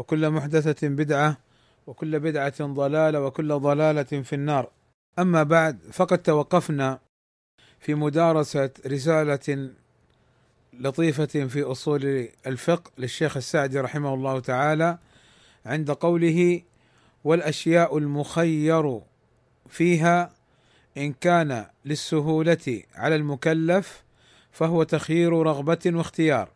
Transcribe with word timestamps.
وكل 0.00 0.30
محدثة 0.30 0.88
بدعة 0.88 1.36
وكل 1.86 2.20
بدعة 2.20 2.66
ضلالة 2.66 3.20
وكل 3.20 3.58
ضلالة 3.58 4.02
في 4.02 4.32
النار. 4.32 4.70
أما 5.18 5.42
بعد 5.42 5.78
فقد 5.92 6.18
توقفنا 6.18 6.98
في 7.80 7.94
مدارسة 7.94 8.70
رسالة 8.86 9.70
لطيفة 10.72 11.46
في 11.46 11.62
أصول 11.62 12.28
الفقه 12.46 12.90
للشيخ 12.98 13.36
السعدي 13.36 13.80
رحمه 13.80 14.14
الله 14.14 14.40
تعالى 14.40 14.98
عند 15.66 15.90
قوله 15.90 16.62
والأشياء 17.24 17.98
المخير 17.98 19.00
فيها 19.68 20.32
إن 20.96 21.12
كان 21.12 21.66
للسهولة 21.84 22.82
على 22.94 23.16
المكلف 23.16 24.02
فهو 24.52 24.82
تخيير 24.82 25.32
رغبة 25.32 25.78
واختيار 25.86 26.48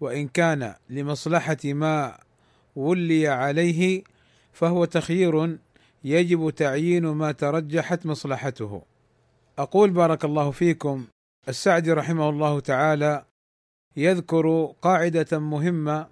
وإن 0.00 0.28
كان 0.28 0.74
لمصلحة 0.90 1.58
ما 1.64 2.18
ولي 2.78 3.28
عليه 3.28 4.02
فهو 4.52 4.84
تخيير 4.84 5.58
يجب 6.04 6.50
تعيين 6.50 7.06
ما 7.06 7.32
ترجحت 7.32 8.06
مصلحته. 8.06 8.82
أقول 9.58 9.90
بارك 9.90 10.24
الله 10.24 10.50
فيكم 10.50 11.06
السعدي 11.48 11.92
رحمه 11.92 12.28
الله 12.28 12.60
تعالى 12.60 13.24
يذكر 13.96 14.74
قاعدة 14.82 15.38
مهمة 15.38 16.06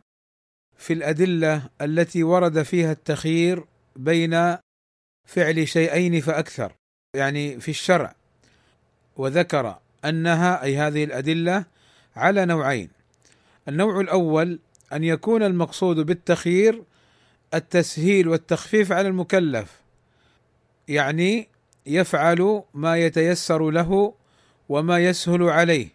في 0.76 0.92
الأدلة 0.92 1.62
التي 1.80 2.22
ورد 2.22 2.62
فيها 2.62 2.92
التخيير 2.92 3.64
بين 3.96 4.56
فعل 5.26 5.68
شيئين 5.68 6.20
فأكثر 6.20 6.72
يعني 7.14 7.60
في 7.60 7.68
الشرع 7.68 8.14
وذكر 9.16 9.78
أنها 10.04 10.62
أي 10.62 10.76
هذه 10.76 11.04
الأدلة 11.04 11.64
على 12.16 12.46
نوعين 12.46 12.88
النوع 13.68 14.00
الأول 14.00 14.58
أن 14.92 15.04
يكون 15.04 15.42
المقصود 15.42 15.96
بالتخيير 15.96 16.82
التسهيل 17.54 18.28
والتخفيف 18.28 18.92
على 18.92 19.08
المكلف 19.08 19.82
يعني 20.88 21.48
يفعل 21.86 22.62
ما 22.74 22.96
يتيسر 22.96 23.70
له 23.70 24.14
وما 24.68 24.98
يسهل 24.98 25.42
عليه 25.42 25.88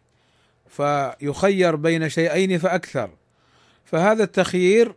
فيخير 0.68 1.76
بين 1.76 2.10
شيئين 2.10 2.58
فأكثر. 2.58 3.10
فهذا 3.86 4.24
التخيير 4.24 4.96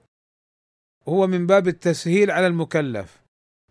هو 1.08 1.26
من 1.26 1.46
باب 1.46 1.68
التسهيل 1.68 2.30
على 2.30 2.46
المكلف. 2.46 3.22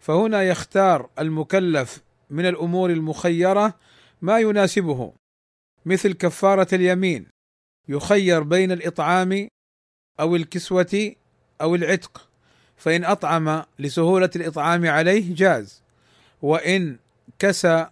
فهنا 0.01 0.43
يختار 0.43 1.09
المكلف 1.19 2.03
من 2.29 2.45
الأمور 2.45 2.89
المخيرة 2.89 3.79
ما 4.21 4.39
يناسبه 4.39 5.13
مثل 5.85 6.13
كفارة 6.13 6.67
اليمين 6.73 7.27
يخير 7.87 8.43
بين 8.43 8.71
الإطعام 8.71 9.47
أو 10.19 10.35
الكسوة 10.35 11.15
أو 11.61 11.75
العتق 11.75 12.29
فإن 12.77 13.05
أطعم 13.05 13.63
لسهولة 13.79 14.29
الإطعام 14.35 14.85
عليه 14.85 15.35
جاز. 15.35 15.81
وإن 16.41 16.97
كسى 17.39 17.87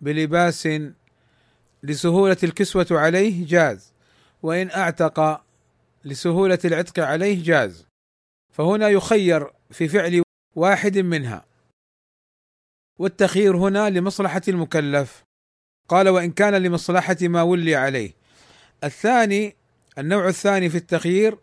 بلباس 0.00 0.68
لسهولة 1.82 2.36
الكسوة 2.42 2.86
عليه 2.90 3.46
جاز. 3.46 3.92
وإن 4.42 4.70
أعتق 4.70 5.44
لسهولة 6.04 6.58
العتق 6.64 7.04
عليه 7.04 7.44
جاز. 7.44 7.86
فهنا 8.52 8.88
يخير 8.88 9.50
في 9.70 9.88
فعل 9.88 10.22
واحد 10.56 10.98
منها. 10.98 11.44
والتخيير 12.98 13.56
هنا 13.56 13.90
لمصلحة 13.90 14.42
المكلف. 14.48 15.24
قال 15.88 16.08
وإن 16.08 16.30
كان 16.30 16.54
لمصلحة 16.54 17.16
ما 17.22 17.42
ولي 17.42 17.76
عليه. 17.76 18.12
الثاني 18.84 19.56
النوع 19.98 20.28
الثاني 20.28 20.70
في 20.70 20.76
التخيير 20.76 21.38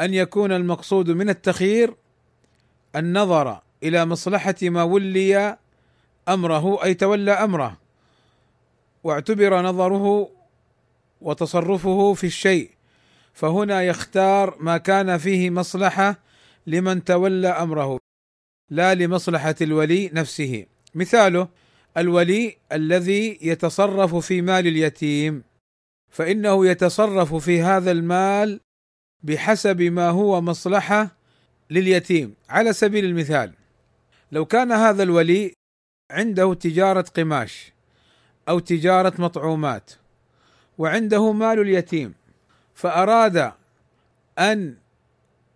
أن 0.00 0.14
يكون 0.14 0.52
المقصود 0.52 1.10
من 1.10 1.28
التخيير 1.28 1.94
النظر 2.96 3.60
إلى 3.82 4.06
مصلحة 4.06 4.54
ما 4.62 4.82
ولي 4.82 5.56
أمره 6.28 6.84
أي 6.84 6.94
تولى 6.94 7.32
أمره 7.32 7.78
واعتبر 9.04 9.62
نظره 9.62 10.30
وتصرفه 11.20 12.14
في 12.14 12.26
الشيء. 12.26 12.70
فهنا 13.32 13.82
يختار 13.82 14.56
ما 14.60 14.76
كان 14.76 15.18
فيه 15.18 15.50
مصلحة 15.50 16.18
لمن 16.66 17.04
تولى 17.04 17.48
أمره 17.48 17.98
لا 18.70 18.94
لمصلحة 18.94 19.54
الولي 19.60 20.10
نفسه. 20.12 20.66
مثاله 20.94 21.48
الولي 21.96 22.56
الذي 22.72 23.38
يتصرف 23.42 24.14
في 24.14 24.42
مال 24.42 24.66
اليتيم 24.66 25.42
فإنه 26.10 26.66
يتصرف 26.66 27.34
في 27.34 27.62
هذا 27.62 27.90
المال 27.90 28.60
بحسب 29.22 29.82
ما 29.82 30.10
هو 30.10 30.40
مصلحة 30.40 31.16
لليتيم. 31.70 32.34
على 32.48 32.72
سبيل 32.72 33.04
المثال 33.04 33.52
لو 34.32 34.44
كان 34.44 34.72
هذا 34.72 35.02
الولي 35.02 35.52
عنده 36.10 36.54
تجارة 36.54 37.04
قماش 37.16 37.72
أو 38.48 38.58
تجارة 38.58 39.12
مطعومات 39.18 39.90
وعنده 40.78 41.32
مال 41.32 41.60
اليتيم 41.60 42.14
فأراد 42.74 43.52
أن 44.38 44.76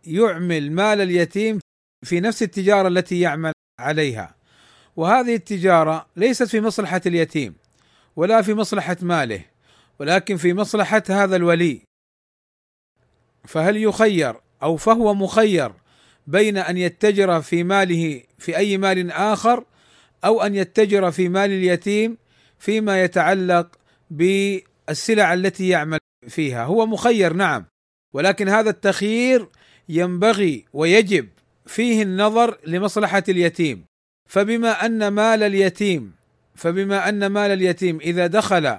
يعمل 0.06 0.72
مال 0.72 1.00
اليتيم 1.00 1.58
في 2.04 2.20
نفس 2.20 2.42
التجارة 2.42 2.88
التي 2.88 3.20
يعمل 3.20 3.52
عليها. 3.80 4.34
وهذه 4.96 5.34
التجارة 5.34 6.06
ليست 6.16 6.42
في 6.42 6.60
مصلحة 6.60 7.00
اليتيم 7.06 7.54
ولا 8.16 8.42
في 8.42 8.54
مصلحة 8.54 8.96
ماله 9.02 9.44
ولكن 9.98 10.36
في 10.36 10.54
مصلحة 10.54 11.02
هذا 11.08 11.36
الولي. 11.36 11.82
فهل 13.44 13.76
يخير 13.76 14.34
أو 14.62 14.76
فهو 14.76 15.14
مخير 15.14 15.72
بين 16.26 16.56
أن 16.56 16.76
يتجر 16.76 17.42
في 17.42 17.64
ماله 17.64 18.22
في 18.38 18.56
أي 18.56 18.78
مال 18.78 19.10
آخر 19.10 19.64
أو 20.24 20.42
أن 20.42 20.54
يتجر 20.54 21.10
في 21.10 21.28
مال 21.28 21.50
اليتيم 21.50 22.18
فيما 22.58 23.02
يتعلق 23.02 23.68
بالسلع 24.10 25.34
التي 25.34 25.68
يعمل 25.68 25.98
فيها؟ 26.28 26.64
هو 26.64 26.86
مخير 26.86 27.32
نعم. 27.32 27.64
ولكن 28.12 28.48
هذا 28.48 28.70
التخيير 28.70 29.48
ينبغي 29.88 30.64
ويجب 30.72 31.28
فيه 31.66 32.02
النظر 32.02 32.58
لمصلحة 32.66 33.22
اليتيم. 33.28 33.84
فبما 34.28 34.86
أن 34.86 35.08
مال 35.08 35.42
اليتيم 35.42 36.12
فبما 36.54 37.08
أن 37.08 37.26
مال 37.26 37.50
اليتيم 37.50 38.00
إذا 38.00 38.26
دخل 38.26 38.78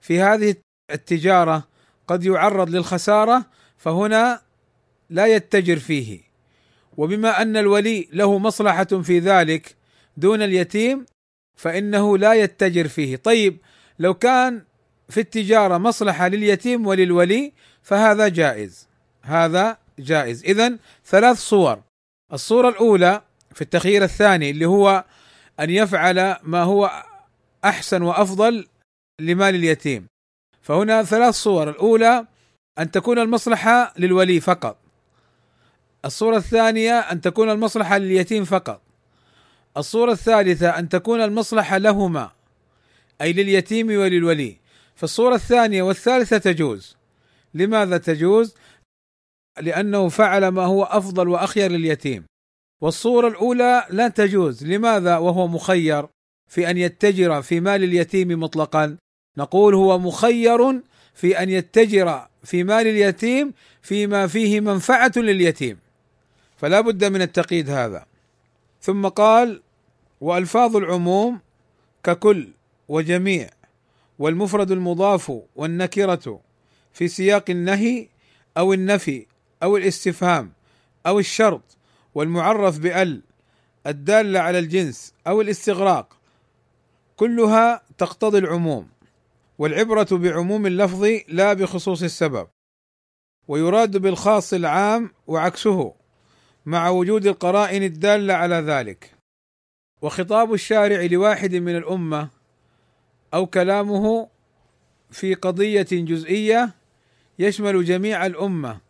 في 0.00 0.20
هذه 0.20 0.54
التجارة 0.90 1.68
قد 2.06 2.24
يعرض 2.24 2.70
للخسارة 2.70 3.44
فهنا 3.80 4.40
لا 5.10 5.26
يتجر 5.26 5.78
فيه. 5.78 6.20
وبما 6.96 7.42
أن 7.42 7.56
الولي 7.56 8.08
له 8.12 8.38
مصلحة 8.38 8.84
في 8.84 9.18
ذلك 9.18 9.76
دون 10.16 10.42
اليتيم 10.42 11.06
فإنه 11.56 12.18
لا 12.18 12.32
يتجر 12.32 12.88
فيه. 12.88 13.16
طيب 13.16 13.58
لو 13.98 14.14
كان 14.14 14.62
في 15.08 15.20
التجارة 15.20 15.78
مصلحة 15.78 16.28
لليتيم 16.28 16.86
وللولي 16.86 17.52
فهذا 17.82 18.28
جائز. 18.28 18.88
هذا 19.22 19.78
جائز. 19.98 20.44
اذا 20.44 20.78
ثلاث 21.06 21.38
صور. 21.38 21.78
الصورة 22.32 22.68
الأولى 22.68 23.22
في 23.54 23.62
التخيير 23.62 24.04
الثاني 24.04 24.50
اللي 24.50 24.64
هو 24.64 25.04
أن 25.60 25.70
يفعل 25.70 26.36
ما 26.42 26.62
هو 26.62 27.04
أحسن 27.64 28.02
وأفضل 28.02 28.66
لمال 29.20 29.54
اليتيم. 29.54 30.06
فهنا 30.62 31.02
ثلاث 31.02 31.34
صور. 31.34 31.70
الأولى 31.70 32.26
أن 32.80 32.90
تكون 32.90 33.18
المصلحة 33.18 33.94
للولي 33.98 34.40
فقط 34.40 34.76
الصورة 36.04 36.36
الثانية 36.36 36.98
أن 36.98 37.20
تكون 37.20 37.50
المصلحة 37.50 37.98
لليتيم 37.98 38.44
فقط. 38.44 38.82
الصورة 39.76 40.12
الثالثة 40.12 40.78
أن 40.78 40.88
تكون 40.88 41.20
المصلحة 41.20 41.78
لهما 41.78 42.30
أي 43.20 43.32
لليتيم 43.32 43.86
وللولي. 43.86 44.56
فالصورة 44.94 45.34
الثانية 45.34 45.82
والثالثة 45.82 46.38
تجوز. 46.38 46.96
لماذا 47.54 47.98
تجوز؟ 47.98 48.54
لأنه 49.60 50.08
فعل 50.08 50.48
ما 50.48 50.64
هو 50.64 50.82
أفضل 50.82 51.28
وأخير 51.28 51.70
لليتيم. 51.70 52.24
والصورة 52.82 53.28
الأولى 53.28 53.86
لا 53.90 54.08
تجوز، 54.08 54.64
لماذا 54.66 55.16
وهو 55.16 55.48
مخير 55.48 56.06
في 56.48 56.70
أن 56.70 56.76
يتجر 56.76 57.42
في 57.42 57.60
مال 57.60 57.84
اليتيم 57.84 58.40
مطلقا؟ 58.40 58.96
نقول 59.38 59.74
هو 59.74 59.98
مخير 59.98 60.82
في 61.14 61.42
أن 61.42 61.50
يتجر 61.50 62.29
في 62.44 62.64
مال 62.64 62.86
اليتيم 62.86 63.52
فيما 63.82 64.26
فيه 64.26 64.60
منفعة 64.60 65.12
لليتيم. 65.16 65.78
فلا 66.56 66.80
بد 66.80 67.04
من 67.04 67.22
التقييد 67.22 67.70
هذا. 67.70 68.06
ثم 68.82 69.08
قال 69.08 69.62
وألفاظ 70.20 70.76
العموم 70.76 71.40
ككل 72.04 72.48
وجميع 72.88 73.50
والمفرد 74.18 74.70
المضاف 74.70 75.32
والنكرة 75.56 76.40
في 76.92 77.08
سياق 77.08 77.44
النهي 77.50 78.08
أو 78.56 78.72
النفي 78.72 79.26
أو 79.62 79.76
الاستفهام 79.76 80.52
أو 81.06 81.18
الشرط 81.18 81.62
والمعرف 82.14 82.78
بأل 82.78 83.22
الدالة 83.86 84.40
على 84.40 84.58
الجنس 84.58 85.14
أو 85.26 85.40
الاستغراق 85.40 86.16
كلها 87.16 87.82
تقتضي 87.98 88.38
العموم. 88.38 88.88
والعبرة 89.60 90.08
بعموم 90.12 90.66
اللفظ 90.66 91.04
لا 91.28 91.52
بخصوص 91.52 92.02
السبب 92.02 92.48
ويراد 93.48 93.96
بالخاص 93.96 94.52
العام 94.52 95.10
وعكسه 95.26 95.94
مع 96.66 96.88
وجود 96.88 97.26
القرائن 97.26 97.82
الدالة 97.82 98.34
على 98.34 98.54
ذلك. 98.54 99.14
وخطاب 100.02 100.52
الشارع 100.52 101.02
لواحد 101.02 101.54
من 101.54 101.76
الأمة 101.76 102.28
أو 103.34 103.46
كلامه 103.46 104.28
في 105.10 105.34
قضية 105.34 105.88
جزئية 105.92 106.74
يشمل 107.38 107.84
جميع 107.84 108.26
الأمة 108.26 108.80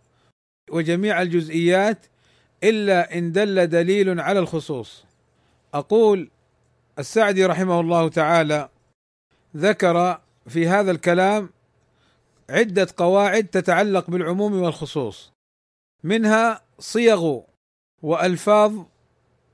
وجميع 0.71 1.23
الجزئيات 1.23 2.07
إلا 2.65 3.19
إن 3.19 3.33
دل 3.33 3.67
دليل 3.67 4.21
على 4.21 4.39
الخصوص. 4.39 5.05
أقول 5.75 6.31
السعدي 6.99 7.47
رحمه 7.47 7.81
الله 7.81 8.09
تعالى 8.09 8.69
ذكر 9.57 10.21
في 10.51 10.69
هذا 10.69 10.91
الكلام 10.91 11.51
عدة 12.51 12.87
قواعد 12.97 13.45
تتعلق 13.45 14.11
بالعموم 14.11 14.63
والخصوص. 14.63 15.33
منها 16.05 16.63
صيغ 16.79 17.41
وألفاظ 18.03 18.73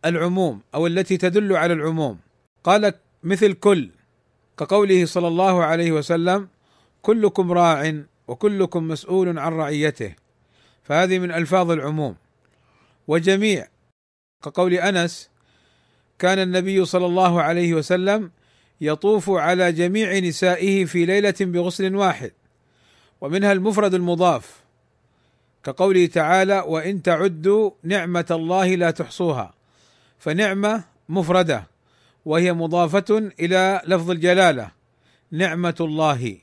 العموم 0.04 0.60
أو 0.74 0.86
التي 0.86 1.16
تدل 1.16 1.56
على 1.56 1.72
العموم. 1.72 2.18
قال 2.64 2.94
مثل 3.22 3.52
كل 3.52 3.90
كقوله 4.58 5.06
صلى 5.06 5.28
الله 5.28 5.64
عليه 5.64 5.92
وسلم 5.92 6.48
كلكم 7.02 7.52
راع 7.52 8.02
وكلكم 8.28 8.88
مسؤول 8.88 9.38
عن 9.38 9.52
رعيته. 9.52 10.14
فهذه 10.82 11.18
من 11.18 11.30
ألفاظ 11.30 11.70
العموم. 11.70 12.16
وجميع 13.08 13.68
كقول 14.44 14.74
أنس 14.74 15.30
كان 16.18 16.38
النبي 16.38 16.84
صلى 16.84 17.06
الله 17.06 17.42
عليه 17.42 17.74
وسلم 17.74 18.30
يطوف 18.80 19.30
على 19.30 19.72
جميع 19.72 20.18
نسائه 20.18 20.84
في 20.84 21.06
ليلة 21.06 21.34
بغسل 21.40 21.96
واحد 21.96 22.32
ومنها 23.20 23.52
المفرد 23.52 23.94
المضاف 23.94 24.56
كقوله 25.64 26.06
تعالى 26.06 26.64
وإن 26.66 27.02
تعدوا 27.02 27.70
نعمة 27.82 28.26
الله 28.30 28.74
لا 28.74 28.90
تحصوها 28.90 29.54
فنعمة 30.18 30.84
مفردة 31.08 31.66
وهي 32.24 32.52
مضافة 32.52 33.30
إلى 33.40 33.82
لفظ 33.86 34.10
الجلالة 34.10 34.70
نعمة 35.30 35.74
الله. 35.80 36.38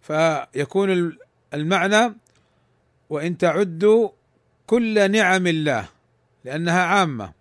فيكون 0.00 1.16
المعنى 1.54 2.14
وإن 3.10 3.38
تعدوا 3.38 4.08
كل 4.66 5.10
نعم 5.10 5.46
الله 5.46 5.88
لأنها 6.44 6.82
عامة. 6.82 7.32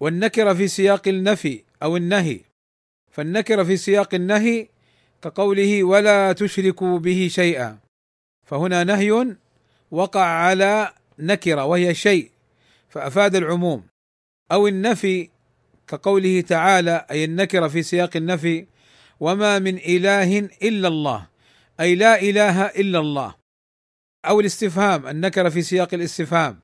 والنكرة 0.00 0.52
في 0.52 0.68
سياق 0.68 1.08
النفي 1.08 1.64
أو 1.82 1.96
النهي 1.96 2.40
فالنكره 3.10 3.62
في 3.62 3.76
سياق 3.76 4.14
النهي 4.14 4.68
كقوله 5.22 5.84
ولا 5.84 6.32
تشركوا 6.32 6.98
به 6.98 7.28
شيئا. 7.30 7.78
فهنا 8.46 8.84
نهي 8.84 9.36
وقع 9.90 10.24
على 10.24 10.94
نكره 11.18 11.64
وهي 11.64 11.94
شيء 11.94 12.30
فأفاد 12.88 13.36
العموم. 13.36 13.86
أو 14.52 14.66
النفي 14.66 15.30
كقوله 15.88 16.40
تعالى 16.40 17.06
أي 17.10 17.24
النكره 17.24 17.68
في 17.68 17.82
سياق 17.82 18.16
النفي 18.16 18.66
وما 19.20 19.58
من 19.58 19.76
إله 19.78 20.38
إلا 20.38 20.88
الله 20.88 21.28
أي 21.80 21.94
لا 21.94 22.22
إله 22.22 22.66
إلا 22.66 22.98
الله. 22.98 23.34
أو 24.24 24.40
الاستفهام 24.40 25.06
النكره 25.06 25.48
في 25.48 25.62
سياق 25.62 25.94
الاستفهام. 25.94 26.60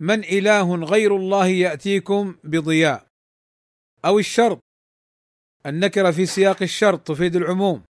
من 0.00 0.24
إله 0.24 0.74
غير 0.74 1.16
الله 1.16 1.46
يأتيكم 1.46 2.36
بضياء. 2.44 3.06
أو 4.04 4.18
الشرط 4.18 4.58
النكره 5.66 6.10
في 6.10 6.26
سياق 6.26 6.62
الشرط 6.62 7.00
تفيد 7.00 7.36
العموم. 7.36 7.82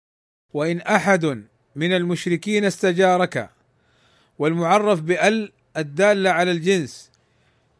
وإن 0.55 0.81
أحد 0.81 1.44
من 1.76 1.93
المشركين 1.93 2.64
استجارك 2.64 3.50
والمعرف 4.38 5.00
بأل 5.00 5.52
الداله 5.76 6.31
على 6.31 6.50
الجنس 6.50 7.11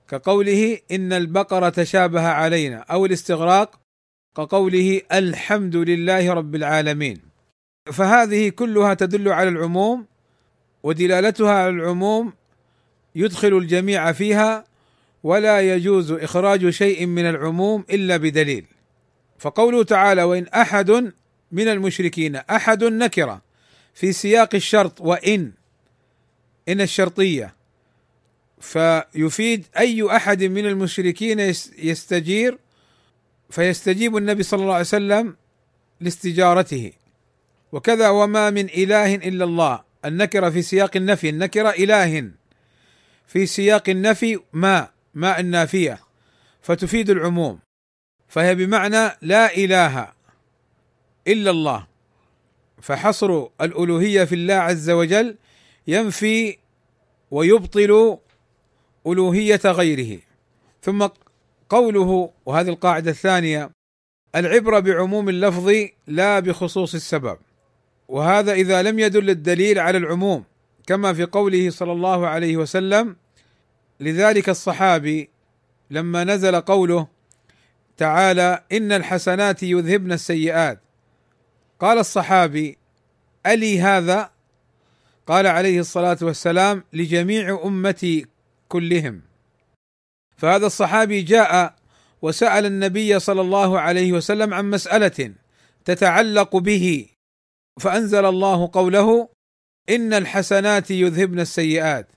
كقوله 0.09 0.79
إن 0.91 1.13
البقرة 1.13 1.69
تشابه 1.69 2.29
علينا 2.29 2.77
أو 2.77 3.07
الاستغراق 3.07 3.81
كقوله 4.37 5.01
الحمد 5.13 5.77
لله 5.77 6.33
رب 6.33 6.55
العالمين. 6.55 7.19
فهذه 7.93 8.49
كلها 8.49 8.95
تدل 8.95 9.29
على 9.29 9.49
العموم 9.49 10.07
ودلالتها 10.83 11.53
على 11.53 11.69
العموم 11.69 12.33
يدخل 13.15 13.57
الجميع 13.57 14.13
فيها 14.13 14.65
ولا 15.23 15.61
يجوز 15.75 16.13
إخراج 16.13 16.71
شيء 16.71 17.07
من 17.07 17.25
العموم 17.25 17.85
إلا 17.91 18.17
بدليل. 18.17 18.65
فقوله 19.41 19.85
تعالى 19.85 20.23
وإن 20.23 20.47
أحد 20.47 21.13
من 21.53 21.69
المشركين 21.69 22.37
أحد 22.37 22.85
نكرة 22.85 23.43
في 23.95 24.13
سياق 24.13 24.55
الشرط 24.55 25.01
وإن 25.01 25.53
إن 26.69 26.81
الشرطية. 26.81 27.55
فيفيد 28.61 29.67
أي 29.79 30.17
أحد 30.17 30.45
من 30.45 30.67
المشركين 30.67 31.41
يستجير 31.79 32.59
فيستجيب 33.51 34.17
النبي 34.17 34.43
صلى 34.43 34.63
الله 34.63 34.73
عليه 34.73 34.81
وسلم 34.81 35.37
لاستجارته. 36.01 36.93
وكذا 37.73 38.09
وما 38.09 38.51
من 38.51 38.65
إله 38.65 39.15
إلا 39.15 39.45
الله 39.45 39.83
النكرة 40.05 40.51
في 40.51 40.63
سياق 40.63 40.97
النفي 40.97 41.29
النكرة 41.29 41.69
إله. 41.69 42.31
في 43.27 43.47
سياق 43.47 43.89
النفي 43.89 44.39
ما 44.53 44.89
ما 45.15 45.41
النافية. 45.41 46.01
فتفيد 46.63 47.11
العموم. 47.11 47.59
فهي 48.31 48.55
بمعنى 48.55 49.17
لا 49.23 49.57
إله 49.57 50.13
إلا 51.29 51.51
الله. 51.51 51.87
فحصر 52.83 53.47
الألوهية 53.61 54.25
في 54.25 54.35
الله 54.35 54.55
عز 54.55 54.91
وجل 54.91 55.37
ينفي 55.87 56.59
ويبطل 57.31 58.19
ألوهية 59.07 59.61
غيره. 59.65 60.21
ثم 60.83 61.09
قوله 61.69 62.31
وهذه 62.47 62.69
القاعدة 62.69 63.11
الثانية 63.11 63.71
العبرة 64.35 64.79
بعموم 64.79 65.29
اللفظ 65.29 65.73
لا 66.07 66.41
بخصوص 66.41 66.95
السبب. 66.95 67.39
وهذا 68.09 68.53
إذا 68.53 68.83
لم 68.83 68.99
يدل 68.99 69.31
الدليل 69.31 69.79
على 69.79 69.99
العموم 69.99 70.45
كما 70.87 71.13
في 71.13 71.25
قوله 71.25 71.71
صلى 71.71 71.93
الله 71.93 72.27
عليه 72.27 72.57
وسلم 72.57 73.17
لذلك 74.01 74.49
الصحابي 74.49 75.31
لما 75.91 76.25
نزل 76.25 76.61
قوله 76.61 77.07
تعالى 78.01 78.65
إن 78.73 78.93
الحسنات 78.93 79.63
يذهبن 79.63 80.13
السيئات. 80.13 80.81
قال 81.81 81.99
الصحابي 81.99 82.79
ألي 83.47 83.81
هذا؟ 83.81 84.31
قال 85.27 85.47
عليه 85.47 85.81
الصلاة 85.81 86.19
والسلام 86.23 86.85
لجميع 86.93 87.61
أمتي 87.65 88.27
كلهم. 88.69 89.23
فهذا 90.37 90.67
الصحابي 90.67 91.23
جاء 91.23 91.75
وسأل 92.23 92.67
النبي 92.67 93.19
صلى 93.19 93.41
الله 93.41 93.81
عليه 93.81 94.13
وسلم 94.13 94.55
عن 94.55 94.71
مسألة 94.71 95.35
تتعلق 95.85 96.57
به 96.57 97.07
فأنزل 97.81 98.25
الله 98.25 98.71
قوله 98.73 99.29
إن 99.91 100.13
الحسنات 100.13 100.91
يذهبن 100.91 101.41
السيئات. 101.41 102.09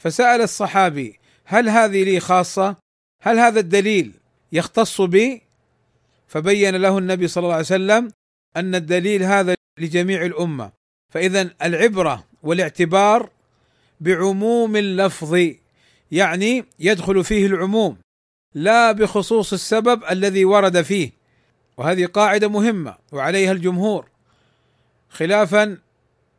فسأل 0.00 0.40
الصحابي 0.40 1.20
هل 1.44 1.68
هذه 1.68 2.04
لي 2.04 2.20
خاصة؟ 2.20 2.76
هل 3.22 3.38
هذا 3.38 3.60
الدليل؟ 3.60 4.17
يختص 4.52 5.00
بي؟ 5.00 5.42
فبين 6.28 6.76
له 6.76 6.98
النبي 6.98 7.28
صلى 7.28 7.42
الله 7.42 7.54
عليه 7.54 7.64
وسلم 7.64 8.12
أن 8.56 8.74
الدليل 8.74 9.22
هذا 9.22 9.54
لجميع 9.78 10.22
الأمة 10.22 10.72
فاذا 11.12 11.50
العبرة 11.62 12.24
والاعتبار 12.42 13.30
بعموم 14.00 14.76
اللفظ 14.76 15.38
يعني 16.12 16.64
يدخل 16.78 17.24
فيه 17.24 17.46
العموم 17.46 17.96
لا 18.54 18.92
بخصوص 18.92 19.52
السبب 19.52 20.04
الذي 20.10 20.44
ورد 20.44 20.82
فيه 20.82 21.10
وهذه 21.76 22.06
قاعدة 22.06 22.48
مهمة 22.48 22.96
وعليها 23.12 23.52
الجمهور 23.52 24.08
خلافا 25.08 25.78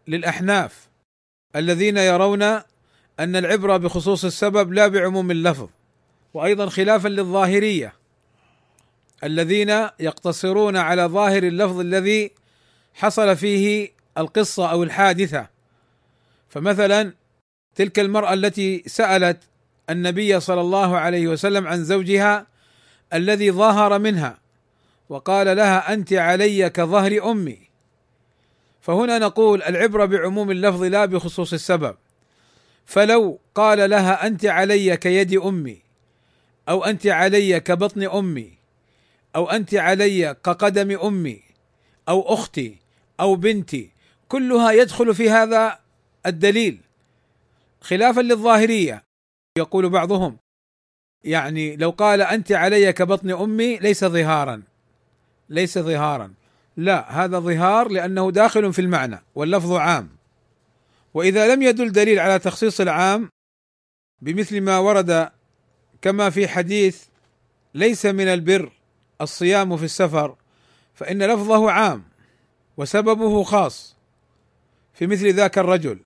للأحناف 0.07 0.89
الذين 1.55 1.97
يرون 1.97 2.43
أن 2.43 3.35
العبرة 3.35 3.77
بخصوص 3.77 4.25
السبب 4.25 4.73
لا 4.73 4.87
بعموم 4.87 5.31
اللفظ 5.31 5.69
وأيضا 6.33 6.69
خلافا 6.69 7.07
للظاهرية 7.07 7.93
الذين 9.23 9.87
يقتصرون 9.99 10.77
على 10.77 11.01
ظاهر 11.03 11.43
اللفظ 11.43 11.79
الذي 11.79 12.31
حصل 12.93 13.35
فيه 13.35 13.91
القصة 14.17 14.71
أو 14.71 14.83
الحادثة. 14.83 15.47
فمثلا 16.49 17.13
تلك 17.75 17.99
المرأة 17.99 18.33
التي 18.33 18.83
سألت 18.87 19.37
النبي 19.89 20.39
صلى 20.39 20.61
الله 20.61 20.97
عليه 20.97 21.27
وسلم 21.27 21.67
عن 21.67 21.83
زوجها 21.83 22.47
الذي 23.13 23.51
ظهر 23.51 23.99
منها 23.99 24.39
وقال 25.09 25.57
لها 25.57 25.93
أنت 25.93 26.13
علي 26.13 26.69
كظهر 26.69 27.31
أمي. 27.31 27.57
فهنا 28.81 29.19
نقول 29.19 29.63
العبرة 29.63 30.05
بعموم 30.05 30.51
اللفظ 30.51 30.83
لا 30.83 31.05
بخصوص 31.05 31.53
السبب. 31.53 31.95
فلو 32.85 33.39
قال 33.55 33.89
لها 33.89 34.27
أنت 34.27 34.45
علي 34.45 34.97
كيد 34.97 35.33
أمي 35.37 35.81
أو 36.69 36.85
أنت 36.85 37.07
علي 37.07 37.59
كبطن 37.59 38.03
أمي 38.03 38.58
أو 39.39 39.49
أنت 39.49 39.73
علي 39.75 40.33
كقدم 40.33 40.99
أمي 40.99 41.41
أو 42.09 42.33
أختي 42.33 42.77
أو 43.19 43.35
بنتي 43.35 43.91
كلها 44.27 44.71
يدخل 44.71 45.15
في 45.15 45.29
هذا 45.29 45.79
الدليل. 46.25 46.79
خلافا 47.81 48.21
للظاهرية 48.21 49.03
يقول 49.57 49.89
بعضهم 49.89 50.37
يعني 51.23 51.75
لو 51.75 51.89
قال 51.89 52.21
أنت 52.21 52.51
علي 52.51 52.93
كبطن 52.93 53.31
أمي 53.31 53.77
ليس 53.77 54.05
ظهارا 54.05 54.63
ليس 55.49 55.79
ظهارا. 55.79 56.33
لا 56.77 57.23
هذا 57.23 57.39
ظهار 57.39 57.91
لأنه 57.91 58.31
داخل 58.31 58.73
في 58.73 58.81
المعنى 58.81 59.23
واللفظ 59.35 59.71
عام. 59.71 60.09
وإذا 61.13 61.55
لم 61.55 61.61
يدل 61.61 61.91
دليل 61.91 62.19
على 62.19 62.39
تخصيص 62.39 62.81
العام 62.81 63.29
بمثل 64.21 64.61
ما 64.61 64.77
ورد 64.77 65.29
كما 66.01 66.29
في 66.29 66.47
حديث 66.47 67.03
ليس 67.73 68.05
من 68.05 68.27
البر 68.27 68.78
الصيام 69.21 69.77
في 69.77 69.85
السفر 69.85 70.35
فإن 70.93 71.23
لفظه 71.23 71.71
عام 71.71 72.03
وسببه 72.77 73.43
خاص 73.43 73.95
في 74.93 75.07
مثل 75.07 75.33
ذاك 75.33 75.57
الرجل 75.57 75.99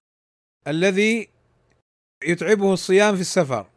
الذي 0.68 1.30
يتعبه 2.24 2.74
الصيام 2.74 3.16
في 3.16 3.22
السفر. 3.22 3.68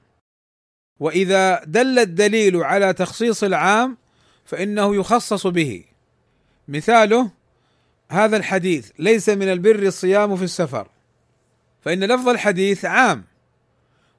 وإذا 1.01 1.65
دل 1.65 1.99
الدليل 1.99 2.57
على 2.57 2.93
تخصيص 2.93 3.45
العام 3.45 3.97
فإنه 4.45 4.97
يخصص 4.97 5.47
به. 5.47 5.85
مثاله 6.69 7.31
هذا 8.11 8.37
الحديث 8.37 8.91
ليس 8.99 9.29
من 9.29 9.53
البر 9.53 9.83
الصيام 9.83 10.37
في 10.37 10.45
السفر. 10.45 10.89
فإن 11.81 12.05
لفظ 12.05 12.29
الحديث 12.29 12.85
عام 12.85 13.25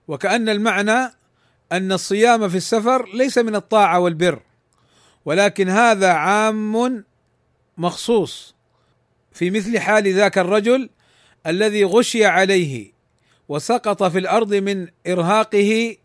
وكأن 0.08 0.50
المعنى 0.50 1.12
أن 1.72 1.92
الصيام 1.92 2.50
في 2.50 2.58
السفر 2.58 3.10
ليس 3.14 3.38
من 3.38 3.56
الطاعة 3.56 4.00
والبر. 4.00 4.42
ولكن 5.28 5.70
هذا 5.70 6.10
عام 6.10 7.04
مخصوص 7.78 8.56
في 9.32 9.50
مثل 9.50 9.80
حال 9.80 10.14
ذاك 10.14 10.38
الرجل 10.38 10.90
الذي 11.48 11.84
غشي 11.84 12.26
عليه 12.26 12.92
وسقط 13.50 14.04
في 14.04 14.20
الأرض 14.20 14.54
من 14.54 14.88
إرهاقه 15.08 15.98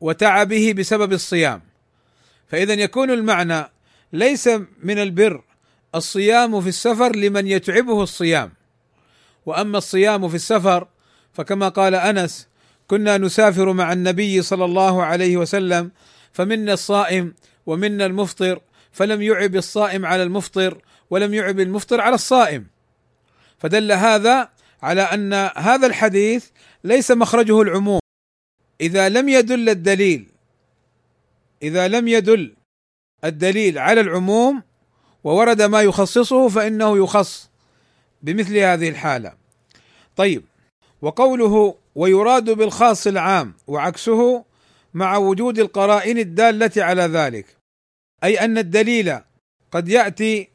وتعبه 0.00 0.72
بسبب 0.72 1.12
الصيام. 1.12 1.62
فإذا 2.48 2.74
يكون 2.74 3.10
المعنى 3.10 3.70
ليس 4.12 4.48
من 4.82 4.98
البر 4.98 5.42
الصيام 5.94 6.60
في 6.60 6.68
السفر 6.68 7.16
لمن 7.16 7.46
يتعبه 7.46 8.02
الصيام. 8.02 8.52
وأما 9.46 9.78
الصيام 9.78 10.28
في 10.28 10.34
السفر 10.34 10.88
فكما 11.32 11.68
قال 11.68 11.94
أنس 11.94 12.48
كنا 12.88 13.18
نسافر 13.18 13.72
مع 13.72 13.92
النبي 13.92 14.42
صلى 14.42 14.64
الله 14.64 15.02
عليه 15.02 15.36
وسلم 15.36 15.90
فمنا 16.32 16.72
الصائم 16.72 17.34
ومنا 17.66 18.06
المفطر 18.06 18.60
فلم 18.92 19.22
يعب 19.22 19.56
الصائم 19.56 20.06
على 20.06 20.22
المفطر 20.22 20.82
ولم 21.10 21.34
يعب 21.34 21.60
المفطر 21.60 22.00
على 22.00 22.14
الصائم. 22.14 22.66
فدل 23.58 23.92
هذا 23.92 24.48
على 24.82 25.02
أن 25.02 25.32
هذا 25.56 25.86
الحديث 25.86 26.46
ليس 26.84 27.10
مخرجه 27.10 27.62
العموم. 27.62 28.00
إذا 28.80 29.08
لم 29.08 29.28
يدل 29.28 29.68
الدليل 29.68 30.26
إذا 31.62 31.88
لم 31.88 32.08
يدل 32.08 32.54
الدليل 33.24 33.78
على 33.78 34.00
العموم 34.00 34.62
وورد 35.24 35.62
ما 35.62 35.82
يخصصه 35.82 36.48
فإنه 36.48 36.98
يخص 36.98 37.50
بمثل 38.22 38.56
هذه 38.56 38.88
الحالة. 38.88 39.32
طيب 40.16 40.44
وقوله 41.02 41.74
ويراد 41.94 42.50
بالخاص 42.50 43.06
العام 43.06 43.54
وعكسه 43.66 44.44
مع 44.94 45.16
وجود 45.16 45.58
القرائن 45.58 46.18
الدالة 46.18 46.70
على 46.76 47.02
ذلك 47.02 47.46
أي 48.24 48.40
أن 48.40 48.58
الدليل 48.58 49.18
قد 49.72 49.88
يأتي 49.88 50.48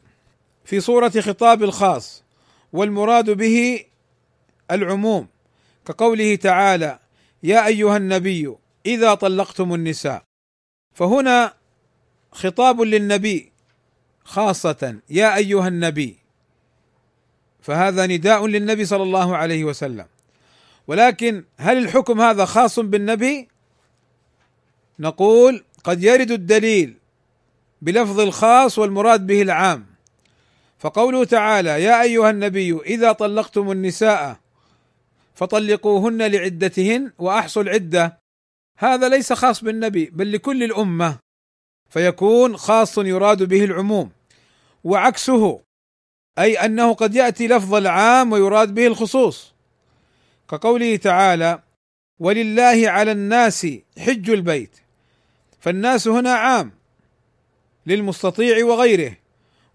في 0.66 0.80
صورة 0.80 1.10
خطاب 1.10 1.64
الخاص 1.64 2.24
والمراد 2.74 3.30
به 3.30 3.86
العموم 4.72 5.28
كقوله 5.86 6.36
تعالى 6.36 7.00
يا 7.44 7.68
أيها 7.68 7.98
النبي 7.98 8.56
إذا 8.86 9.14
طلقتم 9.14 9.74
النساء 9.74 10.24
فهنا 10.96 11.54
خطاب 12.32 12.82
للنبي 12.82 13.52
خاصة 14.24 15.00
يا 15.10 15.36
أيها 15.36 15.68
النبي 15.68 16.18
فهذا 17.62 18.06
نداء 18.06 18.48
للنبي 18.48 18.86
صلى 18.86 19.04
الله 19.04 19.38
عليه 19.38 19.64
وسلم. 19.64 20.06
ولكن 20.88 21.44
هل 21.58 21.78
الحكم 21.78 22.22
هذا 22.22 22.46
خاص 22.46 22.80
بالنبي؟ 22.80 23.48
نقول 25.00 25.64
قد 25.84 26.04
يرد 26.04 26.32
الدليل 26.32 26.96
بلفظ 27.82 28.20
الخاص 28.20 28.80
والمراد 28.80 29.28
به 29.28 29.42
العام. 29.42 29.86
فقوله 30.80 31.24
تعالى 31.24 31.84
يا 31.84 32.02
أيها 32.02 32.30
النبي 32.30 32.78
إذا 32.78 33.12
طلقتم 33.12 33.72
النساء 33.72 34.38
فطلقوهن 35.36 36.22
لعدتهن 36.22 37.12
وأحصوا 37.18 37.64
العدة. 37.64 38.20
هذا 38.78 39.10
ليس 39.10 39.34
خاص 39.34 39.64
بالنبي 39.64 40.06
بل 40.06 40.32
لكل 40.32 40.64
الأمة 40.64 41.18
فيكون 41.90 42.58
خاص 42.58 42.98
يراد 42.98 43.44
به 43.44 43.64
العموم. 43.64 44.12
وعكسه 44.84 45.62
أي 46.40 46.66
أنه 46.66 46.94
قد 46.94 47.16
يأتي 47.16 47.48
لفظ 47.48 47.76
العام 47.76 48.32
ويراد 48.32 48.74
به 48.74 48.88
الخصوص. 48.88 49.54
كقوله 50.50 50.96
تعالى 50.96 51.60
ولله 52.20 52.90
على 52.90 53.12
الناس 53.12 53.68
حج 53.98 54.30
البيت. 54.30 54.70
فالناس 55.60 56.08
هنا 56.08 56.34
عام 56.34 56.72
للمستطيع 57.86 58.66
وغيره 58.66 59.16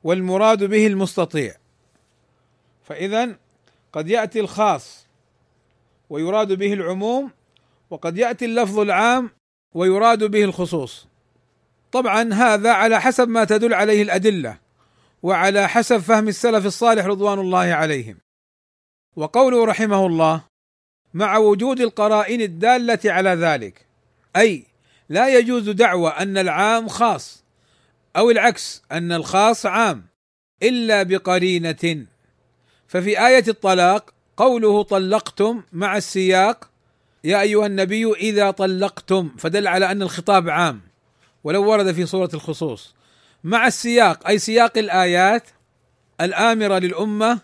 والمراد 0.05 0.64
به 0.64 0.87
المستطيع. 0.87 1.55
فإذا 2.85 3.37
قد 3.93 4.09
يأتي 4.09 4.41
الخاص 4.41 5.07
ويراد 6.11 6.53
به 6.53 6.73
العموم 6.73 7.31
وقد 7.91 8.19
يأتي 8.19 8.45
اللفظ 8.45 8.79
العام 8.79 9.31
ويراد 9.75 10.25
به 10.25 10.45
الخصوص. 10.45 11.07
طبعا 11.93 12.35
هذا 12.35 12.73
على 12.73 13.00
حسب 13.00 13.29
ما 13.29 13.45
تدل 13.45 13.75
عليه 13.75 14.03
الأدلة 14.03 14.59
وعلى 15.23 15.69
حسب 15.69 15.99
فهم 15.99 16.29
السلف 16.29 16.67
الصالح 16.67 17.05
رضوان 17.05 17.38
الله 17.38 17.59
عليهم. 17.75 18.17
وقوله 19.17 19.64
رحمه 19.64 20.07
الله 20.07 20.45
مع 21.14 21.37
وجود 21.37 21.81
القرائن 21.81 22.41
الدالة 22.41 22.99
على 23.05 23.31
ذلك 23.31 23.87
أي 24.37 24.74
لا 25.09 25.39
يجوز 25.39 25.71
دعوى 25.71 26.11
أن 26.11 26.39
العام 26.39 26.89
خاص 26.89 27.45
أو 28.17 28.31
العكس 28.31 28.83
أن 28.93 29.13
الخاص 29.13 29.67
عام 29.67 30.07
إلا 30.63 31.03
بقرينة. 31.03 32.07
ففي 32.89 33.27
آية 33.27 33.45
الطلاق 33.49 34.15
قوله 34.37 34.83
طلقتم 34.83 35.63
مع 35.73 35.97
السياق 35.97 36.71
يا 37.25 37.41
أيها 37.41 37.67
النبي 37.67 38.13
إذا 38.13 38.51
طلقتم 38.51 39.31
فدل 39.39 39.67
على 39.67 39.91
أن 39.91 40.03
الخطاب 40.03 40.49
عام 40.49 40.81
ولو 41.45 41.71
ورد 41.71 41.93
في 41.93 42.07
صوره 42.07 42.31
الخصوص. 42.35 42.95
مع 43.45 43.67
السياق 43.67 44.29
أي 44.29 44.39
سياق 44.39 44.79
الآيات 44.79 45.43
الآمرة 46.21 46.79
للأمة 46.79 47.39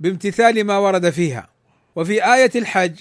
بامتثال 0.00 0.64
ما 0.64 0.78
ورد 0.78 1.10
فيها. 1.10 1.48
وفي 1.96 2.34
آية 2.34 2.50
الحج 2.56 2.98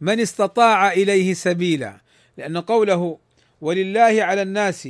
من 0.00 0.20
استطاع 0.20 0.92
إليه 0.92 1.34
سبيلا 1.34 2.00
لأن 2.38 2.58
قوله 2.58 3.18
ولله 3.60 4.22
على 4.22 4.42
الناس 4.42 4.88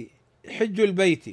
حج 0.48 0.80
البيت. 0.80 1.24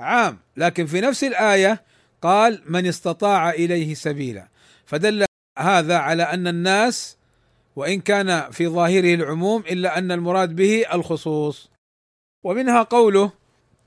عام. 0.00 0.38
لكن 0.56 0.86
في 0.86 1.00
نفس 1.00 1.24
الآية 1.24 1.82
قال 2.22 2.62
من 2.66 2.86
استطاع 2.86 3.50
إليه 3.50 3.94
سبيلا. 3.94 4.48
فدل 4.86 5.24
هذا 5.58 5.96
على 5.96 6.22
أن 6.22 6.46
الناس 6.46 7.16
وإن 7.76 8.00
كان 8.00 8.50
في 8.50 8.68
ظاهره 8.68 9.14
العموم 9.14 9.60
إلا 9.70 9.98
أن 9.98 10.12
المراد 10.12 10.56
به 10.56 10.84
الخصوص. 10.94 11.70
ومنها 12.44 12.82
قوله 12.82 13.32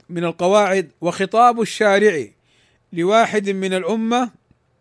من 0.09 0.23
القواعد 0.23 0.91
وخطاب 1.01 1.61
الشارع 1.61 2.27
لواحد 2.93 3.49
من 3.49 3.73
الأمة 3.73 4.31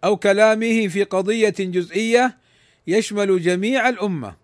أو 0.04 0.16
كلامه 0.16 0.88
في 0.88 1.04
قضية 1.04 1.54
جزئية 1.58 2.38
يشمل 2.86 3.42
جميع 3.42 3.88
الأمة 3.88 4.36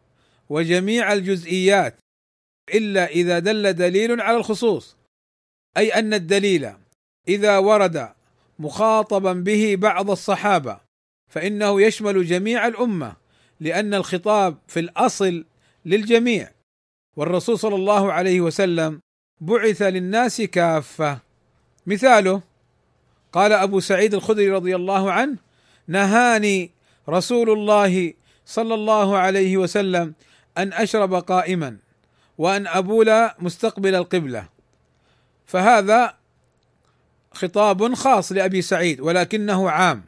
وجميع 0.49 1.13
الجزئيات. 1.13 1.97
إلا 2.75 3.07
إذا 3.07 3.39
دل 3.39 3.73
دليل 3.73 4.21
على 4.21 4.37
الخصوص. 4.37 4.97
أي 5.77 5.95
أن 5.95 6.15
الدليل 6.15 6.71
إذا 7.29 7.59
ورد 7.59 8.09
مخاطبا 8.59 9.33
به 9.33 9.77
بعض 9.79 10.11
الصحابة 10.11 10.81
فإنه 11.31 11.83
يشمل 11.83 12.27
جميع 12.27 12.67
الأمة 12.67 13.17
لأن 13.61 13.95
الخطاب 13.95 14.57
في 14.67 14.81
الأصل 14.81 15.45
للجميع. 15.85 16.51
والرسول 17.17 17.59
صلى 17.59 17.75
الله 17.75 18.13
عليه 18.13 18.41
وسلم 18.41 19.01
بعث 19.41 19.83
للناس 19.83 20.41
كافة. 20.41 21.19
مثاله 21.87 22.43
قال 23.33 23.53
أبو 23.53 23.81
سعيد 23.81 24.15
الخدري 24.15 24.51
رضي 24.51 24.77
الله 24.77 25.13
عنه 25.13 25.37
نهاني 25.89 26.71
رسول 27.09 27.51
الله 27.51 28.15
صلى 28.47 28.75
الله 28.75 29.17
عليه 29.17 29.57
وسلم 29.57 30.15
أن 30.59 30.73
أشرب 30.73 31.15
قائما. 31.15 31.77
وأن 32.39 32.67
أبول 32.67 33.31
مستقبل 33.39 33.95
القبلة. 33.95 34.49
فهذا 35.47 36.15
خطاب 37.33 37.95
خاص 37.95 38.33
لأبي 38.33 38.63
سعيد 38.63 39.01
ولكنه 39.01 39.71
عام. 39.71 40.05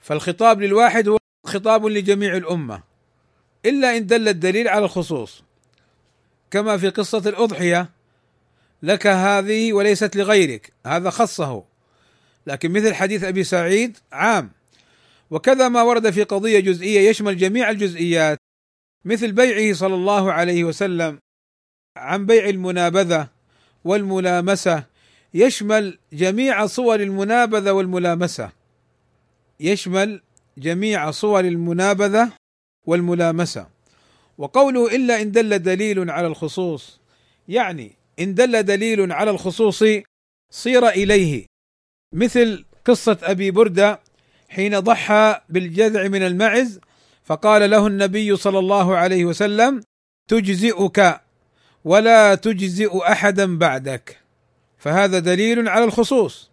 فالخطاب 0.00 0.60
للواحد 0.60 1.08
هو 1.08 1.18
خطاب 1.46 1.86
لجميع 1.86 2.36
الأمة 2.36 2.82
إلا 3.66 3.96
إن 3.96 4.06
دل 4.06 4.28
الدليل 4.28 4.68
على 4.68 4.84
الخصوص. 4.84 5.42
كما 6.50 6.76
في 6.76 6.88
قصة 6.88 7.22
الأضحية 7.26 7.90
لك 8.82 9.06
هذه 9.06 9.72
وليست 9.72 10.16
لغيرك. 10.16 10.72
هذا 10.86 11.10
خصه. 11.10 11.64
لكن 12.46 12.70
مثل 12.70 12.94
حديث 12.94 13.24
أبي 13.24 13.44
سعيد 13.44 13.98
عام. 14.12 14.50
وكذا 15.30 15.68
ما 15.68 15.82
ورد 15.82 16.10
في 16.10 16.22
قضية 16.22 16.60
جزئية 16.60 17.10
يشمل 17.10 17.36
جميع 17.36 17.70
الجزئيات 17.70 18.38
مثل 19.04 19.32
بيعه 19.32 19.74
صلى 19.74 19.94
الله 19.94 20.32
عليه 20.32 20.64
وسلم 20.64 21.18
عن 21.96 22.26
بيع 22.26 22.48
المنابذة 22.48 23.28
والملامسة 23.84 24.84
يشمل 25.34 25.98
جميع 26.12 26.66
صور 26.66 27.00
المنابذة 27.00 27.72
والملامسة. 27.72 28.52
يشمل 29.60 30.22
جميع 30.58 31.10
صور 31.10 31.40
المنابذة 31.40 32.32
والملامسة. 32.86 33.66
وقوله 34.38 34.96
إلا 34.96 35.22
إن 35.22 35.32
دل 35.32 35.58
دليل 35.58 36.10
على 36.10 36.26
الخصوص 36.26 37.00
يعني 37.48 37.92
إن 38.20 38.34
دل 38.34 38.62
دليل 38.62 39.12
على 39.12 39.30
الخصوص 39.30 39.84
صير 40.50 40.88
إليه. 40.88 41.46
مثل 42.14 42.64
قصة 42.84 43.18
أبي 43.22 43.50
بردة 43.50 44.00
حين 44.48 44.78
ضحى 44.78 45.40
بالجذع 45.48 46.08
من 46.08 46.22
المعز 46.22 46.80
فقال 47.24 47.70
له 47.70 47.86
النبي 47.86 48.36
صلى 48.36 48.58
الله 48.58 48.96
عليه 48.96 49.24
وسلم 49.24 49.80
تجزئك 50.28 51.20
ولا 51.84 52.34
تجزئ 52.34 52.98
أحدا 52.98 53.58
بعدك. 53.58 54.18
فهذا 54.78 55.18
دليل 55.18 55.68
على 55.68 55.84
الخصوص. 55.84 56.50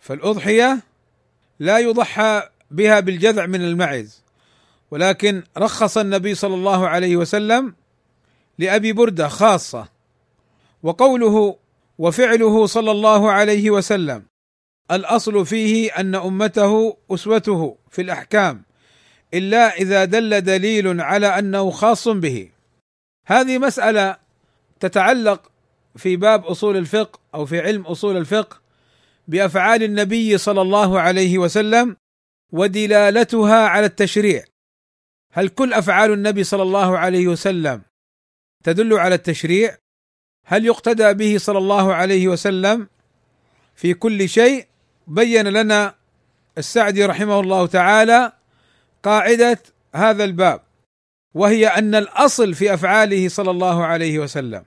فالأضحية 0.00 0.80
لا 1.58 1.78
يضحى 1.78 2.48
بها 2.70 3.00
بالجذع 3.00 3.46
من 3.46 3.60
المعز. 3.60 4.22
ولكن 4.90 5.42
رخص 5.58 5.98
النبي 5.98 6.34
صلى 6.34 6.54
الله 6.54 6.88
عليه 6.88 7.16
وسلم 7.16 7.74
لأبي 8.58 8.92
بردة 8.92 9.28
خاصة. 9.28 9.88
وقوله 10.82 11.56
وفعله 11.98 12.66
صلى 12.66 12.90
الله 12.90 13.30
عليه 13.30 13.70
وسلم. 13.70 14.22
الأصل 14.90 15.46
فيه 15.46 15.90
أن 15.90 16.14
أمته 16.14 16.96
أسوته 17.10 17.76
في 17.90 18.02
الأحكام. 18.02 18.62
إلا 19.34 19.74
إذا 19.76 20.04
دل 20.04 20.40
دليل 20.40 21.00
على 21.00 21.38
أنه 21.38 21.70
خاص 21.70 22.08
به. 22.08 22.50
هذه 23.26 23.58
مسألة 23.58 24.27
تتعلق 24.80 25.50
في 25.96 26.16
باب 26.16 26.46
أصول 26.46 26.76
الفقه 26.76 27.20
أو 27.34 27.46
في 27.46 27.60
علم 27.60 27.82
أصول 27.82 28.16
الفقه 28.16 28.60
بأفعال 29.28 29.82
النبي 29.82 30.38
صلى 30.38 30.60
الله 30.60 31.00
عليه 31.00 31.38
وسلم 31.38 31.96
ودلالتها 32.52 33.68
على 33.68 33.86
التشريع. 33.86 34.44
هل 35.32 35.48
كل 35.48 35.72
أفعال 35.72 36.12
النبي 36.12 36.44
صلى 36.44 36.62
الله 36.62 36.98
عليه 36.98 37.28
وسلم 37.28 37.82
تدل 38.64 38.94
على 38.94 39.14
التشريع؟ 39.14 39.76
هل 40.46 40.66
يقتدى 40.66 41.14
به 41.14 41.38
صلى 41.38 41.58
الله 41.58 41.94
عليه 41.94 42.28
وسلم 42.28 42.88
في 43.74 43.94
كل 43.94 44.28
شيء؟ 44.28 44.66
بين 45.06 45.48
لنا 45.48 45.94
السعدي 46.58 47.04
رحمه 47.04 47.40
الله 47.40 47.66
تعالى 47.66 48.32
قاعدة 49.02 49.62
هذا 49.94 50.24
الباب. 50.24 50.67
وهي 51.34 51.66
أن 51.66 51.94
الأصل 51.94 52.54
في 52.54 52.74
أفعاله 52.74 53.28
صلى 53.28 53.50
الله 53.50 53.84
عليه 53.84 54.18
وسلم 54.18 54.64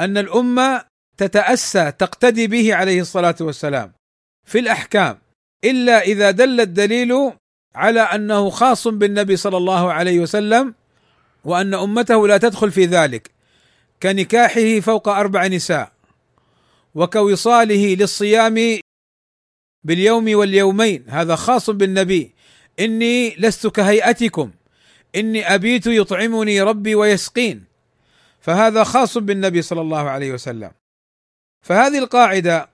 أن 0.00 0.18
الأمة 0.18 0.84
تتأسى 1.16 1.92
تقتدي 1.92 2.46
به 2.46 2.74
عليه 2.74 3.00
الصلاة 3.00 3.36
والسلام 3.40 3.92
في 4.44 4.58
الأحكام 4.58 5.18
إلا 5.64 6.02
إذا 6.02 6.30
دل 6.30 6.60
الدليل 6.60 7.32
على 7.74 8.00
أنه 8.00 8.50
خاص 8.50 8.88
بالنبي 8.88 9.36
صلى 9.36 9.56
الله 9.56 9.92
عليه 9.92 10.20
وسلم 10.20 10.74
وأن 11.44 11.74
أمته 11.74 12.28
لا 12.28 12.38
تدخل 12.38 12.70
في 12.72 12.84
ذلك 12.84 13.30
كنكاحه 14.02 14.80
فوق 14.80 15.08
أربع 15.08 15.46
نساء 15.46 15.92
وكوصاله 16.94 17.94
للصيام 17.94 18.80
باليوم 19.84 20.34
واليومين 20.34 21.04
هذا 21.08 21.36
خاص 21.36 21.70
بالنبي 21.70 22.34
إني 22.80 23.34
لست 23.38 23.66
كهيئتكم. 23.66 24.50
إني 25.16 25.54
أبيت 25.54 25.86
يطعمني 25.86 26.62
ربي 26.62 26.94
ويسقين. 26.94 27.64
فهذا 28.40 28.84
خاص 28.84 29.18
بالنبي 29.18 29.62
صلى 29.62 29.80
الله 29.80 30.10
عليه 30.10 30.32
وسلم. 30.32 30.70
فهذه 31.62 31.98
القاعدة 31.98 32.68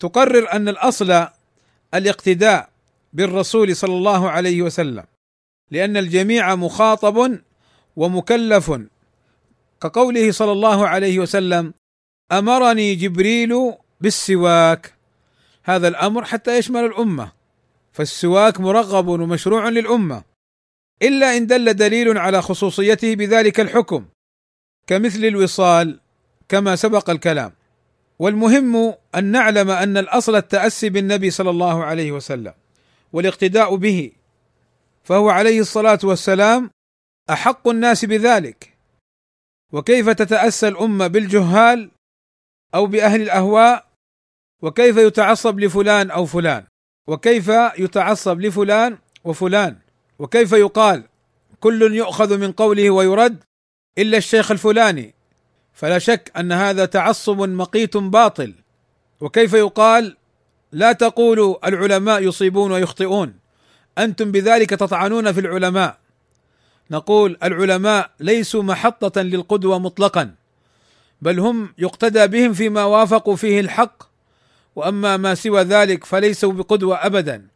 تقرر 0.00 0.52
أن 0.52 0.68
الأصل 0.68 1.26
الاقتداء 1.94 2.70
بالرسول 3.12 3.76
صلى 3.76 3.94
الله 3.94 4.30
عليه 4.30 4.62
وسلم. 4.62 5.04
لأن 5.70 5.96
الجميع 5.96 6.54
مخاطب 6.54 7.38
ومكلف. 7.96 8.72
كقوله 9.80 10.32
صلى 10.32 10.52
الله 10.52 10.88
عليه 10.88 11.18
وسلم 11.18 11.74
أمرني 12.32 12.94
جبريل 12.94 13.72
بالسواك. 14.00 14.94
هذا 15.62 15.88
الأمر 15.88 16.24
حتى 16.24 16.58
يشمل 16.58 16.84
الأمة. 16.84 17.32
فالسواك 17.92 18.60
مرغب 18.60 19.08
ومشروع 19.08 19.68
للأمة. 19.68 20.35
إلا 21.02 21.36
إن 21.36 21.46
دل 21.46 21.74
دليل 21.74 22.18
على 22.18 22.42
خصوصيته 22.42 23.14
بذلك 23.14 23.60
الحكم 23.60 24.04
كمثل 24.86 25.24
الوصال 25.24 26.00
كما 26.48 26.76
سبق 26.76 27.10
الكلام. 27.10 27.52
والمهم 28.18 28.94
أن 29.14 29.24
نعلم 29.24 29.70
أن 29.70 29.96
الأصل 29.96 30.36
التأسي 30.36 30.88
بالنبي 30.90 31.30
صلى 31.30 31.50
الله 31.50 31.84
عليه 31.84 32.12
وسلم 32.12 32.52
والاقتداء 33.12 33.76
به 33.76 34.12
فهو 35.04 35.30
عليه 35.30 35.60
الصلاة 35.60 35.98
والسلام 36.04 36.70
أحق 37.30 37.68
الناس 37.68 38.04
بذلك. 38.04 38.76
وكيف 39.72 40.08
تتأسى 40.08 40.68
الأمة 40.68 41.06
بالجهال 41.06 41.90
أو 42.74 42.86
بأهل 42.86 43.22
الأهواء؟ 43.22 43.86
وكيف 44.62 44.96
يتعصب 44.96 45.60
لفلان 45.60 46.10
أو 46.10 46.26
فلان؟ 46.26 46.64
وكيف 47.06 47.48
يتعصب 47.78 48.40
لفلان 48.40 48.98
وفلان؟ 49.24 49.76
وكيف 50.18 50.52
يقال 50.52 51.02
كل 51.60 51.94
يؤخذ 51.94 52.38
من 52.38 52.52
قوله 52.52 52.90
ويرد 52.90 53.44
إلا 53.98 54.18
الشيخ 54.18 54.50
الفلاني 54.50 55.14
فلا 55.72 55.98
شك 55.98 56.32
أن 56.36 56.52
هذا 56.52 56.84
تعصب 56.84 57.40
مقيت 57.40 57.96
باطل. 57.96 58.54
وكيف 59.20 59.52
يقال 59.52 60.16
لا 60.72 60.92
تقولوا 60.92 61.68
العلماء 61.68 62.22
يصيبون 62.22 62.72
ويخطئون 62.72 63.34
أنتم 63.98 64.32
بذلك 64.32 64.70
تطعنون 64.70 65.32
في 65.32 65.40
العلماء. 65.40 65.98
نقول 66.90 67.36
العلماء 67.42 68.10
ليسوا 68.20 68.62
محطة 68.62 69.22
للقدوة 69.22 69.78
مطلقا 69.78 70.34
بل 71.22 71.40
هم 71.40 71.74
يقتدى 71.78 72.26
بهم 72.26 72.52
فيما 72.52 72.84
وافقوا 72.84 73.36
فيه 73.36 73.60
الحق 73.60 74.02
وأما 74.76 75.16
ما 75.16 75.34
سوى 75.34 75.62
ذلك 75.62 76.04
فليسوا 76.04 76.52
بقدوة 76.52 77.06
ابدا. 77.06 77.46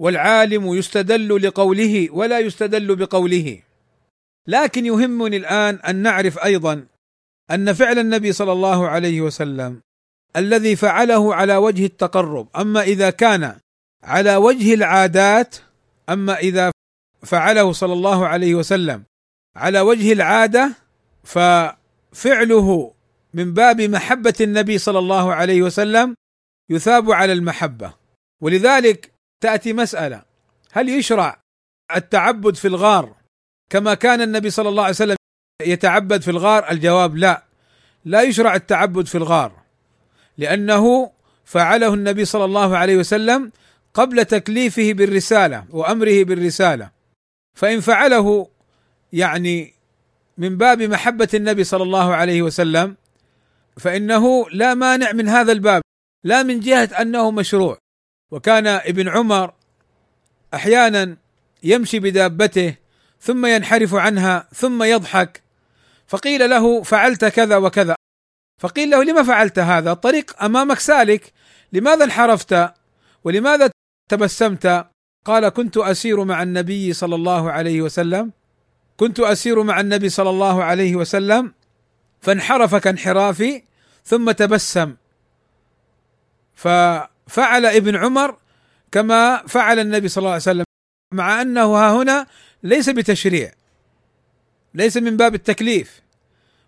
والعالم 0.00 0.74
يستدل 0.74 1.46
لقوله 1.46 2.08
ولا 2.12 2.38
يستدل 2.38 2.96
بقوله. 2.96 3.62
لكن 4.46 4.86
يهمني 4.86 5.36
الآن 5.36 5.74
أن 5.74 5.96
نعرف 5.96 6.38
أيضا 6.38 6.86
أن 7.50 7.72
فعل 7.72 7.98
النبي 7.98 8.32
صلى 8.32 8.52
الله 8.52 8.88
عليه 8.88 9.20
وسلم 9.20 9.80
الذي 10.36 10.76
فعله 10.76 11.34
على 11.34 11.56
وجه 11.56 11.86
التقرب 11.86 12.48
أما 12.56 12.82
إذا 12.82 13.10
كان 13.10 13.56
على 14.02 14.36
وجه 14.36 14.74
العادات 14.74 15.56
أما 16.08 16.38
إذا 16.38 16.72
فعله 17.22 17.72
صلى 17.72 17.92
الله 17.92 18.26
عليه 18.26 18.54
وسلم 18.54 19.04
على 19.56 19.80
وجه 19.80 20.12
العادة 20.12 20.74
ففعله 21.24 22.94
من 23.34 23.54
باب 23.54 23.80
محبة 23.80 24.34
النبي 24.40 24.78
صلى 24.78 24.98
الله 24.98 25.34
عليه 25.34 25.62
وسلم 25.62 26.14
يثاب 26.70 27.12
على 27.12 27.32
المحبة. 27.32 27.94
ولذلك 28.40 29.09
تأتي 29.40 29.72
مسألة. 29.72 30.22
هل 30.72 30.88
يشرع 30.88 31.40
التعبد 31.96 32.54
في 32.54 32.68
الغار 32.68 33.14
كما 33.70 33.94
كان 33.94 34.20
النبي 34.20 34.50
صلى 34.50 34.68
الله 34.68 34.82
عليه 34.82 34.94
وسلم 34.94 35.16
يتعبد 35.62 36.22
في 36.22 36.30
الغار؟ 36.30 36.70
الجواب 36.70 37.16
لا. 37.16 37.44
لا 38.04 38.22
يشرع 38.22 38.54
التعبد 38.54 39.06
في 39.06 39.14
الغار 39.14 39.52
لأنه 40.38 41.12
فعله 41.44 41.94
النبي 41.94 42.24
صلى 42.24 42.44
الله 42.44 42.76
عليه 42.76 42.96
وسلم 42.96 43.52
قبل 43.94 44.24
تكليفه 44.24 44.92
بالرسالة 44.92 45.64
وأمره 45.70 46.24
بالرسالة. 46.24 46.90
فإن 47.58 47.80
فعله 47.80 48.48
يعني 49.12 49.74
من 50.38 50.56
باب 50.56 50.82
محبة 50.82 51.28
النبي 51.34 51.64
صلى 51.64 51.82
الله 51.82 52.14
عليه 52.14 52.42
وسلم 52.42 52.96
فإنه 53.76 54.50
لا 54.50 54.74
مانع 54.74 55.12
من 55.12 55.28
هذا 55.28 55.52
الباب. 55.52 55.82
لا 56.24 56.42
من 56.42 56.60
جهة 56.60 56.84
أنه 57.00 57.30
مشروع. 57.30 57.78
وكان 58.30 58.66
ابن 58.66 59.08
عمر 59.08 59.52
أحيانا 60.54 61.16
يمشي 61.62 62.00
بدابته 62.00 62.74
ثم 63.20 63.46
ينحرف 63.46 63.94
عنها 63.94 64.48
ثم 64.54 64.82
يضحك 64.82 65.42
فقيل 66.06 66.50
له 66.50 66.82
فعلت 66.82 67.24
كذا 67.24 67.56
وكذا. 67.56 67.94
فقيل 68.60 68.90
له 68.90 69.04
لما 69.04 69.22
فعلت 69.22 69.58
هذا؟ 69.58 69.92
الطريق 69.92 70.42
أمامك 70.42 70.78
سالك 70.78 71.32
لماذا 71.72 72.04
انحرفت؟ 72.04 72.72
ولماذا 73.24 73.70
تبسمت؟ 74.10 74.86
قال 75.24 75.48
كنت 75.48 75.76
أسير 75.76 76.24
مع 76.24 76.42
النبي 76.42 76.92
صلى 76.92 77.14
الله 77.14 77.50
عليه 77.50 77.82
وسلم. 77.82 78.32
كنت 78.96 79.20
أسير 79.20 79.62
مع 79.62 79.80
النبي 79.80 80.08
صلى 80.08 80.30
الله 80.30 80.64
عليه 80.64 80.96
وسلم 80.96 81.54
فانحرف 82.20 82.74
كانحرافي 82.74 83.62
ثم 84.04 84.30
تبسم. 84.30 84.96
ففعل 87.30 87.66
ابن 87.66 87.96
عمر 87.96 88.36
كما 88.92 89.46
فعل 89.46 89.78
النبي 89.78 90.08
صلى 90.08 90.22
الله 90.22 90.30
عليه 90.30 90.42
وسلم 90.42 90.64
مع 91.14 91.42
أنه 91.42 91.76
ها 91.76 91.92
هنا 91.92 92.26
ليس 92.62 92.88
بتشريع 92.88 93.52
ليس 94.74 94.96
من 94.96 95.16
باب 95.16 95.34
التكليف 95.34 96.00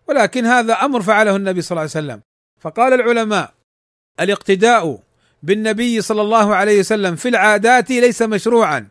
ولكن 0.09 0.47
هذا 0.47 0.75
أمر 0.75 1.03
فعله 1.03 1.37
النبي 1.37 1.63
صلى 1.63 1.71
الله 1.71 1.81
عليه 1.81 1.91
وسلم 1.91 2.21
فقال 2.61 2.93
العلماء 2.93 3.55
الاقتداء 4.21 5.03
بالنبي 5.43 6.01
صلى 6.01 6.23
الله 6.23 6.55
عليه 6.55 6.79
وسلم 6.79 7.17
في 7.17 7.29
العادات 7.29 7.91
ليس 7.91 8.23
مشروعا 8.23 8.89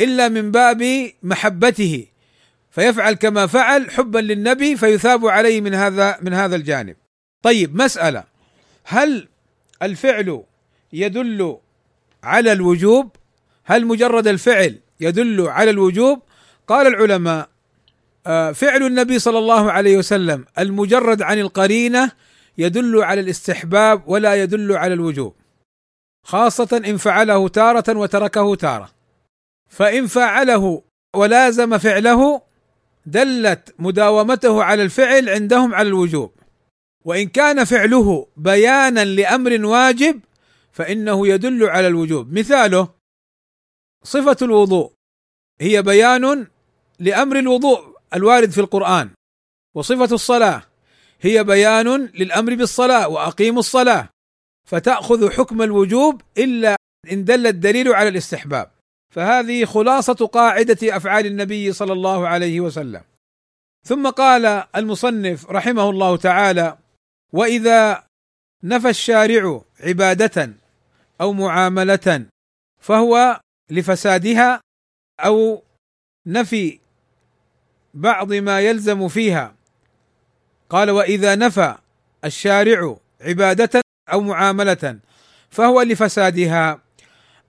إلا 0.00 0.28
من 0.28 0.50
باب 0.50 1.10
محبته 1.22 2.06
فيفعل 2.70 3.12
كما 3.12 3.46
فعل 3.46 3.90
حبا 3.90 4.18
للنبي 4.18 4.76
فيثاب 4.76 5.26
عليه 5.26 5.60
من 5.60 5.74
هذا 5.74 6.18
من 6.20 6.34
هذا 6.34 6.56
الجانب. 6.56 6.96
طيب 7.42 7.76
مسألة 7.76 8.24
هل 8.84 9.28
الفعل 9.82 10.44
يدل 10.92 11.58
على 12.22 12.52
الوجوب؟ 12.52 13.10
هل 13.64 13.86
مجرد 13.86 14.26
الفعل 14.28 14.78
يدل 15.00 15.48
على 15.48 15.70
الوجوب؟ 15.70 16.22
قال 16.66 16.86
العلماء 16.86 17.48
آه، 18.26 18.52
فعل 18.52 18.82
النبي 18.82 19.18
صلى 19.18 19.38
الله 19.38 19.72
عليه 19.72 19.98
وسلم 19.98 20.44
المجرد 20.58 21.22
عن 21.22 21.38
القرينة 21.38 22.12
يدل 22.58 23.02
على 23.02 23.20
الاستحباب 23.20 24.02
ولا 24.06 24.34
يدل 24.34 24.72
على 24.72 24.94
الوجوب. 24.94 25.34
خاصة 26.24 26.82
إن 26.86 26.96
فعله 26.96 27.48
تارة 27.48 27.98
وتركه 27.98 28.54
تارة. 28.54 28.90
فإن 29.70 30.06
فعله 30.06 30.82
ولازم 31.16 31.78
فعله 31.78 32.42
دلت 33.06 33.74
مداومته 33.78 34.62
على 34.62 34.82
الفعل 34.82 35.28
عندهم 35.28 35.74
على 35.74 35.88
الوجوب. 35.88 36.32
وإن 37.04 37.28
كان 37.28 37.64
فعله 37.64 38.26
بيانا 38.36 39.04
لأمر 39.04 39.66
واجب 39.66 40.20
فإنه 40.76 41.28
يدل 41.28 41.64
على 41.64 41.86
الوجوب، 41.86 42.32
مثاله 42.32 42.88
صفة 44.04 44.36
الوضوء. 44.42 44.92
هي 45.60 45.82
بيان 45.82 46.46
لأمر 46.98 47.38
الوضوء 47.38 47.96
الوارد 48.14 48.50
في 48.50 48.60
القرآن، 48.60 49.10
وصفة 49.76 50.14
الصلاة 50.14 50.62
هي 51.20 51.44
بيان 51.44 51.88
للأمر 52.06 52.54
بالصلاة 52.54 53.08
وأقيموا 53.08 53.60
الصلاة، 53.60 54.08
فتأخذ 54.68 55.30
حكم 55.30 55.62
الوجوب 55.62 56.22
إلا 56.38 56.76
إن 57.12 57.24
دل 57.24 57.46
الدليل 57.46 57.92
على 57.92 58.08
الاستحباب. 58.08 58.70
فهذه 59.14 59.64
خلاصة 59.64 60.26
قاعدة 60.26 60.96
أفعال 60.96 61.26
النبي 61.26 61.72
صلى 61.72 61.92
الله 61.92 62.28
عليه 62.28 62.60
وسلم. 62.60 63.02
ثم 63.86 64.10
قال 64.10 64.64
المصنف 64.76 65.50
رحمه 65.50 65.90
الله 65.90 66.16
تعالى 66.16 66.78
وإذا 67.32 68.06
نفى 68.64 68.88
الشارع 68.88 69.62
عبادة 69.80 70.65
أو 71.20 71.32
معاملة 71.32 72.26
فهو 72.82 73.40
لفسادها 73.70 74.60
أو 75.20 75.62
نفي 76.26 76.78
بعض 77.94 78.32
ما 78.32 78.60
يلزم 78.60 79.08
فيها. 79.08 79.54
قال 80.70 80.90
وإذا 80.90 81.34
نفى 81.34 81.74
الشارع 82.24 82.96
عبادة 83.20 83.80
أو 84.12 84.20
معاملة 84.20 84.98
فهو 85.50 85.82
لفسادها 85.82 86.80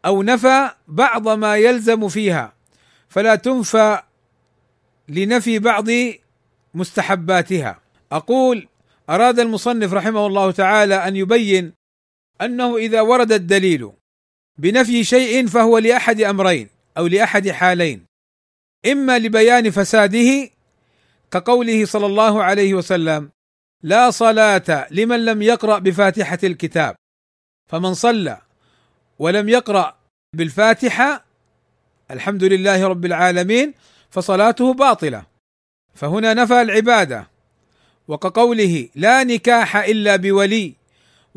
أو 0.05 0.23
نفى 0.23 0.69
بعض 0.87 1.27
ما 1.27 1.57
يلزم 1.57 2.07
فيها. 2.07 2.53
فلا 3.09 3.35
تنفى 3.35 4.01
لنفي 5.09 5.59
بعض 5.59 5.85
مستحباتها. 6.73 7.79
أقول 8.11 8.67
أراد 9.09 9.39
المصنف 9.39 9.93
رحمه 9.93 10.27
الله 10.27 10.51
تعالى 10.51 10.95
أن 10.95 11.15
يبين 11.15 11.73
أنه 12.41 12.77
إذا 12.77 13.01
ورد 13.01 13.31
الدليل 13.31 13.91
بنفي 14.57 15.03
شيء 15.03 15.47
فهو 15.47 15.77
لأحد 15.77 16.21
أمرين 16.21 16.69
أو 16.97 17.07
لأحد 17.07 17.49
حالين. 17.49 18.05
إما 18.91 19.19
لبيان 19.19 19.69
فساده 19.71 20.49
كقوله 21.31 21.85
صلى 21.85 22.05
الله 22.05 22.43
عليه 22.43 22.73
وسلم 22.73 23.29
لا 23.83 24.11
صلاة 24.11 24.87
لمن 24.91 25.25
لم 25.25 25.41
يقرأ 25.41 25.79
بفاتحة 25.79 26.39
الكتاب. 26.43 26.95
فمن 27.71 27.93
صلى 27.93 28.41
ولم 29.19 29.49
يقرأ 29.49 29.97
بالفاتحة 30.35 31.25
الحمد 32.11 32.43
لله 32.43 32.87
رب 32.87 33.05
العالمين 33.05 33.73
فصلاته 34.09 34.73
باطلة. 34.73 35.25
فهنا 35.95 36.33
نفى 36.33 36.61
العبادة 36.61 37.27
وكقوله 38.07 38.89
لا 38.95 39.23
نكاح 39.23 39.75
إلا 39.77 40.15
بولي 40.15 40.73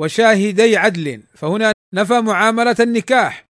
وشاهدي 0.00 0.76
عدل 0.76 1.22
فهنا 1.34 1.72
نفى 1.94 2.20
معاملة 2.20 2.76
النكاح. 2.80 3.44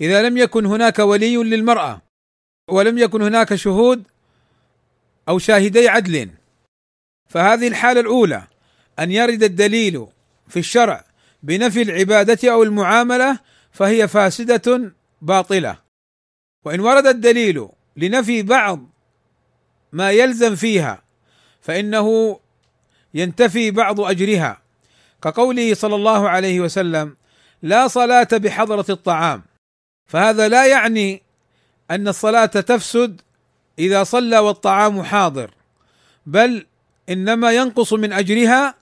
إذا 0.00 0.22
لم 0.22 0.36
يكن 0.36 0.66
هناك 0.66 0.98
ولي 0.98 1.36
للمرأة 1.36 2.02
ولم 2.70 2.98
يكن 2.98 3.22
هناك 3.22 3.54
شهود 3.54 4.02
أو 5.28 5.38
شاهدي 5.38 5.88
عدل. 5.88 6.30
فهذه 7.28 7.68
الحالة 7.68 8.00
الأولى 8.00 8.42
أن 8.98 9.10
يرد 9.10 9.42
الدليل 9.42 10.06
في 10.48 10.58
الشرع 10.58 11.04
بنفي 11.42 11.82
العبادة 11.82 12.52
أو 12.52 12.62
المعاملة 12.62 13.38
فهي 13.72 14.08
فاسدة 14.08 14.92
باطلة. 15.22 15.78
وإن 16.64 16.80
ورد 16.80 17.06
الدليل 17.06 17.68
لنفي 17.96 18.42
بعض 18.42 18.90
ما 19.92 20.10
يلزم 20.10 20.54
فيها 20.54 21.02
فإنه 21.60 22.40
ينتفي 23.14 23.70
بعض 23.70 24.00
أجرها. 24.00 24.65
كقوله 25.22 25.74
صلى 25.74 25.94
الله 25.94 26.28
عليه 26.28 26.60
وسلم 26.60 27.16
لا 27.62 27.88
صلاة 27.88 28.28
بحضرة 28.32 28.86
الطعام. 28.88 29.42
فهذا 30.06 30.48
لا 30.48 30.66
يعني 30.66 31.22
أن 31.90 32.08
الصلاة 32.08 32.46
تفسد 32.46 33.20
إذا 33.78 34.04
صلى 34.04 34.38
والطعام 34.38 35.02
حاضر 35.02 35.50
بل 36.26 36.66
إنما 37.08 37.52
ينقص 37.52 37.92
من 37.92 38.12
أجرها 38.12 38.74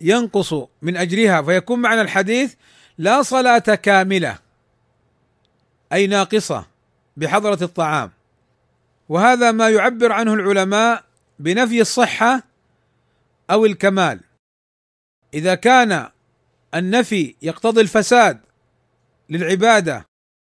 ينقص 0.00 0.54
من 0.82 0.96
أجرها. 0.96 1.42
فيكون 1.42 1.78
معنى 1.78 2.00
الحديث 2.00 2.54
لا 2.98 3.22
صلاة 3.22 3.58
كاملة 3.58 4.38
أي 5.92 6.06
ناقصة 6.06 6.66
بحضرة 7.16 7.58
الطعام. 7.64 8.10
وهذا 9.08 9.50
ما 9.52 9.68
يعبر 9.68 10.12
عنه 10.12 10.34
العلماء 10.34 11.04
بنفي 11.38 11.80
الصحة 11.80 12.42
أو 13.50 13.66
الكمال. 13.66 14.20
إذا 15.34 15.54
كان 15.54 16.08
النفي 16.74 17.34
يقتضي 17.42 17.80
الفساد 17.80 18.40
للعبادة 19.30 20.06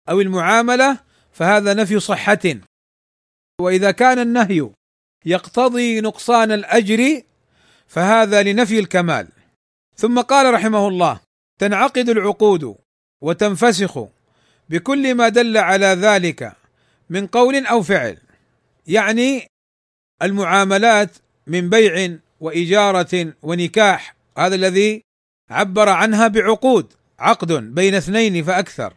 أو 0.09 0.21
المعاملة 0.21 0.99
فهذا 1.31 1.73
نفي 1.73 1.99
صحة. 1.99 2.41
وإذا 3.61 3.91
كان 3.91 4.19
النهي 4.19 4.69
يقتضي 5.25 6.01
نقصان 6.01 6.51
الأجر 6.51 7.21
فهذا 7.87 8.43
لنفي 8.43 8.79
الكمال. 8.79 9.27
ثم 9.95 10.21
قال 10.21 10.53
رحمه 10.53 10.87
الله 10.87 11.19
تنعقد 11.59 12.09
العقود 12.09 12.75
وتنفسخ 13.21 14.05
بكل 14.69 15.15
ما 15.15 15.29
دل 15.29 15.57
على 15.57 15.85
ذلك 15.85 16.53
من 17.09 17.27
قول 17.27 17.65
أو 17.65 17.83
فعل. 17.83 18.17
يعني 18.87 19.47
المعاملات 20.21 21.17
من 21.47 21.69
بيع 21.69 22.17
وإجارة 22.39 23.33
ونكاح 23.43 24.12
هذا 24.37 24.55
الذي 24.55 25.01
عبر 25.49 25.89
عنها 25.89 26.27
بعقود 26.27 26.93
عقد 27.19 27.51
بين 27.53 27.95
اثنين 27.95 28.43
فأكثر. 28.43 28.93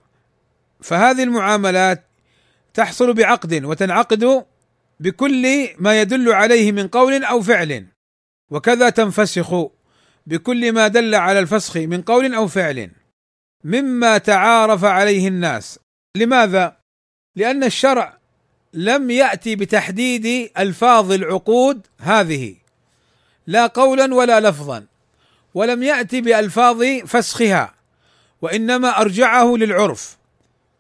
فهذه 0.80 1.22
المعاملات 1.22 2.04
تحصل 2.74 3.14
بعقد 3.14 3.64
وتنعقد 3.64 4.46
بكل 5.00 5.68
ما 5.78 6.00
يدل 6.00 6.32
عليه 6.32 6.72
من 6.72 6.88
قول 6.88 7.24
أو 7.24 7.40
فعل. 7.40 7.86
وكذا 8.50 8.90
تنفسخ 8.90 9.54
بكل 10.26 10.72
ما 10.72 10.88
دل 10.88 11.14
على 11.14 11.38
الفسخ 11.38 11.76
من 11.76 12.02
قول 12.02 12.34
أو 12.34 12.46
فعل. 12.46 12.90
مما 13.64 14.18
تعارف 14.18 14.84
عليه 14.84 15.28
الناس. 15.28 15.78
لماذا؟ 16.16 16.76
لأن 17.36 17.64
الشرع 17.64 18.18
لم 18.72 19.10
يأتي 19.10 19.56
بتحديد 19.56 20.50
ألفاظ 20.58 21.12
العقود 21.12 21.86
هذه. 22.00 22.56
لا 23.46 23.66
قولا 23.66 24.14
ولا 24.14 24.40
لفظا. 24.40 24.86
ولم 25.56 25.82
يأتي 25.82 26.20
بألفاظ 26.20 26.82
فسخها 27.06 27.74
وإنما 28.42 29.00
أرجعه 29.00 29.56
للعرف. 29.56 30.16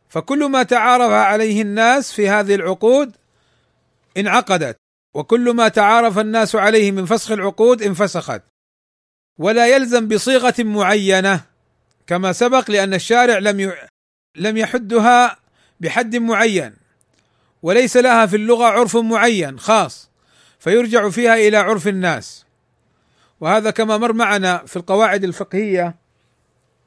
فكل 0.08 0.44
ما 0.44 0.62
تعارف 0.62 1.10
عليه 1.12 1.62
الناس 1.62 2.12
في 2.12 2.28
هذه 2.28 2.54
العقود 2.54 3.16
انعقدت 4.16 4.76
وكل 5.14 5.50
ما 5.50 5.68
تعارف 5.68 6.18
الناس 6.18 6.56
عليه 6.56 6.92
من 6.92 7.06
فسخ 7.06 7.30
العقود 7.30 7.82
انفسخت. 7.82 8.42
ولا 9.38 9.66
يلزم 9.66 10.08
بصيغة 10.08 10.54
معينة 10.58 11.40
كما 12.06 12.32
سبق 12.32 12.70
لأن 12.70 12.94
الشارع 12.94 13.38
لم 13.38 13.72
لم 14.36 14.56
يحدها 14.56 15.36
بحد 15.80 16.16
معين 16.16 16.76
وليس 17.62 17.96
لها 17.96 18.26
في 18.26 18.36
اللغة 18.36 18.64
عرف 18.64 18.96
معين 18.96 19.58
خاص 19.58 20.10
فيرجع 20.58 21.10
فيها 21.10 21.34
إلى 21.34 21.56
عرف 21.56 21.88
الناس. 21.88 22.45
وهذا 23.40 23.70
كما 23.70 23.98
مر 23.98 24.12
معنا 24.12 24.62
في 24.66 24.76
القواعد 24.76 25.24
الفقهية 25.24 25.94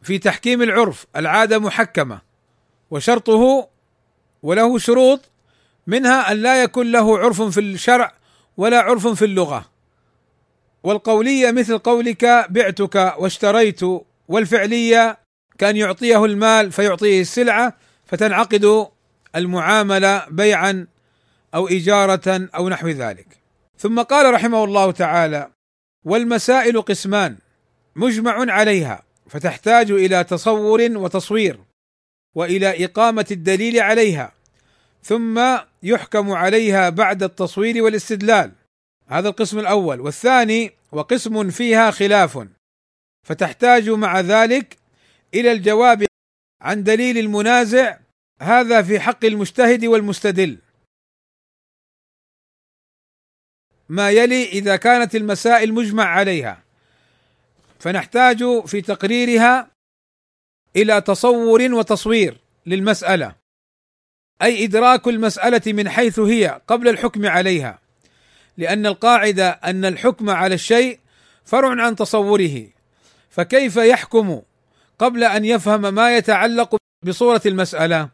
في 0.02 0.18
تحكيم 0.18 0.62
العرف 0.62 1.06
العادة 1.16 1.60
محكمة 1.60 2.22
وشرطه 2.92 3.70
وله 4.44 4.78
شروط 4.78 5.32
منها 5.88 6.32
أن 6.32 6.38
لا 6.38 6.64
يكون 6.64 6.92
له 6.92 7.18
عرف 7.20 7.42
في 7.42 7.60
الشرع 7.60 8.14
ولا 8.58 8.80
عرف 8.82 9.08
في 9.08 9.26
اللغة. 9.26 9.66
والقولية 10.84 11.52
مثل 11.52 11.78
قولك 11.78 12.26
بعتك 12.50 13.16
واشتريت 13.18 13.80
والفعلية 14.28 15.18
كان 15.58 15.78
يعطيه 15.78 16.26
المال 16.26 16.72
فيعطيه 16.72 17.22
السلعة 17.22 17.74
فتنعقد 18.06 18.88
المعاملة 19.36 20.26
بيعا 20.30 20.88
أو 21.56 21.68
اجاره 21.68 22.50
أو 22.56 22.70
نحو 22.70 22.88
ذلك. 22.88 23.28
ثم 23.78 24.02
قال 24.02 24.34
رحمه 24.34 24.64
الله 24.64 24.92
تعالى 24.92 25.52
والمسائل 26.06 26.82
قسمان 26.82 27.38
مجمع 27.96 28.54
عليها 28.54 29.04
فتحتاج 29.30 29.92
إلى 29.92 30.24
تصور 30.24 30.82
وتصوير 30.98 31.60
وإلى 32.36 32.86
إقامة 32.86 33.26
الدليل 33.32 33.80
عليها 33.80 34.34
ثم 35.04 35.58
يحكم 35.84 36.32
عليها 36.32 36.90
بعد 36.90 37.24
التصوير 37.24 37.84
والاستدلال. 37.84 38.52
هذا 39.08 39.30
القسم 39.30 39.60
الأول. 39.60 40.02
والثاني 40.02 40.72
وقسم 40.92 41.50
فيها 41.50 41.92
خلاف 41.92 42.48
فتحتاج 43.28 43.90
مع 43.90 44.20
ذلك 44.20 44.78
إلى 45.34 45.52
الجواب 45.52 46.06
عن 46.62 46.84
دليل 46.84 47.18
المنازع 47.18 47.98
هذا 48.42 48.82
في 48.82 49.00
حق 49.00 49.26
المجتهد 49.26 49.86
والمستدل. 49.86 50.58
ما 53.90 54.10
يلي 54.12 54.46
إذا 54.46 54.76
كانت 54.76 55.16
المسائل 55.16 55.74
مجمع 55.74 56.04
عليها. 56.04 56.64
فنحتاج 57.80 58.66
في 58.66 58.82
تقريرها 58.82 59.68
إلى 60.76 61.02
تصور 61.02 61.74
وتصوير 61.74 62.38
للمسألة. 62.66 63.36
أي 64.42 64.66
إدراك 64.66 65.08
المسألة 65.08 65.62
من 65.74 65.90
حيث 65.90 66.20
هي 66.20 66.62
قبل 66.68 66.88
الحكم 66.88 67.26
عليها. 67.26 67.80
لأن 68.58 68.86
القاعدة 68.86 69.50
أن 69.50 69.86
الحكم 69.86 70.30
على 70.30 70.56
الشيء 70.56 71.00
فرع 71.46 71.86
عن 71.86 71.96
تصوره. 71.96 72.68
فكيف 73.30 73.76
يحكم 73.76 74.42
قبل 75.00 75.24
أن 75.24 75.46
يفهم 75.46 75.94
ما 75.94 76.18
يتعلق 76.18 76.76
بصورة 77.06 77.42
المسألة؟ 77.46 78.10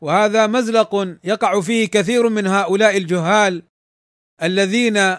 وهذا 0.00 0.46
مزلق 0.46 1.16
يقع 1.24 1.60
فيه 1.60 1.88
كثير 1.88 2.28
من 2.28 2.46
هؤلاء 2.46 2.96
الجهال 2.96 3.62
الذين 4.42 5.16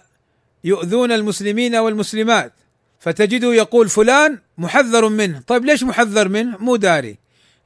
يؤذون 0.64 1.12
المسلمين 1.12 1.76
والمسلمات. 1.76 2.54
فتجده 3.00 3.54
يقول 3.54 3.90
فلان 3.90 4.40
محذر 4.58 5.10
منه. 5.10 5.44
طيب 5.48 5.66
ليش 5.66 5.84
محذر 5.84 6.28
منه؟ 6.28 6.58
مو 6.58 6.76
داري. 6.76 7.18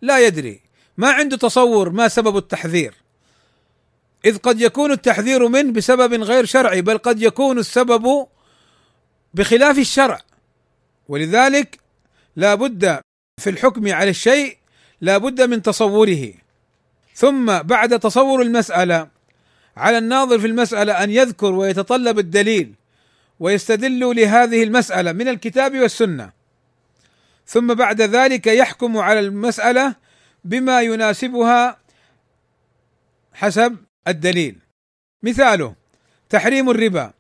لا 0.02 0.20
يدري. 0.20 0.62
ما 0.98 1.12
عنده 1.12 1.38
تصور 1.38 1.90
ما 1.90 2.08
سبب 2.08 2.38
التحذير. 2.38 2.94
إذ 4.26 4.38
قد 4.38 4.62
يكون 4.62 4.92
التحذير 4.92 5.48
منه 5.48 5.72
بسبب 5.72 6.14
غير 6.24 6.46
شرعي 6.46 6.82
بل 6.82 6.98
قد 6.98 7.22
يكون 7.22 7.60
السبب 7.60 8.28
بخلاف 9.34 9.78
الشرع. 9.78 10.22
ولذلك 11.08 11.80
لا 12.36 12.56
بد 12.56 13.00
في 13.42 13.50
الحكم 13.50 13.94
على 13.94 14.10
الشيء 14.10 14.58
لا 15.02 15.18
بد 15.18 15.42
من 15.42 15.62
تصوره. 15.62 16.34
ثم 17.16 17.62
بعد 17.62 18.00
تصور 18.00 18.42
المسألة 18.42 19.17
على 19.78 19.98
الناظر 19.98 20.40
في 20.40 20.48
المسألة 20.48 21.04
أن 21.04 21.12
يذكر 21.12 21.54
ويتطلب 21.54 22.20
الدليل 22.20 22.74
ويستدل 23.40 24.16
لهذه 24.16 24.64
المسألة 24.64 25.12
من 25.12 25.28
الكتاب 25.28 25.78
والسنة. 25.78 26.32
ثم 27.48 27.74
بعد 27.74 28.02
ذلك 28.02 28.48
يحكم 28.48 28.98
على 28.98 29.20
المسألة 29.20 29.96
بما 30.44 30.82
يناسبها 30.82 31.78
حسب 33.34 33.78
الدليل. 34.08 34.56
مثاله 35.24 35.76
تحريم 36.30 36.70
الربا. 36.70 37.14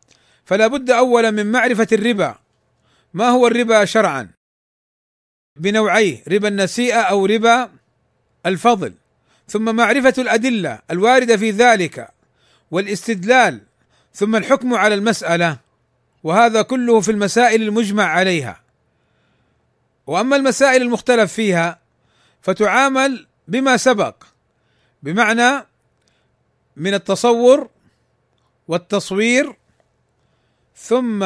فلا 0.45 0.67
بد 0.67 0.91
اولا 0.91 1.31
من 1.31 1.51
معرفة 1.51 1.87
الربا. 1.91 2.35
ما 3.13 3.29
هو 3.29 3.47
الربا 3.47 3.85
شرعا؟ 3.85 4.29
بنوعيه 5.59 6.23
ربا 6.27 6.47
النسيئة 6.47 7.01
أو 7.01 7.25
ربا 7.25 7.71
الفضل. 8.45 8.93
ثم 9.47 9.75
معرفة 9.75 10.13
الأدلة 10.17 10.79
الواردة 10.91 11.37
في 11.37 11.51
ذلك. 11.51 12.16
والاستدلال 12.71 13.61
ثم 14.13 14.35
الحكم 14.35 14.73
على 14.73 14.95
المسألة 14.95 15.57
وهذا 16.23 16.61
كله 16.61 17.01
في 17.01 17.11
المسائل 17.11 17.61
المجمع 17.61 18.03
عليها. 18.03 18.61
وأما 20.07 20.35
المسائل 20.35 20.81
المختلف 20.81 21.33
فيها 21.33 21.79
فتعامل 22.41 23.27
بما 23.47 23.77
سبق 23.77 24.23
بمعنى 25.03 25.65
من 26.75 26.93
التصور 26.93 27.69
والتصوير 28.67 29.55
ثم 30.75 31.23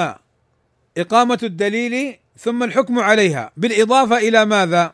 إقامة 0.97 1.39
الدليل 1.43 2.17
ثم 2.37 2.63
الحكم 2.63 2.99
عليها. 2.99 3.51
بالإضافة 3.57 4.17
إلى 4.17 4.45
ماذا؟ 4.45 4.93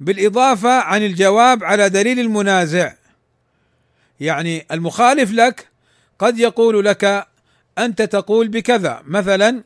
بالإضافة 0.00 0.80
عن 0.80 1.02
الجواب 1.02 1.64
على 1.64 1.88
دليل 1.88 2.20
المنازع. 2.20 2.92
يعني 4.20 4.66
المخالف 4.70 5.32
لك 5.32 5.68
قد 6.18 6.38
يقول 6.38 6.84
لك 6.84 7.26
أنت 7.78 8.02
تقول 8.02 8.48
بكذا. 8.48 9.02
مثلا 9.06 9.64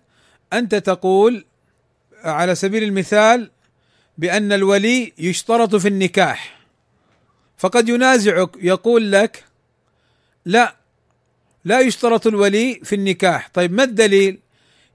أنت 0.53 0.75
تقول 0.75 1.45
على 2.25 2.55
سبيل 2.55 2.83
المثال 2.83 3.51
بأن 4.19 4.53
الولي 4.53 5.13
يشترط 5.19 5.77
في 5.77 5.89
النكاح 5.89 6.61
فقد 7.57 7.89
ينازعك 7.89 8.51
يقول 8.57 9.13
لك 9.13 9.45
لا 10.45 10.77
لا 11.65 11.81
يشترط 11.81 12.27
الولي 12.27 12.81
في 12.85 12.95
النكاح. 12.95 13.51
طيب 13.55 13.73
ما 13.73 13.83
الدليل؟ 13.83 14.39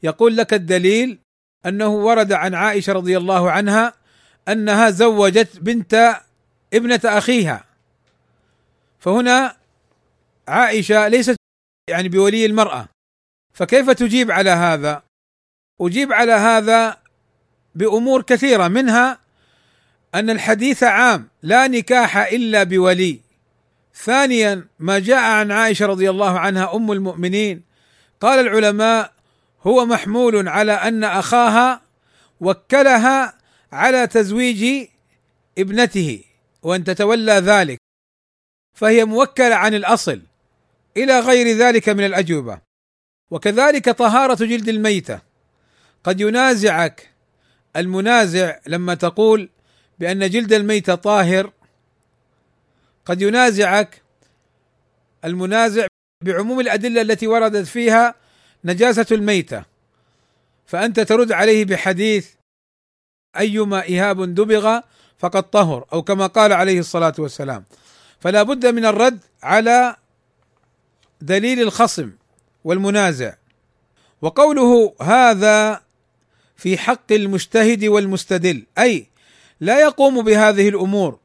يقول 0.04 0.38
لك 0.38 0.54
الدليل 0.54 1.20
أنه 1.66 1.88
ورد 1.88 2.32
عن 2.34 2.54
عائشة 2.54 2.94
رضي 2.94 3.18
الله 3.18 3.52
عنها 3.52 3.94
أنها 4.48 4.90
زوجت 4.90 5.60
بنت 5.60 6.16
ابنة 6.74 7.02
أخيها. 7.06 7.64
فهنا 9.06 9.58
عائشة 10.48 11.08
ليست 11.08 11.36
يعني 11.90 12.10
بولي 12.10 12.46
المرأة. 12.46 12.88
فكيف 13.54 13.90
تجيب 13.90 14.32
على 14.32 14.50
هذا؟ 14.50 15.04
أجيب 15.82 16.14
على 16.14 16.32
هذا 16.32 16.98
بأمور 17.76 18.22
كثيرة 18.22 18.68
منها 18.68 19.20
أن 20.16 20.30
الحديث 20.30 20.84
عام 20.84 21.30
لا 21.44 21.68
نكاح 21.68 22.18
إلا 22.18 22.64
بولي. 22.64 23.22
ثانيا 23.96 24.68
ما 24.80 25.00
جاء 25.00 25.24
عن 25.24 25.52
عائشة 25.52 25.86
رضي 25.86 26.10
الله 26.10 26.40
عنها 26.40 26.76
أم 26.76 26.92
المؤمنين 26.92 27.64
قال 28.22 28.40
العلماء 28.40 29.14
هو 29.62 29.86
محمول 29.86 30.48
على 30.48 30.72
أن 30.72 31.04
أخاها 31.04 31.82
وكلها 32.40 33.38
على 33.72 34.08
تزويج 34.08 34.88
ابنته 35.58 36.24
وأن 36.64 36.84
تتولى 36.84 37.34
ذلك. 37.34 37.85
فهي 38.76 39.06
موكلة 39.06 39.56
عن 39.56 39.74
الأصل 39.74 40.22
إلى 40.98 41.20
غير 41.20 41.58
ذلك 41.58 41.90
من 41.90 42.06
الأجوبة. 42.06 42.60
وكذلك 43.32 43.90
طهارة 43.90 44.46
جلد 44.46 44.70
الميتة. 44.70 45.20
قد 46.04 46.22
ينازعك 46.22 47.10
المنازع 47.76 48.60
لما 48.68 48.96
تقول 48.96 49.50
بأن 50.00 50.30
جلد 50.30 50.54
الميتة 50.54 50.96
طاهر. 50.96 51.52
قد 53.06 53.22
ينازعك 53.22 54.02
المنازع 55.26 55.88
بعموم 56.24 56.60
الأدلة 56.60 57.02
التي 57.02 57.28
وردت 57.28 57.68
فيها 57.68 58.16
نجاسة 58.66 59.06
الميتة. 59.12 59.64
فأنت 60.66 61.00
ترد 61.00 61.32
عليه 61.32 61.66
بحديث 61.66 62.30
أيما 63.38 63.80
إهاب 63.80 64.36
دبغ 64.36 64.80
فقد 65.18 65.44
طهر 65.50 65.86
أو 65.94 66.02
كما 66.02 66.28
قال 66.28 66.54
عليه 66.54 66.80
الصلاة 66.80 67.14
والسلام. 67.20 67.66
فلا 68.26 68.44
بد 68.44 68.66
من 68.66 68.86
الرد 68.86 69.20
على 69.44 69.96
دليل 71.22 71.62
الخصم 71.62 72.12
والمنازع. 72.64 73.34
وقوله 74.22 74.96
هذا 75.02 75.82
في 76.56 76.78
حق 76.78 77.12
المجتهد 77.12 77.86
والمستدل 77.86 78.66
أي 78.78 79.08
لا 79.60 79.82
يقوم 79.82 80.24
بهذه 80.24 80.70
الأمور 80.70 81.20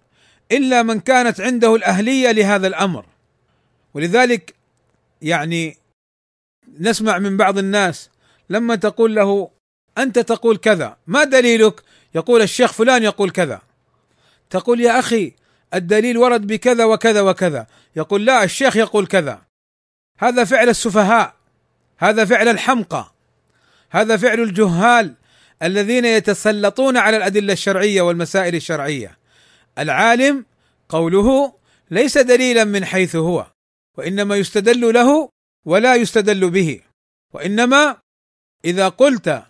إلا 0.53 0.83
من 0.83 1.01
كانت 1.01 1.41
عنده 1.41 1.75
الأهلية 1.75 2.31
لهذا 2.31 2.67
الأمر. 2.67 3.07
ولذلك 3.95 4.55
يعني 5.23 5.77
نسمع 6.81 7.19
من 7.19 7.37
بعض 7.37 7.59
الناس 7.59 8.11
لما 8.51 8.75
تقول 8.77 9.15
له 9.15 9.51
أنت 9.99 10.19
تقول 10.19 10.57
كذا 10.57 10.97
ما 11.07 11.25
دليلك؟ 11.25 11.83
يقول 12.15 12.43
الشيخ 12.43 12.73
فلان 12.73 13.03
يقول 13.03 13.31
كذا. 13.31 13.61
تقول 14.51 14.81
يا 14.81 14.99
أخي 14.99 15.41
الدليل 15.75 16.19
ورد 16.19 16.47
بكذا 16.47 16.85
وكذا 16.85 17.21
وكذا. 17.21 17.67
يقول 17.97 18.27
لا 18.27 18.45
الشيخ 18.45 18.77
يقول 18.77 19.07
كذا. 19.07 19.43
هذا 20.19 20.45
فعل 20.45 20.69
السفهاء 20.69 21.35
هذا 21.99 22.25
فعل 22.25 22.49
الحمقى 22.49 23.13
هذا 23.91 24.17
فعل 24.17 24.41
الجهال 24.41 25.15
الذين 25.63 26.05
يتسلطون 26.05 26.97
على 26.97 27.17
الأدلة 27.17 27.53
الشرعية 27.53 28.03
والمسائل 28.03 28.55
الشرعية. 28.55 29.19
العالم 29.79 30.45
قوله 30.89 31.53
ليس 31.91 32.19
دليلا 32.19 32.65
من 32.65 32.85
حيث 32.85 33.17
هو 33.17 33.47
وإنما 33.99 34.37
يستدل 34.37 34.95
له 34.95 35.29
ولا 35.67 35.95
يستدل 35.95 36.51
به. 36.51 36.81
وإنما 37.33 37.97
إذا 38.65 38.89
قلت 38.89 39.43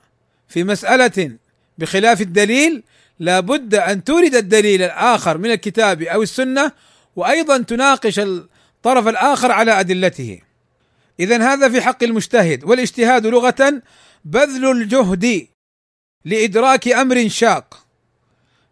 في 0.49 0.65
مسألة 0.65 1.37
بخلاف 1.79 2.21
الدليل 2.21 2.83
لا 3.21 3.41
بد 3.41 3.75
أن 3.75 4.05
تورد 4.05 4.35
الدليل 4.35 4.83
الآخر 4.83 5.39
من 5.39 5.51
الكتاب 5.51 6.03
أو 6.03 6.23
السنة 6.23 6.73
وأيضا 7.17 7.59
تناقش 7.59 8.19
الطرف 8.19 9.09
الآخر 9.09 9.53
على 9.53 9.81
أدلته. 9.81 10.41
اذا 11.21 11.53
هذا 11.53 11.69
في 11.69 11.81
حق 11.81 12.05
المجتهد. 12.05 12.65
والإجتهاد 12.65 13.27
لغة 13.27 13.83
بذل 14.25 14.71
الجهد 14.71 15.47
لإدراك 16.25 16.89
أمر 16.89 17.29
شاق. 17.29 17.87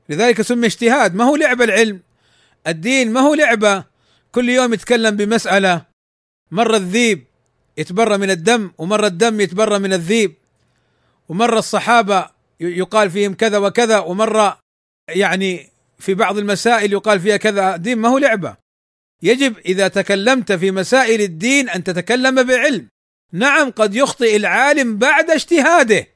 لذلك 0.08 0.42
سمي 0.42 0.66
اجتهاد. 0.66 1.14
ما 1.14 1.24
هو 1.24 1.36
لعبه 1.36 1.64
العلم؟ 1.64 2.00
الدين 2.66 3.12
ما 3.12 3.20
هو 3.20 3.34
لعبه 3.34 3.84
كل 4.32 4.48
يوم 4.48 4.74
يتكلم 4.74 5.16
بمسألة. 5.16 5.82
مره 6.50 6.76
الذيب 6.76 7.24
يتبرى 7.76 8.16
من 8.18 8.30
الدم 8.30 8.72
ومره 8.78 9.06
الدم 9.06 9.40
يتبرى 9.40 9.78
من 9.78 9.92
الذيب 9.92 10.34
ومره 11.28 11.58
الصحابة 11.58 12.37
يقال 12.60 13.10
فيهم 13.10 13.34
كذا 13.34 13.58
وكذا 13.58 13.98
ومرة 13.98 14.58
يعني 15.08 15.70
في 15.98 16.14
بعض 16.14 16.38
المسائل 16.38 16.92
يقال 16.92 17.20
فيها 17.20 17.36
كذا 17.36 17.76
دين 17.76 17.98
ما 17.98 18.08
هو 18.08 18.18
لعبة. 18.18 18.56
يجب 19.22 19.58
إذا 19.58 19.88
تكلمت 19.88 20.52
في 20.52 20.70
مسائل 20.70 21.20
الدين 21.20 21.68
أن 21.68 21.84
تتكلم 21.84 22.42
بعلم. 22.42 22.88
نعم 23.32 23.70
قد 23.70 23.94
يخطئ 23.94 24.36
العالم 24.36 24.98
بعد 24.98 25.30
اجتهاده. 25.30 26.06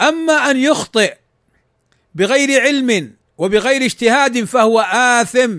أما 0.00 0.50
أن 0.50 0.56
يخطئ 0.56 1.14
بغير 2.14 2.60
علم 2.60 3.16
وبغير 3.38 3.84
اجتهاد 3.84 4.44
فهو 4.44 4.80
آثم 4.92 5.58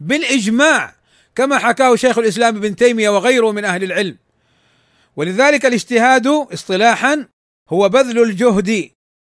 بالإجماع 0.00 0.94
كما 1.34 1.58
حكاه 1.58 1.96
شيخ 1.96 2.18
الإسلام 2.18 2.56
ابن 2.56 2.76
تيمية 2.76 3.08
وغيره 3.08 3.52
من 3.52 3.64
أهل 3.64 3.84
العلم. 3.84 4.16
ولذلك 5.16 5.66
الاجتهاد 5.66 6.26
اصطلاحا 6.26 7.26
هو 7.68 7.88
بذل 7.88 8.22
الجهد 8.22 8.90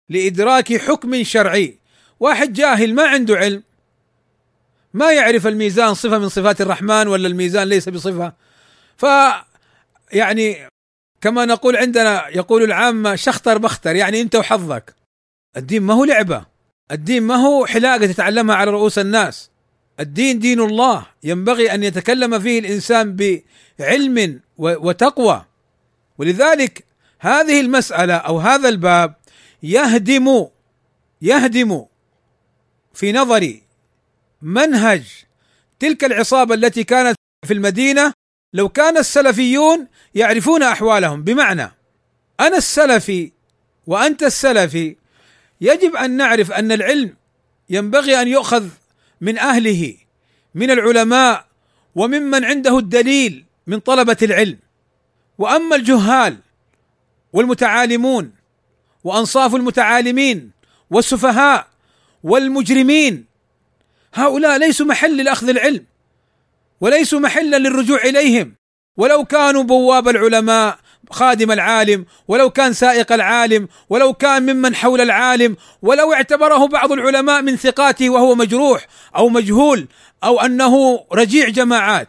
لإدراك 0.08 0.76
حكم 0.76 1.22
شرعي. 1.22 1.78
واحد 2.20 2.52
جاهل 2.52 2.94
ما 2.94 3.02
عنده 3.02 3.36
علم 3.36 3.62
ما 4.94 5.12
يعرف 5.12 5.46
الميزان 5.46 5.94
صفة 5.94 6.18
من 6.18 6.28
صفات 6.28 6.60
الرحمن 6.60 7.08
ولا 7.08 7.28
الميزان 7.28 7.68
ليس 7.68 7.88
بصفة. 7.88 8.32
ف 8.96 9.06
يعني 10.12 10.68
كما 11.20 11.44
نقول 11.44 11.76
عندنا 11.76 12.28
يقول 12.28 12.62
العامه 12.62 13.14
شختر 13.14 13.58
بختر 13.58 13.96
يعني 13.96 14.20
انت 14.20 14.36
وحظك. 14.36 14.94
الدين 15.56 15.82
ما 15.82 15.94
هو 15.94 16.04
لعبة. 16.04 16.46
الدين 16.92 17.22
ما 17.22 17.34
هو 17.34 17.66
حلاقة 17.66 18.06
تتعلمها 18.06 18.56
على 18.56 18.70
رؤوس 18.70 18.98
الناس. 18.98 19.50
الدين 20.00 20.38
دين 20.38 20.60
الله. 20.60 21.06
ينبغي 21.24 21.74
أن 21.74 21.82
يتكلم 21.82 22.40
فيه 22.40 22.58
الإنسان 22.58 23.16
بعلم 23.78 24.40
وتقوى. 24.58 25.44
ولذلك 26.18 26.84
هذه 27.20 27.60
المسألة 27.60 28.14
أو 28.14 28.38
هذا 28.38 28.68
الباب 28.68 29.14
يهدم 29.64 30.46
يهدم 31.22 31.84
في 32.94 33.12
نظري 33.12 33.62
منهج 34.42 35.02
تلك 35.78 36.04
العصابة 36.04 36.54
التي 36.54 36.84
كانت 36.84 37.16
في 37.46 37.54
المدينة. 37.54 38.12
لو 38.52 38.68
كان 38.68 38.96
السلفيون 38.96 39.86
يعرفون 40.14 40.62
أحوالهم 40.62 41.22
بمعنى 41.22 41.70
أنا 42.40 42.56
السلفي 42.56 43.32
وأنت 43.86 44.22
السلفي 44.22 44.96
يجب 45.60 45.96
أن 45.96 46.10
نعرف 46.10 46.52
أن 46.52 46.72
العلم 46.72 47.16
ينبغي 47.70 48.22
أن 48.22 48.28
يؤخذ 48.28 48.68
من 49.20 49.38
أهله 49.38 49.94
من 50.54 50.70
العلماء 50.70 51.46
وممن 51.94 52.44
عنده 52.44 52.78
الدليل 52.78 53.44
من 53.66 53.80
طلبة 53.80 54.16
العلم. 54.22 54.58
وأما 55.38 55.76
الجهال 55.76 56.38
والمتعالمون 57.32 58.32
وأنصاف 59.04 59.54
المتعالمين 59.54 60.50
والسفهاء 60.90 61.66
والمجرمين. 62.22 63.24
هؤلاء 64.14 64.58
ليسوا 64.58 64.86
محل 64.86 65.24
لأخذ 65.24 65.48
العلم 65.48 65.84
وليسوا 66.80 67.20
محلا 67.20 67.56
للرجوع 67.56 68.02
إليهم. 68.02 68.54
ولو 68.96 69.24
كانوا 69.24 69.62
بواب 69.62 70.08
العلماء 70.08 70.78
خادم 71.10 71.52
العالم 71.52 72.06
ولو 72.28 72.50
كان 72.50 72.72
سائق 72.72 73.12
العالم 73.12 73.68
ولو 73.88 74.12
كان 74.12 74.42
ممن 74.42 74.74
حول 74.74 75.00
العالم 75.00 75.56
ولو 75.82 76.12
اعتبره 76.12 76.66
بعض 76.66 76.92
العلماء 76.92 77.42
من 77.42 77.56
ثقاته 77.56 78.10
وهو 78.10 78.34
مجروح 78.34 78.86
أو 79.16 79.28
مجهول 79.28 79.88
أو 80.24 80.40
أنه 80.40 81.04
رجيع 81.12 81.48
جماعات. 81.48 82.08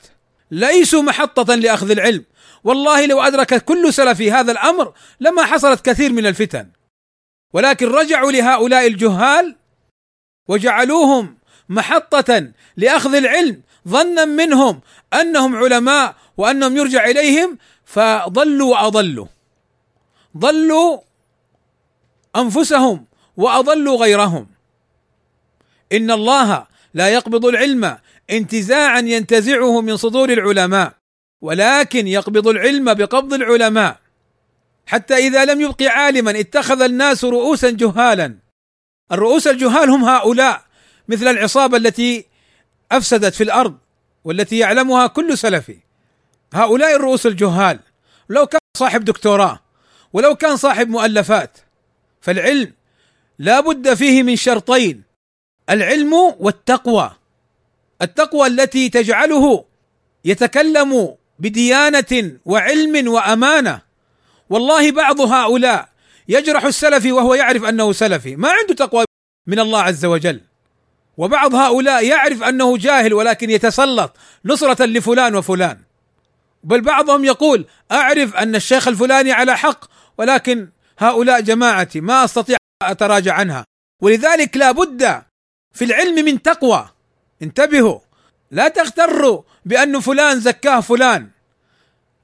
ليسوا 0.52 1.02
محطة 1.02 1.56
لأخذ 1.56 1.92
العلم. 1.92 2.24
والله 2.64 3.06
لو 3.06 3.22
ادرك 3.22 3.66
كل 3.66 3.94
سلفي 3.94 4.32
هذا 4.32 4.52
الأمر 4.52 4.94
لما 5.20 5.46
حصلت 5.46 5.86
كثير 5.86 6.14
من 6.14 6.26
الفتن. 6.26 6.68
ولكن 7.54 7.88
رجعوا 7.88 8.32
لهؤلاء 8.32 8.88
الجهال 8.88 9.56
وجعلوهم 10.48 11.38
محطة 11.70 12.52
لأخذ 12.78 13.16
العلم 13.16 13.62
ظنا 13.88 14.26
منهم 14.26 14.82
أنهم 15.14 15.56
علماء 15.56 16.16
وأنهم 16.38 16.78
يرجع 16.78 17.06
إليهم 17.06 17.58
فضلوا 17.86 18.72
وأضلوا. 18.72 19.28
ضلوا 20.38 21.00
أنفسهم 22.36 23.06
وأضلوا 23.38 23.98
غيرهم. 23.98 24.48
إن 25.92 26.12
الله 26.12 26.68
لا 26.94 27.10
يقبض 27.10 27.46
العلم 27.46 27.98
انتزاعا 28.30 29.00
ينتزعه 29.00 29.82
من 29.82 29.98
صدور 29.98 30.30
العلماء 30.30 30.94
ولكن 31.42 32.08
يقبض 32.08 32.48
العلم 32.48 32.94
بقبض 32.94 33.34
العلماء. 33.34 34.05
حتى 34.86 35.16
إذا 35.16 35.46
لم 35.46 35.62
يبق 35.62 35.84
عالما 35.84 36.40
اتخذ 36.40 36.82
الناس 36.82 37.26
رؤوسا 37.26 37.70
جهالا. 37.70 38.38
الرؤوس 39.12 39.48
الجهال 39.48 39.90
هم 39.90 40.04
هؤلاء 40.04 40.66
مثل 41.08 41.28
العصابة 41.28 41.78
التي 41.78 42.26
أفسدت 42.92 43.34
في 43.34 43.44
الأرض 43.44 43.78
والتي 44.24 44.58
يعلمها 44.58 45.08
كل 45.08 45.38
سلفي. 45.38 45.78
هؤلاء 46.54 46.96
الرؤوس 46.96 47.26
الجهال. 47.26 47.80
لو 48.30 48.46
كان 48.46 48.60
صاحب 48.78 49.06
دكتوراه 49.06 49.60
ولو 50.14 50.36
كان 50.36 50.58
صاحب 50.58 50.90
مؤلفات 50.90 51.58
فالعلم 52.22 52.74
لا 53.40 53.60
بد 53.60 53.94
فيه 53.94 54.24
من 54.24 54.36
شرطين. 54.36 55.04
العلم 55.70 56.14
والتقوى. 56.14 57.12
التقوى 58.02 58.48
التي 58.48 58.90
تجعله 58.90 59.66
يتكلم 60.26 61.16
بديانة 61.40 62.38
وعلم 62.46 63.08
وأمانة. 63.08 63.82
والله 64.50 64.92
بعض 64.92 65.22
هؤلاء 65.22 65.90
يجرح 66.28 66.64
السلفي 66.64 67.12
وهو 67.12 67.34
يعرف 67.34 67.64
أنه 67.64 67.92
سلفي. 67.92 68.36
ما 68.36 68.50
عنده 68.50 68.74
تقوى 68.74 69.06
من 69.48 69.60
الله 69.60 69.82
عز 69.82 70.06
وجل. 70.06 70.42
وبعض 71.18 71.56
هؤلاء 71.56 72.06
يعرف 72.06 72.44
أنه 72.44 72.78
جاهل 72.78 73.14
ولكن 73.14 73.50
يتسلط 73.50 74.18
نصرة 74.46 74.86
لفلان 74.86 75.36
وفلان. 75.36 75.78
بل 76.64 76.82
بعضهم 76.82 77.26
يقول 77.26 77.66
أعرف 77.92 78.36
أن 78.36 78.56
الشيخ 78.56 78.88
الفلاني 78.88 79.32
على 79.32 79.58
حق 79.58 79.86
ولكن 80.18 80.70
هؤلاء 81.00 81.42
جماعتي 81.42 82.02
ما 82.02 82.24
أستطيع 82.24 82.58
أتراجع 82.82 83.34
عنها. 83.34 83.66
ولذلك 84.02 84.58
لا 84.58 84.72
بد 84.72 85.22
في 85.74 85.86
العلم 85.86 86.26
من 86.26 86.42
تقوى. 86.42 86.90
انتبهوا. 87.42 88.00
لا 88.52 88.68
تغتروا 88.68 89.42
بأن 89.66 90.00
فلان 90.00 90.40
زكاه 90.40 90.80
فلان. 90.80 91.30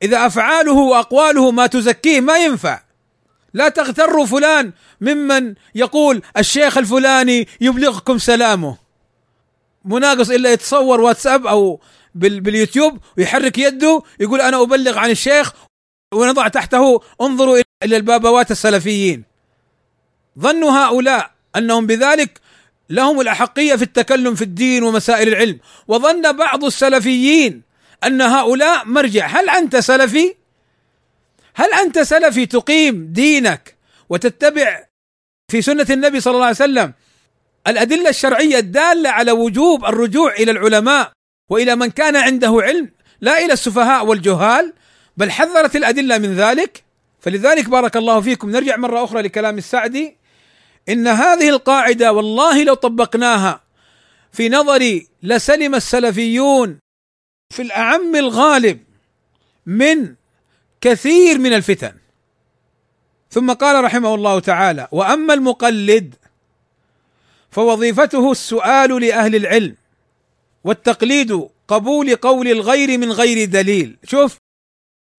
إذا 0.03 0.25
أفعاله 0.25 0.73
وأقواله 0.73 1.51
ما 1.51 1.67
تزكيه 1.67 2.21
ما 2.21 2.37
ينفع. 2.37 2.81
لا 3.53 3.69
تغتروا 3.69 4.25
فلان 4.25 4.71
ممن 5.01 5.55
يقول 5.75 6.21
الشيخ 6.37 6.77
الفلاني 6.77 7.47
يبلغكم 7.61 8.17
سلامه. 8.17 8.77
مناقص 9.85 10.29
إلا 10.29 10.53
يتصور 10.53 11.01
واتساب 11.01 11.47
أو 11.47 11.79
باليوتيوب 12.15 12.97
ويحرك 13.17 13.57
يده 13.57 14.01
يقول 14.19 14.41
أنا 14.41 14.61
أبلغ 14.61 14.97
عن 14.97 15.09
الشيخ 15.09 15.53
ونضع 16.13 16.47
تحته 16.47 17.01
انظروا 17.21 17.61
إلى 17.83 17.97
البابوات 17.97 18.51
السلفيين. 18.51 19.23
ظنوا 20.39 20.71
هؤلاء 20.71 21.31
أنهم 21.55 21.87
بذلك 21.87 22.39
لهم 22.89 23.21
الأحقية 23.21 23.75
في 23.75 23.81
التكلم 23.83 24.35
في 24.35 24.41
الدين 24.41 24.83
ومسائل 24.83 25.27
العلم. 25.27 25.59
وظن 25.87 26.31
بعض 26.31 26.63
السلفيين 26.65 27.70
أن 28.03 28.21
هؤلاء 28.21 28.85
مرجع. 28.85 29.27
هل 29.27 29.49
أنت 29.49 29.75
سلفي؟ 29.77 30.35
هل 31.55 31.73
أنت 31.73 31.99
سلفي 31.99 32.45
تقيم 32.45 33.07
دينك 33.13 33.75
وتتبع 34.09 34.85
في 35.51 35.61
سنة 35.61 35.85
النبي 35.89 36.19
صلى 36.19 36.33
الله 36.33 36.45
عليه 36.45 36.55
وسلم 36.55 36.93
الأدلة 37.67 38.09
الشرعية 38.09 38.59
الدالة 38.59 39.09
على 39.09 39.31
وجوب 39.31 39.85
الرجوع 39.85 40.33
إلى 40.33 40.51
العلماء 40.51 41.11
وإلى 41.49 41.75
من 41.75 41.87
كان 41.87 42.15
عنده 42.15 42.57
علم 42.61 42.91
لا 43.21 43.45
إلى 43.45 43.53
السفهاء 43.53 44.05
والجهال 44.05 44.73
بل 45.17 45.31
حذرت 45.31 45.75
الأدلة 45.75 46.17
من 46.17 46.35
ذلك؟ 46.35 46.83
فلذلك 47.19 47.69
بارك 47.69 47.97
الله 47.97 48.21
فيكم. 48.21 48.49
نرجع 48.49 48.77
مرة 48.77 49.03
أخرى 49.03 49.21
لكلام 49.21 49.57
السعدي. 49.57 50.17
إن 50.89 51.07
هذه 51.07 51.49
القاعدة 51.49 52.11
والله 52.11 52.63
لو 52.63 52.73
طبقناها 52.73 53.61
في 54.31 54.49
نظري 54.49 55.07
لسلم 55.23 55.75
السلفيون 55.75 56.79
في 57.51 57.61
الأعم 57.61 58.15
الغالب 58.15 58.79
من 59.65 60.15
كثير 60.81 61.39
من 61.39 61.53
الفتن. 61.53 61.93
ثم 63.31 63.53
قال 63.53 63.83
رحمه 63.83 64.15
الله 64.15 64.39
تعالى 64.39 64.87
وأما 64.91 65.33
المقلد 65.33 66.15
فوظيفته 67.51 68.31
السؤال 68.31 69.01
لأهل 69.01 69.35
العلم 69.35 69.75
والتقليد 70.63 71.47
قبول 71.67 72.15
قول 72.15 72.47
الغير 72.47 72.97
من 72.97 73.11
غير 73.11 73.49
دليل. 73.49 73.97
شوف 74.03 74.37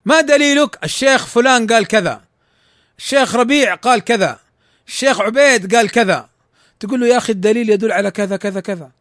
ما 0.05 0.21
دليلك؟ 0.21 0.83
الشيخ 0.83 1.25
فلان 1.25 1.67
قال 1.67 1.87
كذا 1.87 2.21
الشيخ 2.97 3.35
ربيع 3.35 3.75
قال 3.75 4.01
كذا 4.01 4.39
الشيخ 4.87 5.21
عبيد 5.21 5.75
قال 5.75 5.89
كذا. 5.89 6.29
تقول 6.79 6.99
له 6.99 7.07
يا 7.07 7.17
أخي 7.17 7.33
الدليل 7.33 7.69
يدل 7.69 7.91
على 7.91 8.11
كذا 8.11 8.37
كذا 8.37 8.59
كذا. 8.59 8.91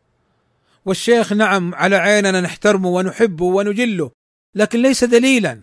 والشيخ 0.85 1.33
نعم 1.33 1.75
على 1.75 1.97
عيننا 1.97 2.41
نحترمه 2.41 2.89
ونحبه 2.89 3.45
ونجله 3.45 4.11
لكن 4.55 4.83
ليس 4.83 5.05
دليلا. 5.05 5.61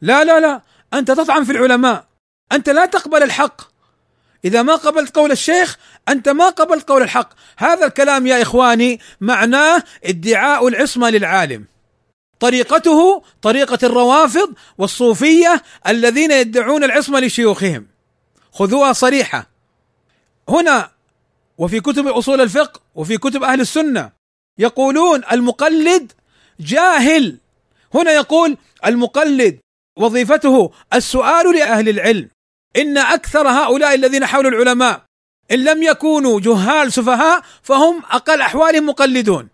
لا 0.00 0.24
لا 0.24 0.40
لا 0.40 0.62
أنت 0.94 1.10
تطعن 1.10 1.44
في 1.44 1.52
العلماء 1.52 2.06
أنت 2.52 2.68
لا 2.68 2.86
تقبل 2.86 3.22
الحق. 3.22 3.60
إذا 4.44 4.62
ما 4.62 4.74
قبلت 4.74 5.16
قول 5.16 5.32
الشيخ 5.32 5.78
أنت 6.08 6.28
ما 6.28 6.48
قبلت 6.48 6.88
قول 6.88 7.02
الحق. 7.02 7.32
هذا 7.58 7.86
الكلام 7.86 8.26
يا 8.26 8.42
إخواني 8.42 9.00
معناه 9.20 9.82
ادعاء 10.04 10.68
العصمة 10.68 11.10
للعالم. 11.10 11.64
طريقته 12.40 13.22
طريقة 13.42 13.78
الروافض 13.82 14.54
والصوفية 14.78 15.62
الذين 15.88 16.30
يدعون 16.30 16.84
العصمة 16.84 17.20
لشيوخهم. 17.20 17.86
خذوها 18.52 18.92
صريحة. 18.92 19.46
هنا 20.48 20.90
وفي 21.58 21.80
كتب 21.80 22.06
أصول 22.06 22.40
الفقه 22.40 22.80
وفي 22.94 23.18
كتب 23.18 23.42
أهل 23.42 23.60
السنة 23.60 24.15
يقولون 24.58 25.22
المقلد 25.32 26.12
جاهل. 26.60 27.38
هنا 27.94 28.10
يقول 28.10 28.56
المقلد 28.86 29.58
وظيفته 29.98 30.72
السؤال 30.94 31.56
لأهل 31.56 31.88
العلم. 31.88 32.28
إن 32.76 32.98
أكثر 32.98 33.48
هؤلاء 33.48 33.94
الذين 33.94 34.26
حول 34.26 34.46
العلماء 34.46 35.04
إن 35.50 35.64
لم 35.64 35.82
يكونوا 35.82 36.40
جهال 36.40 36.92
سفهاء 36.92 37.42
فهم 37.62 38.02
أقل 38.10 38.40
احوالهم 38.40 38.86
مقلدون. 38.86 39.48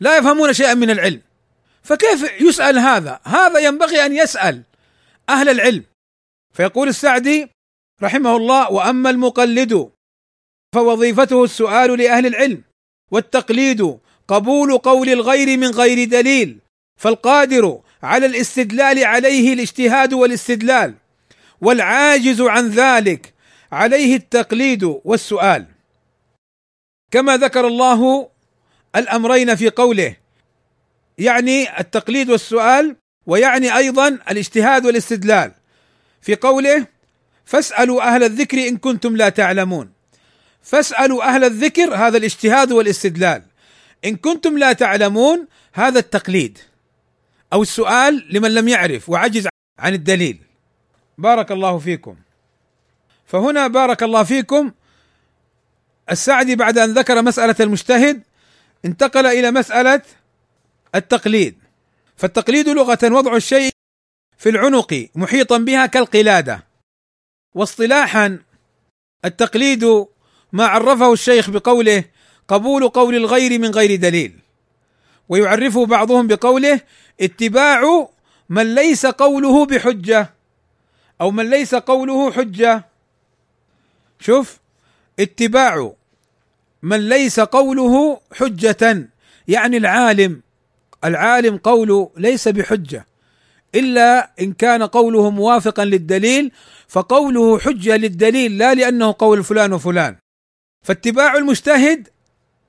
لا 0.00 0.16
يفهمون 0.16 0.52
شيئا 0.52 0.74
من 0.74 0.90
العلم. 0.90 1.22
فكيف 1.82 2.40
يسأل 2.40 2.78
هذا؟ 2.78 3.20
هذا 3.24 3.58
ينبغي 3.58 4.06
أن 4.06 4.16
يسأل 4.16 4.62
أهل 5.28 5.48
العلم. 5.48 5.84
فيقول 6.52 6.88
السعدي 6.88 7.48
رحمه 8.02 8.36
الله 8.36 8.72
وأما 8.72 9.10
المقلد 9.10 9.90
فوظيفته 10.74 11.44
السؤال 11.44 11.98
لأهل 11.98 12.26
العلم 12.26 12.62
والتقليد 13.10 13.98
قبول 14.30 14.78
قول 14.78 15.08
الغير 15.08 15.58
من 15.58 15.70
غير 15.70 16.08
دليل 16.08 16.58
فالقادر 16.96 17.80
على 18.02 18.26
الاستدلال 18.26 19.04
عليه 19.04 19.52
الاجتهاد 19.52 20.12
والاستدلال 20.12 20.94
والعاجز 21.60 22.40
عن 22.40 22.68
ذلك 22.68 23.34
عليه 23.72 24.16
التقليد 24.16 24.84
والسؤال. 25.04 25.66
كما 27.10 27.36
ذكر 27.36 27.66
الله 27.66 28.28
الأمرين 28.96 29.54
في 29.54 29.70
قوله 29.70 30.16
يعني 31.18 31.80
التقليد 31.80 32.30
والسؤال 32.30 32.96
ويعني 33.26 33.76
أيضا 33.76 34.08
الاجتهاد 34.08 34.86
والاستدلال. 34.86 35.52
في 36.22 36.34
قوله 36.34 36.86
فاسألوا 37.44 38.02
أهل 38.02 38.22
الذكر 38.22 38.68
إن 38.68 38.76
كنتم 38.76 39.16
لا 39.16 39.28
تعلمون. 39.28 39.92
فاسألوا 40.62 41.22
أهل 41.22 41.44
الذكر 41.44 41.94
هذا 41.94 42.18
الاجتهاد 42.18 42.72
والاستدلال. 42.72 43.49
إن 44.04 44.16
كنتم 44.16 44.58
لا 44.58 44.72
تعلمون 44.72 45.46
هذا 45.72 45.98
التقليد 45.98 46.58
أو 47.52 47.62
السؤال 47.62 48.26
لمن 48.30 48.54
لم 48.54 48.68
يعرف 48.68 49.08
وعجز 49.08 49.48
عن 49.78 49.94
الدليل. 49.94 50.38
بارك 51.18 51.52
الله 51.52 51.78
فيكم. 51.78 52.16
فهنا 53.26 53.66
بارك 53.66 54.02
الله 54.02 54.22
فيكم. 54.22 54.72
السعدي 56.10 56.56
بعد 56.56 56.78
أن 56.78 56.94
ذكر 56.94 57.22
مسألة 57.22 57.56
المجتهد 57.60 58.22
انتقل 58.84 59.26
إلى 59.26 59.50
مسألة 59.50 60.02
التقليد. 60.94 61.58
فالتقليد 62.16 62.68
لغة 62.68 62.98
وضع 63.02 63.36
الشيء 63.36 63.70
في 64.38 64.48
العنق 64.48 65.08
محيطا 65.14 65.58
بها 65.58 65.86
كالقلادة. 65.86 66.66
واصطلاحا 67.54 68.38
التقليد 69.24 69.84
ما 70.52 70.66
عرفه 70.66 71.12
الشيخ 71.12 71.50
بقوله 71.50 72.04
قبول 72.50 72.88
قول 72.88 73.14
الغير 73.14 73.58
من 73.58 73.70
غير 73.70 73.96
دليل. 73.96 74.32
ويعرفه 75.28 75.86
بعضهم 75.86 76.26
بقوله 76.26 76.80
اتباع 77.20 78.08
من 78.48 78.74
ليس 78.74 79.06
قوله 79.06 79.66
بحجة 79.66 80.30
أو 81.20 81.30
من 81.30 81.50
ليس 81.50 81.74
قوله 81.74 82.32
حجة. 82.32 82.84
شوف 84.20 84.58
اتباع 85.20 85.92
من 86.82 87.08
ليس 87.08 87.40
قوله 87.40 88.20
حجة 88.32 89.08
يعني 89.48 89.76
العالم. 89.76 90.42
العالم 91.04 91.56
قوله 91.56 92.10
ليس 92.16 92.48
بحجة. 92.48 93.06
إلا 93.74 94.30
إن 94.40 94.52
كان 94.52 94.82
قوله 94.82 95.30
موافقا 95.30 95.84
للدليل 95.84 96.52
فقوله 96.88 97.58
حجة 97.58 97.96
للدليل 97.96 98.58
لا 98.58 98.74
لأنه 98.74 99.14
قول 99.18 99.44
فلان 99.44 99.72
وفلان. 99.72 100.16
فاتباع 100.86 101.36
المجتهد 101.36 102.08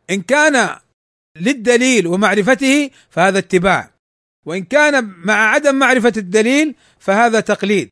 إن 0.09 0.21
كان 0.21 0.77
للدليل 1.37 2.07
ومعرفته 2.07 2.89
فهذا 3.09 3.39
اتباع. 3.39 3.91
وإن 4.45 4.63
كان 4.63 5.03
مع 5.03 5.33
عدم 5.33 5.75
معرفة 5.75 6.13
الدليل 6.17 6.75
فهذا 6.99 7.39
تقليد. 7.39 7.89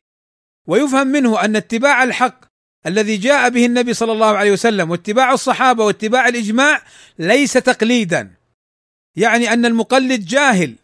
ويفهم 0.68 1.06
منه 1.06 1.44
أن 1.44 1.56
اتباع 1.56 2.02
الحق 2.02 2.44
الذي 2.86 3.16
جاء 3.16 3.48
به 3.48 3.66
النبي 3.66 3.94
صلى 3.94 4.12
الله 4.12 4.36
عليه 4.36 4.52
وسلم 4.52 4.90
واتباع 4.90 5.32
الصحابة 5.32 5.84
واتباع 5.84 6.28
الإجماع 6.28 6.82
ليس 7.18 7.52
تقليدا. 7.52 8.30
يعني 9.16 9.52
أن 9.52 9.66
المقلد 9.66 10.26
جاهل 10.26 10.74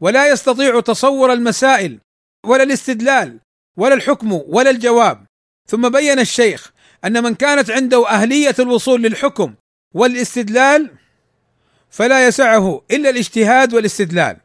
ولا 0.00 0.28
يستطيع 0.28 0.80
تصور 0.80 1.32
المسائل 1.32 1.98
ولا 2.46 2.62
الاستدلال 2.62 3.40
ولا 3.76 3.94
الحكم 3.94 4.32
ولا 4.32 4.70
الجواب. 4.70 5.26
ثم 5.68 5.88
بين 5.88 6.18
الشيخ 6.18 6.72
أن 7.04 7.22
من 7.22 7.34
كانت 7.34 7.70
عنده 7.70 8.08
أهلية 8.08 8.54
الوصول 8.58 9.02
للحكم 9.02 9.54
والاستدلال 9.96 10.90
فلا 11.90 12.26
يسعه 12.26 12.82
إلا 12.90 13.10
الاجتهاد 13.10 13.74
والاستدلال. 13.74 14.36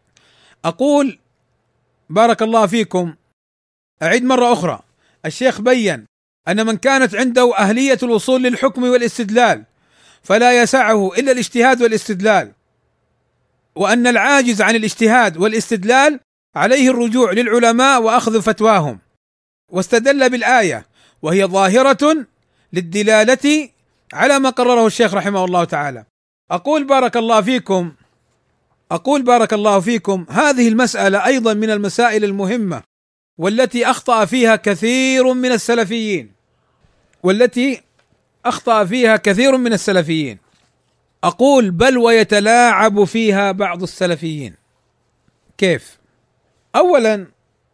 أقول 0.65 1.19
بارك 2.09 2.41
الله 2.41 2.67
فيكم 2.67 3.15
أعيد 4.03 4.23
مرة 4.23 4.53
أخرى. 4.53 4.79
الشيخ 5.25 5.61
بين 5.61 6.05
أن 6.47 6.65
من 6.65 6.77
كانت 6.77 7.15
عنده 7.15 7.57
أهلية 7.57 7.97
الوصول 8.03 8.43
للحكم 8.43 8.83
والاستدلال 8.83 9.63
فلا 10.23 10.61
يسعه 10.61 11.13
إلا 11.13 11.31
الاجتهاد 11.31 11.81
والاستدلال 11.81 12.51
وأن 13.75 14.07
العاجز 14.07 14.61
عن 14.61 14.75
الاجتهاد 14.75 15.37
والاستدلال 15.37 16.19
عليه 16.55 16.89
الرجوع 16.89 17.31
للعلماء 17.31 18.01
وأخذ 18.01 18.41
فتواهم. 18.41 18.99
واستدل 19.71 20.29
بالآية 20.29 20.85
وهي 21.21 21.45
ظاهرة 21.45 22.25
للدلالة 22.73 23.69
على 24.14 24.39
ما 24.39 24.49
قرره 24.49 24.88
الشيخ 24.88 25.14
رحمه 25.14 25.45
الله 25.45 25.64
تعالى. 25.64 26.05
أقول 26.51 26.84
بارك 26.84 27.18
الله 27.18 27.41
فيكم 27.41 27.91
أقول 28.91 29.22
بارك 29.22 29.53
الله 29.53 29.80
فيكم 29.80 30.26
هذه 30.30 30.68
المسألة 30.68 31.26
أيضا 31.26 31.53
من 31.53 31.70
المسائل 31.70 32.24
المهمة 32.24 32.84
والتي 33.38 33.86
أخطأ 33.86 34.26
فيها 34.26 34.55
كثير 34.55 35.34
من 35.34 35.51
السلفيين. 35.51 36.32
والتي 37.24 37.82
أخطأ 38.45 38.86
فيها 38.86 39.16
كثير 39.16 39.57
من 39.57 39.74
السلفيين. 39.74 40.38
أقول 41.24 41.72
بل 41.72 41.97
ويتلاعب 41.97 43.03
فيها 43.03 43.51
بعض 43.51 43.84
السلفيين. 43.84 44.55
كيف؟ 45.57 45.97
اولا 46.76 47.28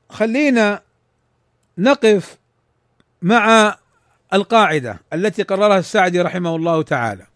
خلينا 0.10 0.82
نقف 1.78 2.38
مع 3.22 3.78
القاعدة 4.34 5.00
التي 5.14 5.44
قررها 5.44 5.80
السعدي 5.80 6.22
رحمه 6.22 6.56
الله 6.56 6.82
تعالى. 6.82 7.28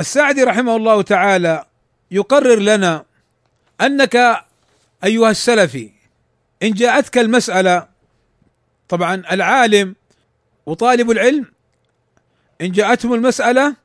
السعدي 0.00 0.44
رحمه 0.44 0.76
الله 0.76 1.02
تعالى 1.02 1.64
يقرر 2.10 2.58
لنا 2.58 3.04
أنك 3.80 4.44
أيها 5.04 5.30
السلفي 5.30 5.90
إن 6.62 6.70
جاءتك 6.70 7.18
المسألة 7.18 7.88
طبعا 8.88 9.14
العالم 9.32 9.94
وطالب 10.66 11.10
العلم 11.10 11.46
إن 12.60 12.72
جاءتهم 12.72 13.14
المسألة 13.14 13.76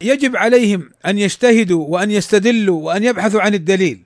يجب 0.00 0.36
عليهم 0.36 0.90
أن 1.06 1.18
يجتهدوا 1.18 1.86
وأن 1.88 2.10
يستدلوا 2.10 2.86
وأن 2.86 3.04
يبحثوا 3.04 3.40
عن 3.42 3.54
الدليل 3.54 4.02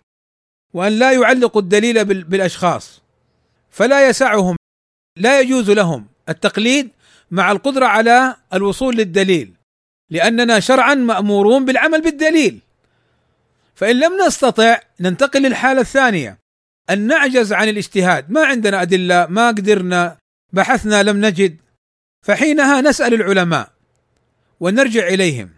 وأن 0.74 0.92
لا 0.98 1.12
يعلقوا 1.12 1.62
الدليل 1.62 2.04
بالاشخاص 2.04 3.02
فلا 3.70 4.08
يسعهم 4.08 4.56
لا 5.16 5.40
يجوز 5.40 5.70
لهم 5.70 6.06
التقليد 6.28 6.90
مع 7.30 7.52
القدرة 7.52 7.86
على 7.86 8.36
الوصول 8.54 8.96
للدليل 8.96 9.54
لأننا 10.10 10.60
شرعا 10.60 10.94
مأمورون 10.94 11.64
بالعمل 11.64 12.02
بالدليل. 12.02 12.60
فإن 13.74 14.00
لم 14.00 14.12
نستطع 14.26 14.80
ننتقل 15.00 15.42
للحالة 15.42 15.80
الثانية. 15.80 16.38
أن 16.90 17.06
نعجز 17.06 17.52
عن 17.52 17.68
الاجتهاد. 17.68 18.30
ما 18.30 18.44
عندنا 18.44 18.82
أدلة 18.82 19.26
ما 19.26 19.48
قدرنا 19.48 20.16
بحثنا 20.52 21.02
لم 21.02 21.26
نجد. 21.26 21.56
فحينها 22.26 22.80
نسأل 22.80 23.14
العلماء 23.14 23.70
ونرجع 24.60 25.08
إليهم. 25.08 25.50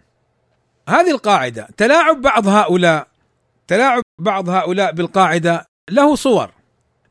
هذه 0.89 1.11
القاعدة 1.11 1.69
تلاعب 1.77 2.23
بعض 2.23 2.49
هؤلاء 2.49 3.09
تلاعب 3.67 4.03
بعض 4.21 4.49
هؤلاء 4.49 4.93
بالقاعدة. 4.93 5.67
له 5.91 6.15
صور. 6.15 6.51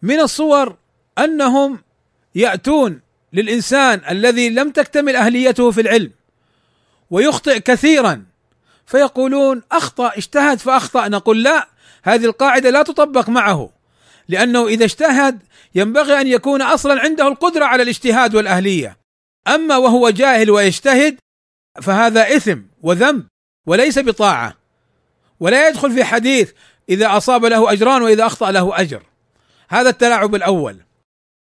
من 0.02 0.20
الصور 0.20 0.78
أنهم 1.18 1.80
يأتون 2.36 3.02
للإنسان 3.34 4.02
الذي 4.10 4.50
لم 4.50 4.72
تكتمل 4.72 5.16
أهليته 5.16 5.72
في 5.72 5.82
العلم 5.82 6.12
ويخطئ 7.12 7.60
كثيرا 7.60 8.26
فيقولون 8.86 9.62
أخطأ 9.72 10.12
اجتهد 10.18 10.60
فأخطأ 10.60 11.08
نقول 11.08 11.44
لا 11.44 11.68
هذه 12.04 12.26
القاعدة 12.26 12.70
لا 12.70 12.84
تطبق 12.84 13.30
معه 13.30 13.70
لأنه 14.28 14.68
إذا 14.68 14.86
اجتهد 14.86 15.40
ينبغي 15.76 16.22
أن 16.22 16.28
يكون 16.28 16.62
أصلا 16.62 17.02
عنده 17.02 17.28
القدرة 17.28 17.66
على 17.66 17.84
الاجتهاد 17.84 18.36
والأهلية. 18.36 18.98
أما 19.48 19.78
وهو 19.78 20.10
جاهل 20.10 20.52
ويجتهد 20.52 21.18
فهذا 21.82 22.36
إثم 22.36 22.60
وذنب 22.82 23.26
وليس 23.68 24.00
بطاعة 24.00 24.58
ولا 25.40 25.68
يدخل 25.68 25.92
في 25.92 26.04
حديث 26.04 26.52
إذا 26.90 27.18
أصاب 27.18 27.46
له 27.46 27.72
أجران 27.72 28.02
وإذا 28.02 28.26
أخطأ 28.26 28.52
له 28.52 28.82
أجر. 28.82 29.04
هذا 29.70 29.90
التلاعب 29.90 30.36
الأول. 30.36 30.78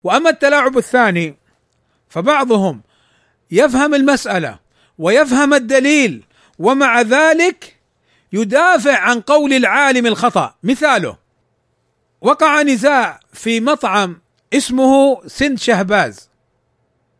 وأما 0.05 0.30
التلاعب 0.30 0.78
الثاني 0.78 1.37
فبعضهم 2.09 2.83
يفهم 3.51 3.95
المسألة 3.95 4.59
ويفهم 4.99 5.55
الدليل 5.55 6.25
ومع 6.59 7.01
ذلك 7.01 7.77
يدافع 8.33 8.99
عن 8.99 9.21
قول 9.21 9.53
العالم 9.53 10.07
الخطأ. 10.07 10.55
مثاله 10.63 11.17
وقع 12.21 12.63
نزاع 12.63 13.21
في 13.33 13.61
مطعم 13.61 14.21
اسمه 14.53 15.23
سند 15.27 15.59
شهباز. 15.59 16.29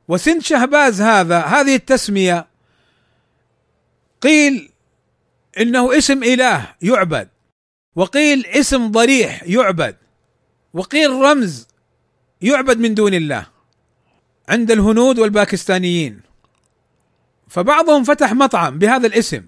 وسند 0.09 0.43
شهباز 0.43 1.01
هذا 1.01 1.41
هذه 1.41 1.75
التسمية 1.75 2.47
قيل 4.21 4.73
إنه 5.61 5.99
اسم 5.99 6.23
إله 6.23 6.75
يعبد 6.83 7.29
وقيل 7.97 8.47
اسم 8.47 8.91
ضريح 8.91 9.43
يعبد 9.43 9.97
وقيل 10.75 11.11
رمز 11.11 11.69
يعبد 12.43 12.79
من 12.79 12.95
دون 12.95 13.15
الله. 13.15 13.56
عند 14.49 14.71
الهنود 14.71 15.19
والباكستانيين. 15.19 16.21
فبعضهم 17.49 18.05
فتح 18.05 18.33
مطعم 18.33 18.79
بهذا 18.79 19.07
الاسم 19.07 19.43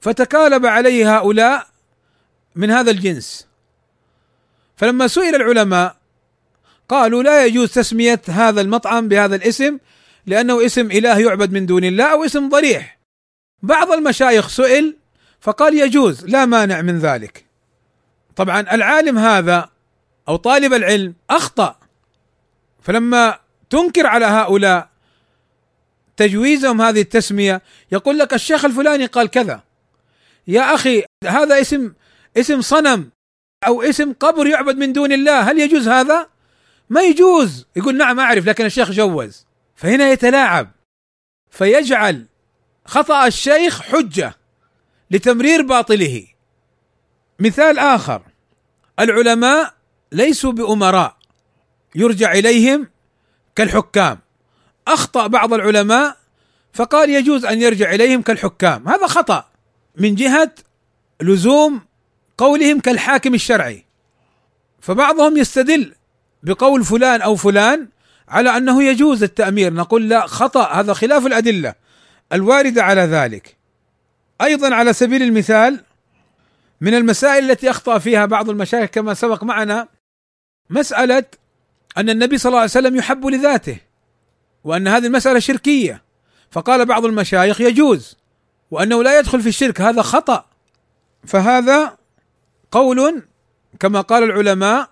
فتكالب 0.00 0.66
عليه 0.66 1.16
هؤلاء 1.16 1.66
من 2.54 2.70
هذا 2.70 2.90
الجنس. 2.90 3.46
فلما 4.76 5.06
سئل 5.08 5.34
العلماء 5.34 5.96
قالوا 6.88 7.22
لا 7.22 7.46
يجوز 7.46 7.72
تسمية 7.72 8.20
هذا 8.28 8.60
المطعم 8.60 9.08
بهذا 9.08 9.36
الاسم 9.36 9.78
لأنه 10.26 10.66
اسم 10.66 10.90
إله 10.90 11.18
يعبد 11.18 11.52
من 11.52 11.66
دون 11.66 11.84
الله 11.84 12.12
أو 12.12 12.24
اسم 12.24 12.48
ضريح. 12.48 12.98
بعض 13.62 13.90
المشايخ 13.90 14.48
سئل 14.48 14.96
فقال 15.40 15.78
يجوز 15.78 16.24
لا 16.24 16.46
مانع 16.46 16.82
من 16.82 16.98
ذلك. 16.98 17.44
طبعا 18.36 18.60
العالم 18.60 19.18
هذا 19.18 19.68
أو 20.28 20.36
طالب 20.36 20.74
العلم 20.74 21.14
أخطأ. 21.30 21.76
فلما 22.82 23.38
تنكر 23.70 24.06
على 24.06 24.26
هؤلاء. 24.26 24.88
تجويزهم 26.16 26.82
هذه 26.82 27.00
التسمية. 27.00 27.62
يقول 27.92 28.18
لك 28.18 28.34
الشيخ 28.34 28.64
الفلاني 28.64 29.06
قال 29.06 29.30
كذا. 29.30 29.62
يا 30.46 30.74
أخي 30.74 31.04
هذا 31.24 31.60
اسم 31.60 31.92
اسم 32.36 32.60
صنم 32.60 33.10
أو 33.66 33.82
اسم 33.82 34.12
قبر 34.12 34.46
يعبد 34.46 34.76
من 34.76 34.92
دون 34.92 35.12
الله 35.12 35.40
هل 35.40 35.58
يجوز 35.58 35.88
هذا؟ 35.88 36.28
ما 36.90 37.02
يجوز. 37.02 37.66
يقول 37.76 37.96
نعم 37.96 38.20
أعرف 38.20 38.46
لكن 38.46 38.64
الشيخ 38.64 38.90
جوز. 38.90 39.46
فهنا 39.74 40.10
يتلاعب. 40.10 40.70
فيجعل 41.50 42.26
خطأ 42.84 43.26
الشيخ 43.26 43.82
حجة 43.82 44.34
لتمرير 45.10 45.62
باطله. 45.62 46.26
مثال 47.38 47.78
آخر. 47.78 48.22
العلماء 48.98 49.74
ليسوا 50.12 50.52
بأمراء. 50.52 51.16
يرجع 51.94 52.32
إليهم 52.32 52.88
كالحكام. 53.60 54.18
أخطأ 54.88 55.26
بعض 55.26 55.52
العلماء 55.54 56.16
فقال 56.72 57.10
يجوز 57.10 57.44
أن 57.44 57.62
يرجع 57.62 57.92
إليهم 57.94 58.22
كالحكام. 58.22 58.88
هذا 58.88 59.06
خطأ 59.06 59.48
من 59.96 60.14
جهة 60.14 60.50
لزوم 61.22 61.80
قولهم 62.38 62.80
كالحاكم 62.80 63.34
الشرعي. 63.34 63.84
فبعضهم 64.80 65.36
يستدل 65.36 65.94
بقول 66.42 66.84
فلان 66.84 67.22
أو 67.22 67.36
فلان 67.36 67.88
على 68.28 68.56
أنه 68.56 68.82
يجوز 68.82 69.22
التأمير. 69.22 69.72
نقول 69.72 70.08
لا 70.08 70.26
خطأ. 70.26 70.72
هذا 70.72 70.92
خلاف 70.92 71.26
الأدلة 71.26 71.74
الوارده 72.32 72.84
على 72.84 73.00
ذلك. 73.00 73.56
أيضا 74.42 74.74
على 74.74 74.92
سبيل 74.92 75.22
المثال 75.22 75.80
من 76.80 76.94
المسائل 76.94 77.50
التي 77.50 77.70
أخطأ 77.70 77.98
فيها 77.98 78.26
بعض 78.26 78.50
المشايخ 78.50 78.90
كما 78.90 79.14
سبق 79.14 79.44
معنا 79.44 79.88
مسألة 80.70 81.24
أن 81.96 82.10
النبي 82.10 82.38
صلى 82.38 82.50
الله 82.50 82.60
عليه 82.60 82.70
وسلم 82.70 82.96
يحب 82.96 83.26
لذاته 83.26 83.78
وأن 84.64 84.88
هذه 84.88 85.06
المسألة 85.06 85.38
شركية. 85.38 86.02
فقال 86.50 86.86
بعض 86.86 87.04
المشايخ 87.04 87.60
يجوز 87.60 88.16
وأنه 88.70 89.02
لا 89.02 89.18
يدخل 89.18 89.40
في 89.40 89.48
الشرك 89.48 89.80
هذا 89.80 90.02
خطأ. 90.02 90.44
فهذا 91.26 91.96
قول 92.70 93.22
كما 93.80 94.00
قال 94.00 94.22
العلماء 94.22 94.90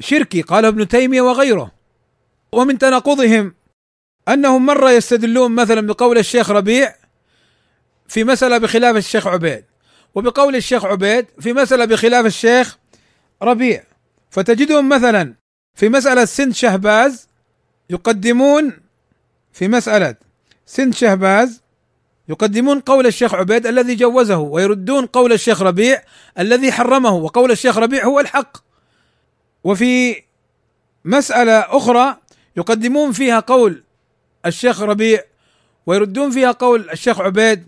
شركي 0.00 0.42
قال 0.42 0.64
ابن 0.64 0.88
تيمية 0.88 1.20
وغيره. 1.20 1.72
ومن 2.52 2.78
تناقضهم 2.78 3.54
أنهم 4.28 4.66
مرة 4.66 4.90
يستدلون 4.90 5.54
مثلا 5.54 5.86
بقول 5.86 6.18
الشيخ 6.18 6.50
ربيع 6.50 6.94
في 8.08 8.24
مسألة 8.24 8.58
بخلاف 8.58 8.96
الشيخ 8.96 9.26
عبيد 9.26 9.64
وبقول 10.14 10.56
الشيخ 10.56 10.84
عبيد 10.84 11.26
في 11.40 11.52
مسألة 11.52 11.84
بخلاف 11.84 12.26
الشيخ 12.26 12.78
ربيع. 13.42 13.84
فتجدهم 14.30 14.88
مثلا 14.88 15.39
في 15.74 15.88
مسألة 15.88 16.24
سند 16.24 16.54
شهباز 16.54 17.28
يقدمون 17.90 18.72
في 19.52 19.68
مسألة 19.68 20.14
سند 20.66 20.94
شهباز 20.94 21.62
يقدمون 22.30 22.80
قول 22.80 23.06
الشيخ 23.06 23.34
عبيد 23.34 23.66
الذي 23.66 23.94
جوزه 23.94 24.38
ويردون 24.38 25.06
قول 25.06 25.32
الشيخ 25.32 25.62
ربيع 25.62 26.02
الذي 26.38 26.72
حرمه 26.72 27.14
وقول 27.14 27.50
الشيخ 27.50 27.78
ربيع 27.78 28.04
هو 28.04 28.20
الحق. 28.20 28.56
وفي 29.64 30.22
مسألة 31.04 31.58
أخرى 31.58 32.16
يقدمون 32.56 33.12
فيها 33.12 33.40
قول 33.40 33.82
الشيخ 34.46 34.80
ربيع 34.80 35.22
ويردون 35.86 36.30
فيها 36.30 36.52
قول 36.52 36.90
الشيخ 36.90 37.20
عبيد 37.20 37.66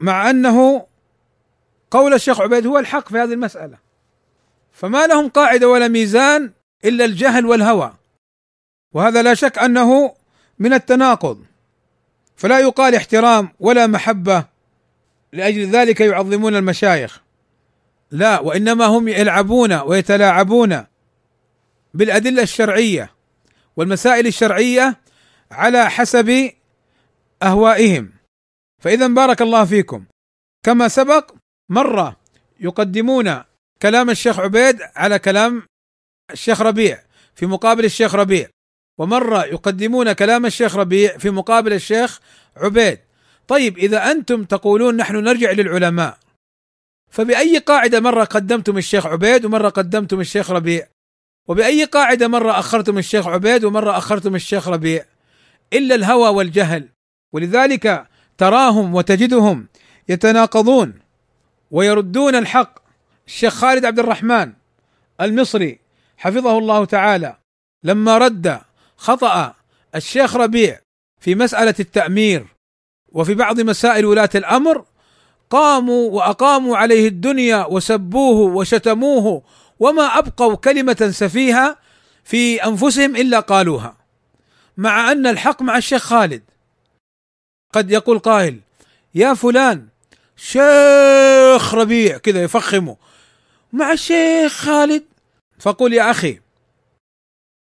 مع 0.00 0.30
أنه 0.30 0.86
قول 1.90 2.14
الشيخ 2.14 2.40
عبيد 2.40 2.66
هو 2.66 2.78
الحق 2.78 3.08
في 3.08 3.18
هذه 3.18 3.32
المسألة. 3.32 3.78
فما 4.72 5.06
لهم 5.06 5.28
قاعدة 5.28 5.68
ولا 5.68 5.88
ميزان 5.88 6.50
إلا 6.84 7.04
الجهل 7.04 7.46
والهوى. 7.46 7.94
وهذا 8.94 9.22
لا 9.22 9.34
شك 9.34 9.58
أنه 9.58 10.14
من 10.58 10.72
التناقض. 10.72 11.44
فلا 12.36 12.60
يقال 12.60 12.94
احترام 12.94 13.48
ولا 13.60 13.86
محبة 13.86 14.44
لأجل 15.32 15.70
ذلك 15.70 16.00
يعظمون 16.00 16.56
المشايخ. 16.56 17.20
لا 18.10 18.40
وإنما 18.40 18.84
هم 18.84 19.08
يلعبون 19.08 19.72
ويتلاعبون 19.72 20.84
بالأدلة 21.94 22.42
الشرعية 22.42 23.10
والمسائل 23.76 24.26
الشرعية 24.26 25.00
على 25.50 25.90
حسب 25.90 26.50
أهوائهم. 27.42 28.12
فإذا 28.82 29.06
بارك 29.06 29.42
الله 29.42 29.64
فيكم. 29.64 30.04
كما 30.62 30.88
سبق 30.88 31.34
مرة 31.68 32.16
يقدمون 32.60 33.42
كلام 33.82 34.10
الشيخ 34.10 34.40
عبيد 34.40 34.78
على 34.96 35.18
كلام 35.18 35.62
الشيخ 36.32 36.60
ربيع 36.62 37.02
في 37.34 37.46
مقابل 37.46 37.84
الشيخ 37.84 38.14
ربيع. 38.14 38.48
ومرة 38.98 39.44
يقدمون 39.44 40.12
كلام 40.12 40.46
الشيخ 40.46 40.76
ربيع 40.76 41.18
في 41.18 41.30
مقابل 41.30 41.72
الشيخ 41.72 42.20
عبيد. 42.56 42.98
طيب 43.48 43.78
إذا 43.78 44.10
أنتم 44.10 44.44
تقولون 44.44 44.96
نحن 44.96 45.16
نرجع 45.16 45.50
للعلماء 45.50 46.18
فبأي 47.10 47.58
قاعدة 47.58 48.00
مرة 48.00 48.24
قدمتم 48.24 48.78
الشيخ 48.78 49.06
عبيد 49.06 49.44
ومرة 49.44 49.68
قدمتم 49.68 50.20
الشيخ 50.20 50.50
ربيع؟ 50.50 50.88
وبأي 51.48 51.84
قاعدة 51.84 52.28
مرة 52.28 52.58
أخرتم 52.58 52.98
الشيخ 52.98 53.26
عبيد 53.26 53.64
ومرة 53.64 53.98
أخرتم 53.98 54.34
الشيخ 54.34 54.68
ربيع؟ 54.68 55.04
إلا 55.72 55.94
الهوى 55.94 56.28
والجهل. 56.28 56.88
ولذلك 57.32 58.06
تراهم 58.38 58.94
وتجدهم 58.94 59.66
يتناقضون 60.08 60.94
ويردون 61.70 62.34
الحق. 62.34 62.78
الشيخ 63.26 63.54
خالد 63.54 63.84
عبد 63.84 63.98
الرحمن 63.98 64.52
المصري 65.20 65.85
حفظه 66.16 66.58
الله 66.58 66.84
تعالى. 66.84 67.36
لما 67.84 68.18
رد 68.18 68.60
خطأ 68.96 69.54
الشيخ 69.94 70.36
ربيع 70.36 70.80
في 71.20 71.34
مسألة 71.34 71.74
التأمير 71.80 72.46
وفي 73.12 73.34
بعض 73.34 73.60
مسائل 73.60 74.04
ولاة 74.04 74.30
الأمر 74.34 74.84
قاموا 75.50 76.10
وأقاموا 76.10 76.76
عليه 76.76 77.08
الدنيا 77.08 77.64
وسبوه 77.64 78.54
وشتموه 78.56 79.42
وما 79.80 80.02
أبقوا 80.02 80.54
كلمة 80.54 81.10
سفيهة 81.12 81.76
في 82.24 82.64
أنفسهم 82.64 83.16
إلا 83.16 83.40
قالوها. 83.40 83.96
مع 84.76 85.12
أن 85.12 85.26
الحق 85.26 85.62
مع 85.62 85.76
الشيخ 85.76 86.02
خالد. 86.02 86.42
قد 87.72 87.90
يقول 87.90 88.18
قائل 88.18 88.60
يا 89.14 89.34
فلان 89.34 89.88
شيخ 90.36 91.74
ربيع 91.74 92.18
كذا 92.18 92.42
يفخمه 92.42 92.96
مع 93.72 93.92
الشيخ 93.92 94.52
خالد؟ 94.52 95.04
فقل 95.58 95.92
يا 95.92 96.10
أخي 96.10 96.40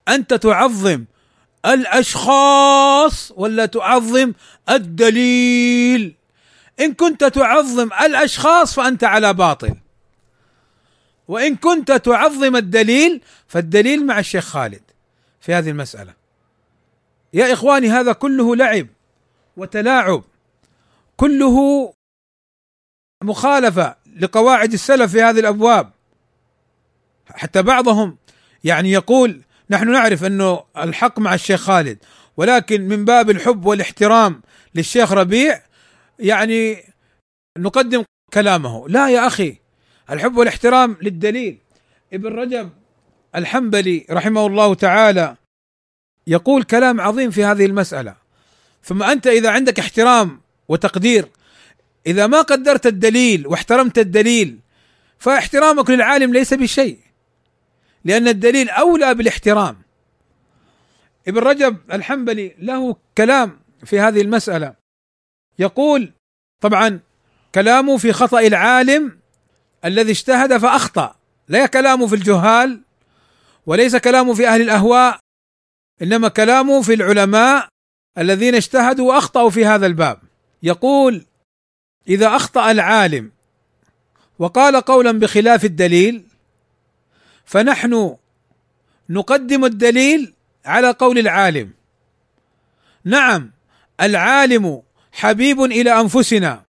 أنت 0.08 0.34
تعظم 0.34 1.06
الأشخاص 1.66 3.32
ولا 3.36 3.66
تعظم 3.66 4.34
الدليل؟ 4.70 6.16
إن 6.80 6.94
كنت 6.94 7.24
تعظم 7.24 7.90
الأشخاص 7.94 8.74
فأنت 8.74 9.04
على 9.04 9.34
باطل. 9.34 9.76
وإن 11.28 11.56
كنت 11.56 11.92
تعظم 11.92 12.56
الدليل 12.56 13.22
فالدليل 13.48 14.06
مع 14.06 14.20
الشيخ 14.20 14.46
خالد 14.46 14.82
في 15.42 15.54
هذه 15.54 15.70
المسألة. 15.70 16.14
يا 17.34 17.54
إخواني 17.54 17.90
هذا 17.90 18.14
كله 18.14 18.56
لعب 18.56 18.88
وتلاعب. 19.58 20.24
كله 21.18 21.94
مخالفة 23.24 23.96
لقواعد 24.20 24.74
السلف 24.74 25.12
في 25.12 25.22
هذه 25.22 25.40
الأبواب. 25.40 25.92
حتى 27.30 27.62
بعضهم 27.62 28.18
يعني 28.64 28.92
يقول 28.92 29.42
نحن 29.70 29.92
نعرف 29.92 30.24
أنه 30.24 30.64
الحق 30.78 31.20
مع 31.20 31.34
الشيخ 31.34 31.62
خالد 31.62 31.98
ولكن 32.38 32.82
من 32.82 33.06
باب 33.06 33.30
الحب 33.30 33.66
والاحترام 33.66 34.42
للشيخ 34.76 35.12
ربيع 35.12 35.62
يعني 36.20 36.84
نقدم 37.58 38.04
كلامه. 38.34 38.90
لا 38.90 39.10
يا 39.10 39.28
أخي 39.28 39.58
الحب 40.12 40.38
والاحترام 40.38 40.98
للدليل. 41.02 41.58
ابن 42.14 42.28
رجب 42.28 42.70
الحنبلي 43.36 44.06
رحمه 44.12 44.48
الله 44.48 44.74
تعالى 44.74 45.36
يقول 46.28 46.64
كلام 46.64 47.02
عظيم 47.02 47.32
في 47.32 47.44
هذه 47.44 47.66
المسألة. 47.66 48.16
ثم 48.84 49.04
أنت 49.04 49.28
إذا 49.28 49.50
عندك 49.50 49.80
احترام 49.80 50.42
وتقدير 50.68 51.28
إذا 52.08 52.28
ما 52.28 52.42
قدرت 52.42 52.88
الدليل 52.88 53.48
واحترمت 53.48 53.98
الدليل 53.98 54.60
فاحترامك 55.20 55.90
للعالم 55.90 56.34
ليس 56.34 56.54
بشيء. 56.54 57.07
لأن 58.08 58.28
الدليل 58.28 58.70
أولى 58.70 59.14
بالاحترام. 59.14 59.82
ابن 61.28 61.38
رجب 61.38 61.78
الحنبلي 61.92 62.56
له 62.60 62.96
كلام 63.18 63.60
في 63.86 64.00
هذه 64.00 64.22
المسألة. 64.22 64.76
يقول 65.60 66.14
طبعا 66.62 67.00
كلامه 67.56 67.98
في 67.98 68.14
خطأ 68.14 68.40
العالم 68.40 69.20
الذي 69.86 70.12
اجتهد 70.12 70.58
فأخطأ. 70.58 71.16
لا 71.48 71.66
كلامه 71.66 72.08
في 72.08 72.16
الجهال 72.16 72.82
وليس 73.66 73.96
كلامه 73.96 74.34
في 74.34 74.48
أهل 74.48 74.62
الأهواء 74.62 75.20
إنما 76.02 76.28
كلامه 76.28 76.82
في 76.82 76.94
العلماء 76.94 77.68
الذين 78.18 78.56
اجتهدوا 78.56 79.14
وأخطأوا 79.14 79.50
في 79.50 79.66
هذا 79.66 79.86
الباب. 79.86 80.20
يقول 80.64 81.26
إذا 82.08 82.36
أخطأ 82.36 82.72
العالم 82.72 83.32
وقال 84.40 84.82
قولا 84.82 85.12
بخلاف 85.12 85.66
الدليل 85.66 86.37
فنحن 87.48 88.16
نقدم 89.10 89.66
الدليل 89.66 90.34
على 90.66 90.92
قول 90.92 91.18
العالم. 91.18 91.74
نعم 93.04 93.52
العالم 94.02 94.84
حبيب 95.12 95.62
إلى 95.62 96.00
أنفسنا 96.02 96.64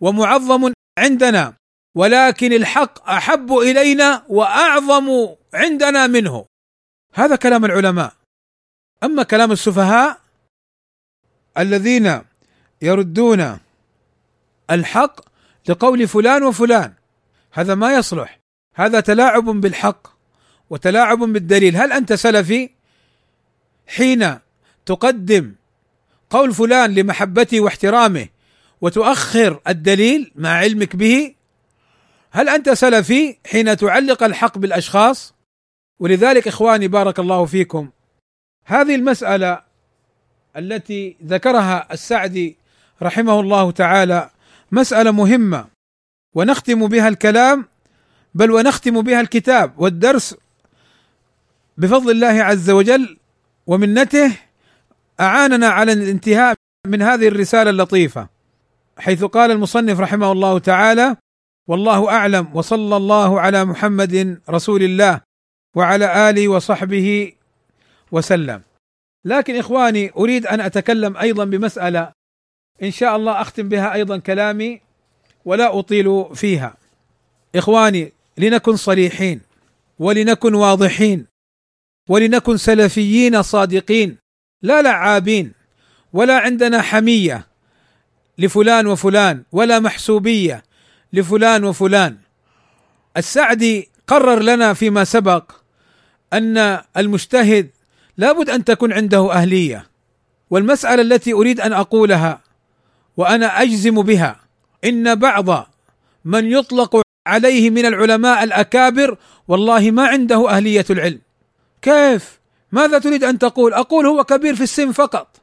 ومعظم 0.00 0.72
عندنا 0.98 1.54
ولكن 1.94 2.52
الحق 2.52 3.10
أحب 3.10 3.52
إلينا 3.52 4.24
وأعظم 4.28 5.34
عندنا 5.54 6.06
منه. 6.06 6.46
هذا 7.14 7.36
كلام 7.36 7.64
العلماء. 7.64 8.12
أما 9.04 9.22
كلام 9.22 9.52
السفهاء 9.52 10.20
الذين 11.58 12.22
يردون 12.82 13.58
الحق 14.70 15.20
لقول 15.68 16.08
فلان 16.08 16.42
وفلان 16.42 16.94
هذا 17.52 17.74
ما 17.74 17.94
يصلح. 17.94 18.38
هذا 18.74 19.00
تلاعب 19.00 19.44
بالحق. 19.44 20.21
وتلاعب 20.72 21.18
بالدليل. 21.18 21.76
هل 21.76 21.92
أنت 21.92 22.12
سلفي؟ 22.12 22.70
حين 23.86 24.38
تقدم 24.86 25.54
قول 26.30 26.54
فلان 26.54 26.94
لمحبته 26.94 27.60
واحترامه 27.60 28.28
وتؤخر 28.80 29.60
الدليل 29.68 30.32
مع 30.36 30.50
علمك 30.50 30.96
به 30.96 31.34
هل 32.30 32.48
أنت 32.48 32.70
سلفي 32.70 33.36
حين 33.46 33.76
تعلق 33.76 34.22
الحق 34.22 34.58
بالأشخاص؟ 34.58 35.34
ولذلك 36.00 36.48
إخواني 36.48 36.88
بارك 36.88 37.18
الله 37.18 37.44
فيكم 37.44 37.90
هذه 38.64 38.94
المسألة 38.94 39.62
التي 40.56 41.16
ذكرها 41.24 41.92
السعدي 41.92 42.56
رحمه 43.02 43.40
الله 43.40 43.70
تعالى 43.70 44.30
مسألة 44.72 45.10
مهمة 45.10 45.66
ونختم 46.34 46.86
بها 46.86 47.08
الكلام 47.08 47.68
بل 48.34 48.50
ونختم 48.50 49.02
بها 49.02 49.20
الكتاب 49.20 49.72
والدرس 49.76 50.36
بفضل 51.76 52.10
الله 52.10 52.42
عز 52.42 52.70
وجل 52.70 53.18
ومنته 53.66 54.36
أعاننا 55.20 55.68
على 55.68 55.92
الانتهاء 55.92 56.54
من 56.86 57.02
هذه 57.02 57.28
الرسالة 57.28 57.70
اللطيفة 57.70 58.28
حيث 58.98 59.24
قال 59.24 59.50
المصنف 59.50 60.00
رحمه 60.00 60.32
الله 60.32 60.58
تعالى 60.58 61.16
والله 61.68 62.10
أعلم 62.10 62.48
وصلى 62.54 62.96
الله 62.96 63.40
على 63.40 63.64
محمد 63.64 64.40
رسول 64.50 64.82
الله 64.82 65.20
وعلى 65.76 66.30
آله 66.30 66.48
وصحبه 66.48 67.32
وسلم. 68.12 68.62
لكن 69.24 69.56
إخواني 69.56 70.12
أريد 70.16 70.46
أن 70.46 70.60
أتكلم 70.60 71.16
أيضا 71.16 71.44
بمسألة 71.44 72.12
إن 72.82 72.90
شاء 72.90 73.16
الله 73.16 73.40
أختم 73.40 73.68
بها 73.68 73.94
أيضا 73.94 74.18
كلامي 74.18 74.80
ولا 75.44 75.78
أطيل 75.78 76.26
فيها. 76.34 76.74
إخواني 77.54 78.12
لنكن 78.38 78.76
صريحين 78.76 79.40
ولنكن 79.98 80.54
واضحين. 80.54 81.26
ولنكن 82.08 82.56
سلفيين 82.56 83.42
صادقين 83.42 84.16
لا 84.62 84.82
لعابين 84.82 85.52
ولا 86.12 86.38
عندنا 86.38 86.82
حمية 86.82 87.46
لفلان 88.38 88.86
وفلان 88.86 89.42
ولا 89.52 89.78
محسوبية 89.78 90.62
لفلان 91.12 91.64
وفلان. 91.64 92.16
السعدي 93.16 93.88
قرر 94.06 94.42
لنا 94.42 94.74
فيما 94.74 95.04
سبق 95.04 95.52
أن 96.32 96.80
المجتهد 96.96 97.70
لابد 98.16 98.50
أن 98.50 98.64
تكون 98.64 98.92
عنده 98.92 99.32
أهلية 99.32 99.86
والمسألة 100.50 101.02
التي 101.02 101.32
أريد 101.32 101.60
أن 101.60 101.72
أقولها 101.72 102.40
وأنا 103.16 103.62
أجزم 103.62 104.02
بها 104.02 104.40
إن 104.84 105.14
بعض 105.14 105.68
من 106.24 106.46
يطلق 106.52 107.02
عليه 107.26 107.70
من 107.70 107.86
العلماء 107.86 108.44
الأكابر 108.44 109.16
والله 109.48 109.90
ما 109.90 110.06
عنده 110.06 110.50
أهلية 110.50 110.84
العلم. 110.90 111.20
كيف؟ 111.82 112.40
ماذا 112.72 112.98
تريد 112.98 113.24
أن 113.24 113.38
تقول؟ 113.38 113.74
أقول 113.74 114.06
هو 114.06 114.24
كبير 114.24 114.56
في 114.56 114.62
السن 114.62 114.92
فقط. 114.92 115.40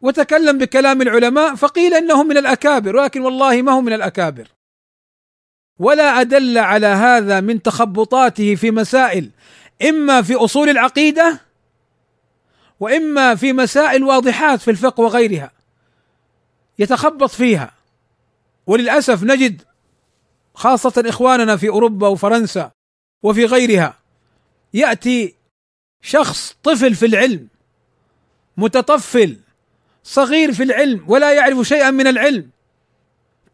وتكلم 0.00 0.58
بكلام 0.58 1.02
العلماء 1.02 1.54
فقيل 1.54 1.94
إنه 1.94 2.22
من 2.22 2.36
الأكابر 2.36 2.96
ولكن 2.96 3.20
والله 3.20 3.62
ما 3.62 3.72
هو 3.72 3.80
من 3.80 3.92
الأكابر. 3.92 4.48
ولا 5.78 6.20
أدل 6.20 6.58
على 6.58 6.86
هذا 6.86 7.40
من 7.40 7.62
تخبطاته 7.62 8.54
في 8.54 8.70
مسائل 8.70 9.30
إما 9.88 10.22
في 10.22 10.34
أصول 10.34 10.68
العقيدة 10.68 11.40
وإما 12.80 13.34
في 13.34 13.52
مسائل 13.52 14.04
واضحات 14.04 14.60
في 14.60 14.70
الفقه 14.70 15.00
وغيرها. 15.00 15.50
يتخبط 16.78 17.30
فيها. 17.30 17.70
وللأسف 18.66 19.22
نجد 19.24 19.62
خاصة 20.54 21.04
إخواننا 21.06 21.56
في 21.56 21.68
أوروبا 21.68 22.08
وفرنسا 22.08 22.70
وفي 23.22 23.44
غيرها 23.44 23.98
يأتي 24.74 25.34
شخص 26.02 26.56
طفل 26.62 26.94
في 26.94 27.06
العلم 27.06 27.48
متطفل 28.56 29.36
صغير 30.04 30.52
في 30.52 30.62
العلم 30.62 31.04
ولا 31.08 31.32
يعرف 31.32 31.68
شيئا 31.68 31.90
من 31.90 32.06
العلم 32.06 32.50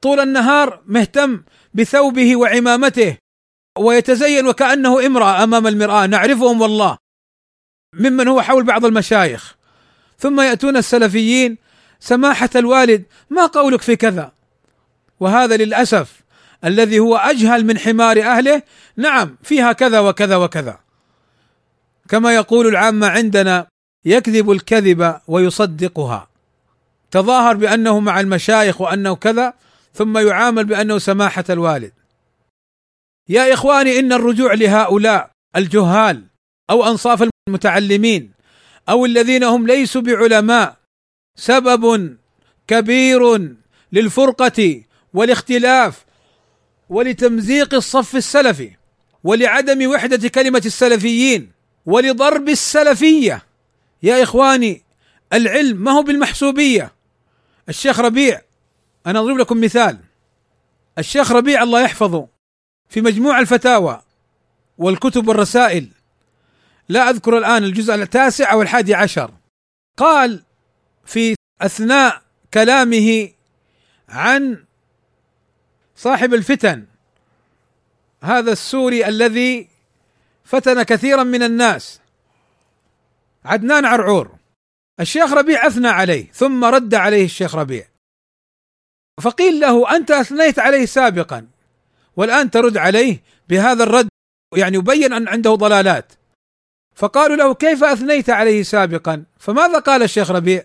طول 0.01 0.21
النهار 0.21 0.83
مهتم 0.87 1.43
بثوبه 1.75 2.37
وعمامته 2.37 3.17
ويتزين 3.79 4.47
وكأنه 4.47 5.07
امرأة 5.07 5.45
أمام 5.45 5.67
المرآة. 5.67 6.07
نعرفهم 6.07 6.61
والله 6.61 6.97
ممن 7.95 8.29
هو 8.29 8.43
حول 8.43 8.65
بعض 8.65 8.85
المشايخ. 8.85 9.57
ثم 10.19 10.41
يأتون 10.41 10.77
السلفيين 10.77 11.59
سماحة 12.01 12.51
الوالد 12.57 13.05
ما 13.31 13.47
قولك 13.47 13.83
في 13.83 13.97
كذا؟ 13.97 14.33
وهذا 15.21 15.57
للأسف 15.57 16.23
الذي 16.65 16.99
هو 16.99 17.17
أجهل 17.17 17.67
من 17.67 17.79
حمار 17.79 18.23
أهله. 18.23 18.63
نعم 18.97 19.37
فيها 19.43 19.73
كذا 19.73 20.01
وكذا 20.01 20.37
وكذا. 20.37 20.81
كما 22.09 22.35
يقول 22.35 22.67
العامة 22.67 23.07
عندنا 23.07 23.67
يكذب 24.05 24.51
الكذب 24.51 25.21
ويصدقها. 25.29 26.29
تظاهر 27.11 27.57
بأنه 27.57 28.01
مع 28.01 28.21
المشايخ 28.21 28.81
وأنه 28.81 29.17
كذا 29.17 29.55
ثم 29.95 30.19
يعامل 30.19 30.65
بأنه 30.65 30.99
سماحة 30.99 31.45
الوالد. 31.51 31.93
يا 33.29 33.55
إخواني 33.55 33.99
إن 33.99 34.13
الرجوع 34.13 34.55
لهؤلاء 34.55 35.31
الجهال 35.57 36.25
أو 36.71 36.87
أنصاف 36.87 37.29
المتعلمين 37.49 38.33
أو 38.89 39.05
الذين 39.05 39.45
هم 39.45 39.67
ليسوا 39.67 40.03
بعلماء 40.03 40.77
سبب 41.39 42.17
كبير 42.67 43.55
للفرقة 43.93 44.83
والاختلاف 45.15 46.05
ولتمزيق 46.89 47.75
الصف 47.75 48.17
السلفي 48.17 48.71
ولعدم 49.25 49.91
وحدة 49.91 50.29
كلمة 50.29 50.63
السلفيين. 50.67 51.58
ولضرب 51.87 52.49
السلفية. 52.49 53.43
يا 54.03 54.22
إخواني 54.22 54.83
العلم 55.33 55.85
ما 55.85 55.91
هو 55.91 56.03
بالمحسوبية. 56.03 56.93
الشيخ 57.68 58.01
ربيع 58.01 58.41
أنا 59.07 59.20
أضرب 59.20 59.39
لكم 59.39 59.61
مثال. 59.61 59.99
الشيخ 60.99 61.33
ربيع 61.33 61.62
الله 61.62 61.81
يحفظه. 61.81 62.29
في 62.89 63.01
مجموع 63.01 63.39
الفتاوى 63.41 64.03
والكتب 64.79 65.29
والرسائل 65.29 65.89
لا 66.89 67.11
أذكر 67.11 67.39
الآن 67.39 67.64
الجزء 67.64 67.95
التاسع 67.95 68.53
أو 68.53 68.62
الحادي 68.62 68.95
عشر. 68.95 69.31
قال 69.97 70.43
في 71.05 71.35
أثناء 71.61 72.22
كلامه 72.55 73.31
عن 74.09 74.64
صاحب 75.97 76.35
الفتن 76.35 76.87
هذا 78.22 78.53
السوري 78.53 79.07
الذي 79.09 79.68
فتن 80.49 80.83
كثيرا 80.83 81.23
من 81.23 81.43
الناس. 81.43 82.01
عدنان 83.45 83.85
عرعور. 83.85 84.37
الشيخ 85.01 85.33
ربيع 85.33 85.67
أثنى 85.67 85.89
عليه 85.89 86.33
ثم 86.33 86.65
رد 86.65 86.95
عليه 86.95 87.25
الشيخ 87.25 87.55
ربيع. 87.55 87.89
فقيل 89.21 89.61
له 89.61 89.97
أنت 89.97 90.11
أثنيت 90.11 90.59
عليه 90.59 90.87
سابقا 90.87 91.47
والآن 92.17 92.51
ترد 92.51 92.77
عليه 92.77 93.23
بهذا 93.49 93.83
الرد 93.83 94.09
يعني 94.57 94.77
يبين 94.77 95.13
أن 95.13 95.29
عنده 95.29 95.55
ضلالات. 95.55 96.13
فقالوا 96.95 97.37
له 97.37 97.55
كيف 97.55 97.85
أثنيت 97.85 98.31
عليه 98.31 98.63
سابقا؟ 98.63 99.25
فماذا 99.39 99.79
قال 99.79 100.03
الشيخ 100.03 100.31
ربيع؟ 100.31 100.65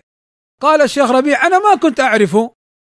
قال 0.60 0.82
الشيخ 0.82 1.10
ربيع 1.10 1.46
أنا 1.46 1.58
ما 1.58 1.74
كنت 1.74 2.00
أعرفه 2.00 2.52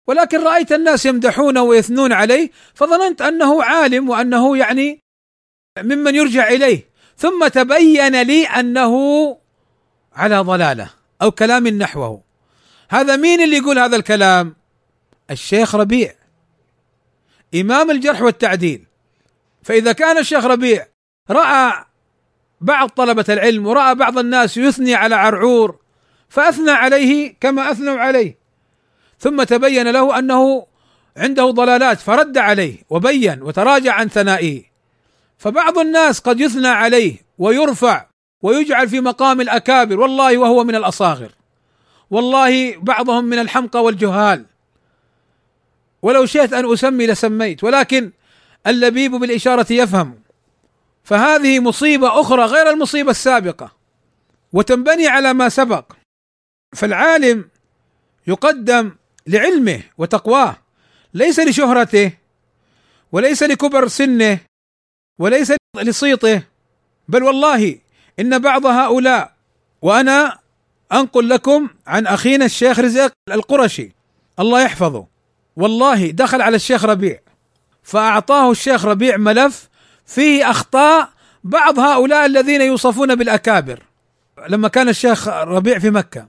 ولكن 0.09 0.43
رأيت 0.43 0.73
الناس 0.73 1.07
يمدحونه 1.07 1.63
ويثنون 1.63 2.13
عليه 2.13 2.51
فظننت 2.75 3.23
أنه 3.23 3.63
عالم 3.63 4.09
وأنه 4.09 4.57
يعني 4.57 5.04
ممن 5.83 6.15
يرجع 6.15 6.49
إليه. 6.49 6.89
ثم 7.17 7.49
تبين 7.49 8.23
لي 8.23 8.47
أنه 8.47 8.95
على 10.13 10.39
ضلالة 10.39 10.91
أو 11.23 11.31
كلام 11.31 11.69
نحوه. 11.69 12.23
هذا 12.89 13.17
مين 13.17 13.41
اللي 13.41 13.57
يقول 13.57 13.79
هذا 13.79 13.97
الكلام؟ 13.97 14.57
الشيخ 15.31 15.75
ربيع 15.75 16.15
إمام 17.55 17.91
الجرح 17.91 18.23
والتعديل. 18.23 18.87
فإذا 19.63 19.93
كان 19.93 20.19
الشيخ 20.19 20.45
ربيع 20.45 20.87
رأى 21.31 21.85
بعض 22.61 22.89
طلبة 22.89 23.25
العلم 23.29 23.67
ورأى 23.67 23.95
بعض 23.95 24.19
الناس 24.19 24.57
يثني 24.57 24.95
على 24.95 25.15
عرعور 25.15 25.79
فأثنى 26.29 26.71
عليه 26.71 27.35
كما 27.41 27.71
أثنوا 27.71 27.99
عليه. 27.99 28.39
ثم 29.19 29.43
تبين 29.43 29.91
له 29.91 30.19
أنه 30.19 30.67
عنده 31.17 31.51
ضلالات 31.51 32.01
فرد 32.01 32.39
عليه 32.39 32.77
وبين 32.91 33.43
وتراجع 33.43 33.93
عن 33.95 34.09
ثنائه. 34.09 34.74
فبعض 35.39 35.79
الناس 35.79 36.21
قد 36.21 36.41
يثنى 36.41 36.69
عليه 36.69 37.17
ويرفع 37.39 38.07
ويجعل 38.43 38.89
في 38.89 39.01
مقام 39.01 39.41
الأكابر 39.41 40.01
والله 40.01 40.39
وهو 40.39 40.65
من 40.65 40.75
الأصاغر. 40.75 41.33
والله 42.11 42.77
بعضهم 42.77 43.25
من 43.25 43.39
الحمقى 43.39 43.83
والجهال. 43.83 44.45
ولو 46.03 46.27
شئت 46.27 46.53
أن 46.53 46.73
أسمي 46.73 47.07
لسميت 47.07 47.65
ولكن 47.65 48.13
اللبيب 48.67 49.11
بالإشارة 49.11 49.73
يفهم. 49.73 50.21
فهذه 51.05 51.61
مصيبة 51.61 52.21
أخرى 52.21 52.45
غير 52.45 52.71
المصيبة 52.71 53.11
السابقة 53.11 53.73
وتنبني 54.53 55.09
على 55.09 55.33
ما 55.33 55.49
سبق. 55.49 55.93
فالعالم 56.75 57.49
يقدم 58.27 58.93
لعلمه 59.27 59.83
وتقواه 59.99 60.57
ليس 61.15 61.41
لشهرته 61.41 62.13
وليس 63.13 63.43
لكبر 63.43 63.89
سنه 63.89 64.39
وليس 65.19 65.53
لصيته 65.77 66.43
بل 67.09 67.23
والله 67.23 67.79
إن 68.21 68.39
بعض 68.39 68.67
هؤلاء 68.67 69.35
وأنا 69.83 70.39
أنقل 70.93 71.29
لكم 71.29 71.69
عن 71.87 72.07
أخينا 72.07 72.45
الشيخ 72.45 72.79
رزق 72.79 73.13
القرشي 73.31 73.93
الله 74.39 74.63
يحفظه. 74.63 75.07
والله 75.57 76.11
دخل 76.11 76.43
على 76.43 76.57
الشيخ 76.57 76.85
ربيع 76.85 77.21
فأعطاه 77.83 78.51
الشيخ 78.51 78.85
ربيع 78.85 79.17
ملف 79.17 79.69
فيه 80.07 80.51
أخطاء 80.51 81.09
بعض 81.45 81.79
هؤلاء 81.79 82.27
الذين 82.27 82.61
يوصفون 82.61 83.15
بالأكابر 83.15 83.83
لما 84.49 84.69
كان 84.69 84.89
الشيخ 84.89 85.29
ربيع 85.29 85.79
في 85.79 85.91
مكة. 85.91 86.29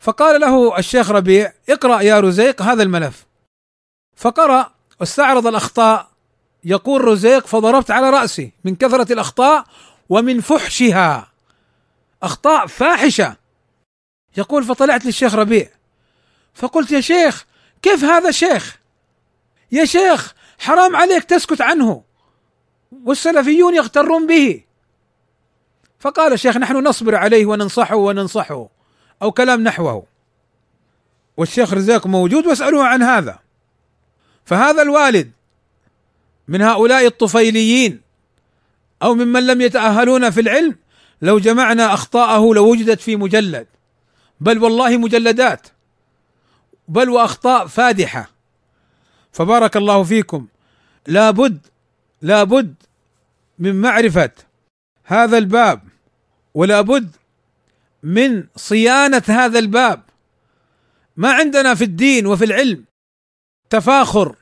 فقال 0.00 0.40
له 0.40 0.78
الشيخ 0.78 1.10
ربيع 1.10 1.52
اقرأ 1.68 2.00
يا 2.00 2.20
رزيق 2.20 2.62
هذا 2.62 2.82
الملف. 2.82 3.26
فقرأ 4.16 4.74
واستعرض 5.00 5.46
الأخطاء 5.46 6.10
يقول 6.64 7.04
رزيق 7.04 7.46
فضربت 7.46 7.90
على 7.90 8.10
رأسي 8.10 8.52
من 8.64 8.76
كثرة 8.76 9.12
الأخطاء 9.12 9.64
ومن 10.08 10.40
فحشها. 10.40 11.32
أخطاء 12.22 12.66
فاحشة. 12.66 13.36
يقول 14.36 14.64
فطلعت 14.64 15.04
للشيخ 15.04 15.34
ربيع. 15.34 15.68
فقلت 16.54 16.90
يا 16.92 17.00
شيخ 17.00 17.46
كيف 17.82 18.04
هذا 18.04 18.30
شيخ؟ 18.30 18.78
يا 19.72 19.84
شيخ 19.84 20.34
حرام 20.58 20.96
عليك 20.96 21.24
تسكت 21.24 21.60
عنه. 21.60 22.02
والسلفيون 23.04 23.74
يغترون 23.74 24.26
به. 24.26 24.64
فقال 25.98 26.32
الشيخ 26.32 26.56
نحن 26.56 26.76
نصبر 26.76 27.14
عليه 27.14 27.46
وننصحه 27.46 27.96
وننصحه 27.96 28.68
أو 29.22 29.32
كلام 29.32 29.62
نحوه. 29.62 30.06
والشيخ 31.36 31.74
رزاق 31.74 32.06
موجود 32.06 32.46
واسألوه 32.46 32.86
عن 32.86 33.02
هذا. 33.02 33.38
فهذا 34.44 34.82
الوالد 34.82 35.32
من 36.48 36.62
هؤلاء 36.62 37.06
الطفيليين 37.06 38.00
أو 39.02 39.14
ممن 39.14 39.46
لم 39.46 39.60
يتأهلون 39.60 40.30
في 40.30 40.40
العلم 40.40 40.76
لو 41.22 41.38
جمعنا 41.38 41.94
أخطاءه 41.94 42.54
لوجدت 42.54 43.00
في 43.00 43.16
مجلد. 43.16 43.66
بل 44.40 44.58
والله 44.58 44.96
مجلدات. 44.96 45.68
بل 46.88 47.10
وأخطاء 47.10 47.66
فادحة. 47.66 48.30
فبارك 49.32 49.76
الله 49.76 50.02
فيكم. 50.02 50.46
لابد 51.06 51.58
لابد 52.22 52.74
من 53.58 53.80
معرفة 53.80 54.30
هذا 55.04 55.38
الباب 55.38 55.82
ولابد 56.54 57.16
من 58.02 58.44
صيانة 58.56 59.22
هذا 59.26 59.58
الباب. 59.58 60.02
ما 61.16 61.32
عندنا 61.32 61.74
في 61.74 61.84
الدين 61.84 62.26
وفي 62.26 62.44
العلم 62.44 62.84
تفاخر 63.70 64.36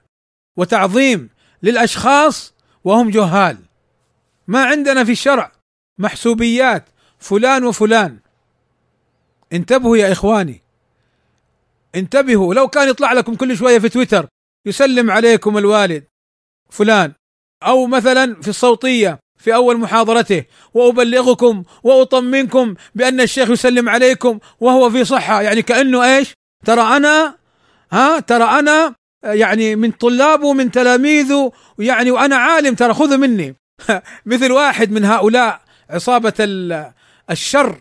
وتعظيم. 0.57 1.36
للأشخاص 1.63 2.55
وهم 2.85 3.11
جهال. 3.11 3.59
ما 4.47 4.65
عندنا 4.65 5.05
في 5.05 5.13
الشرع 5.13 5.53
محسوبيات 5.99 6.85
فلان 7.19 7.65
وفلان. 7.65 8.19
انتبهوا 9.53 9.97
يا 9.97 10.13
إخواني. 10.13 10.63
انتبهوا 11.95 12.55
لو 12.55 12.69
كان 12.69 12.89
يطلع 12.89 13.13
لكم 13.13 13.35
كل 13.35 13.57
شوية 13.57 13.79
في 13.79 13.89
تويتر 13.89 14.27
يسلم 14.67 15.11
عليكم 15.11 15.59
الوالد 15.59 16.05
فلان 16.71 17.13
أو 17.63 17.87
مثلا 17.87 18.43
في 18.43 18.49
الصوتية 18.49 19.19
في 19.39 19.55
أول 19.55 19.77
محاضرته 19.77 20.45
وأبلغكم 20.75 21.65
وأطمنكم 21.83 22.75
بأن 22.95 23.21
الشيخ 23.21 23.51
يسلم 23.51 23.89
عليكم 23.89 24.39
وهو 24.61 24.91
في 24.91 25.05
صحة. 25.05 25.43
يعني 25.43 25.63
كأنه 25.63 26.17
إيش؟ 26.17 26.33
ترى 26.65 26.97
أنا 26.97 27.39
ها 27.93 28.21
ترى 28.21 28.45
أنا 28.45 28.95
يعني 29.35 29.77
من 29.77 29.91
طلابه 29.91 30.47
ومن 30.47 30.71
تلاميذه 30.71 31.53
يعني 31.79 32.11
وأنا 32.11 32.37
عالم 32.37 32.75
ترى 32.75 32.95
خذوا 32.95 33.17
مني. 33.17 33.57
مثل 34.27 34.53
واحد 34.53 34.91
من 34.91 35.05
هؤلاء 35.05 35.61
عصابة 35.91 36.35
الشر 37.31 37.79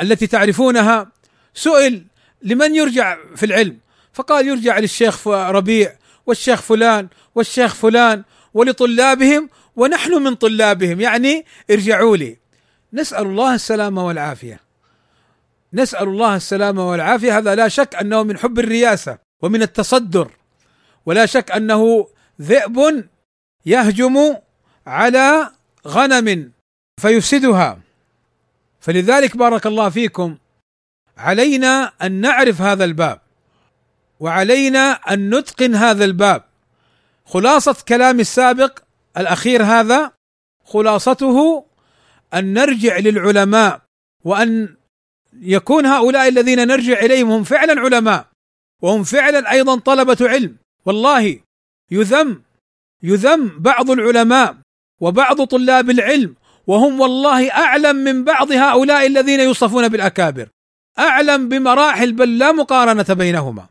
التي 0.00 0.26
تعرفونها 0.26 1.12
سئل 1.54 2.04
لمن 2.42 2.74
يرجع 2.74 3.16
في 3.36 3.46
العلم؟ 3.46 3.78
فقال 4.12 4.48
يرجع 4.48 4.78
للشيخ 4.78 5.28
ربيع 5.28 5.96
والشيخ 6.26 6.62
فلان 6.62 7.08
والشيخ 7.34 7.74
فلان 7.74 8.22
ولطلابهم 8.54 9.48
ونحن 9.76 10.12
من 10.22 10.34
طلابهم. 10.34 11.00
يعني 11.00 11.44
ارجعوا 11.70 12.16
لي. 12.16 12.36
نسأل 12.92 13.26
الله 13.26 13.54
السلامة 13.54 14.06
والعافية. 14.06 14.60
نسأل 15.72 16.08
الله 16.08 16.36
السلامة 16.36 16.90
والعافية. 16.90 17.38
هذا 17.38 17.54
لا 17.54 17.68
شك 17.68 17.94
أنه 17.94 18.22
من 18.22 18.38
حب 18.38 18.58
الرياسة 18.58 19.18
ومن 19.42 19.62
التصدر. 19.62 20.30
ولا 21.06 21.26
شك 21.26 21.50
أنه 21.50 22.08
ذئب 22.40 23.04
يهجم 23.66 24.36
على 24.86 25.50
غنم 25.86 26.52
فيفسدها. 27.00 27.80
فلذلك 28.80 29.36
بارك 29.36 29.66
الله 29.66 29.88
فيكم 29.88 30.38
علينا 31.18 31.92
أن 32.02 32.12
نعرف 32.12 32.60
هذا 32.60 32.84
الباب 32.84 33.20
وعلينا 34.20 34.92
أن 34.92 35.34
نتقن 35.34 35.74
هذا 35.74 36.04
الباب. 36.04 36.44
خلاصة 37.24 37.76
كلام 37.88 38.20
السابق 38.20 38.78
الأخير 39.16 39.62
هذا 39.62 40.12
خلاصته 40.64 41.66
أن 42.34 42.52
نرجع 42.52 42.98
للعلماء 42.98 43.80
وأن 44.24 44.76
يكون 45.32 45.86
هؤلاء 45.86 46.28
الذين 46.28 46.66
نرجع 46.66 46.98
إليهم 47.00 47.30
هم 47.30 47.44
فعلا 47.44 47.80
علماء 47.80 48.26
وهم 48.82 49.04
فعلا 49.04 49.52
أيضا 49.52 49.78
طلبة 49.78 50.16
علم. 50.20 50.56
والله 50.86 51.40
يذم 51.90 52.42
يذم 53.02 53.58
بعض 53.58 53.90
العلماء 53.90 54.56
وبعض 55.00 55.44
طلاب 55.44 55.90
العلم 55.90 56.34
وهم 56.66 57.00
والله 57.00 57.50
أعلم 57.50 57.96
من 57.96 58.24
بعض 58.24 58.52
هؤلاء 58.52 59.06
الذين 59.06 59.40
يوصفون 59.40 59.88
بالأكابر 59.88 60.48
أعلم 60.98 61.48
بمراحل 61.48 62.12
بل 62.12 62.38
لا 62.38 62.52
مقارنة 62.52 63.06
بينهما. 63.08 63.66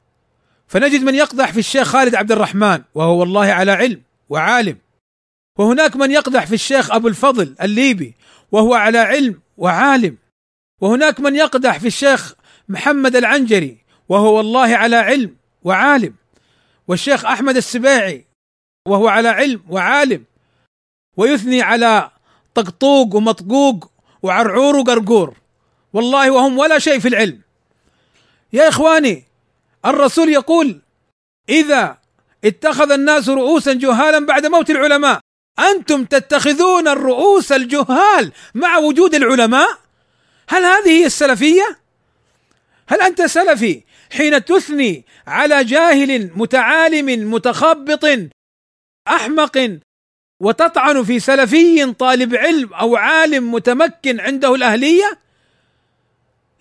فنجد 0.68 1.03
من 1.03 1.16
يقدح 1.16 1.51
في 1.51 1.59
الشيخ 1.59 1.88
خالد 1.88 2.16
عبد 2.16 2.32
الرحمن 2.32 2.82
وهو 2.95 3.20
والله 3.20 3.45
على 3.45 3.72
علم 3.72 4.01
وعالم. 4.30 4.78
وهناك 5.57 5.95
من 5.95 6.11
يقدح 6.11 6.45
في 6.45 6.53
الشيخ 6.53 6.91
أبو 6.91 7.07
الفضل 7.07 7.55
الليبي 7.61 8.13
وهو 8.51 8.74
على 8.74 8.97
علم 8.97 9.39
وعالم. 9.57 10.18
وهناك 10.82 11.20
من 11.20 11.36
يقدح 11.36 11.80
في 11.80 11.88
الشيخ 11.88 12.34
محمد 12.70 13.16
العنجري 13.16 13.78
وهو 14.09 14.38
والله 14.38 14.76
على 14.76 14.95
علم 14.95 15.36
وعالم. 15.63 16.13
والشيخ 16.88 17.25
أحمد 17.25 17.57
السباعي 17.57 18.25
وهو 18.88 19.07
على 19.07 19.29
علم 19.29 19.63
وعالم 19.69 20.23
ويثني 21.17 21.61
على 21.61 22.11
طقطوق 22.55 23.15
ومطقوق 23.15 23.91
وعرعور 24.23 24.75
وقرقور 24.75 25.36
والله 25.93 26.31
وهم 26.31 26.57
ولا 26.57 26.79
شيء 26.79 26.99
في 26.99 27.07
العلم. 27.07 27.41
يا 28.53 28.69
إخواني 28.69 29.23
الرسول 29.86 30.29
يقول 30.29 30.81
إذا 31.49 31.97
اتخذ 32.45 32.91
الناس 32.91 33.29
رؤوسا 33.29 33.73
جهالا 33.73 34.25
بعد 34.25 34.45
موت 34.45 34.69
العلماء 34.69 35.19
أنتم 35.59 36.05
تتخذون 36.05 36.88
الرؤوس 36.88 37.51
الجهال 37.51 38.31
مع 38.55 38.77
وجود 38.77 39.15
العلماء؟ 39.15 39.69
هل 40.49 40.63
هذه 40.63 40.89
هي 40.89 41.05
السلفية؟ 41.05 41.79
هل 42.88 43.01
أنت 43.01 43.21
سلفي 43.21 43.83
حين 44.11 44.45
تثني 44.45 45.05
على 45.27 45.63
جاهل 45.63 46.31
متعالم 46.35 47.31
متخبط 47.33 48.05
أحمق 49.07 49.79
وتطعن 50.39 51.03
في 51.03 51.19
سلفي 51.19 51.93
طالب 51.93 52.35
علم 52.35 52.73
أو 52.73 52.95
عالم 52.95 53.51
متمكن 53.51 54.19
عنده 54.19 54.55
الأهلية؟ 54.55 55.19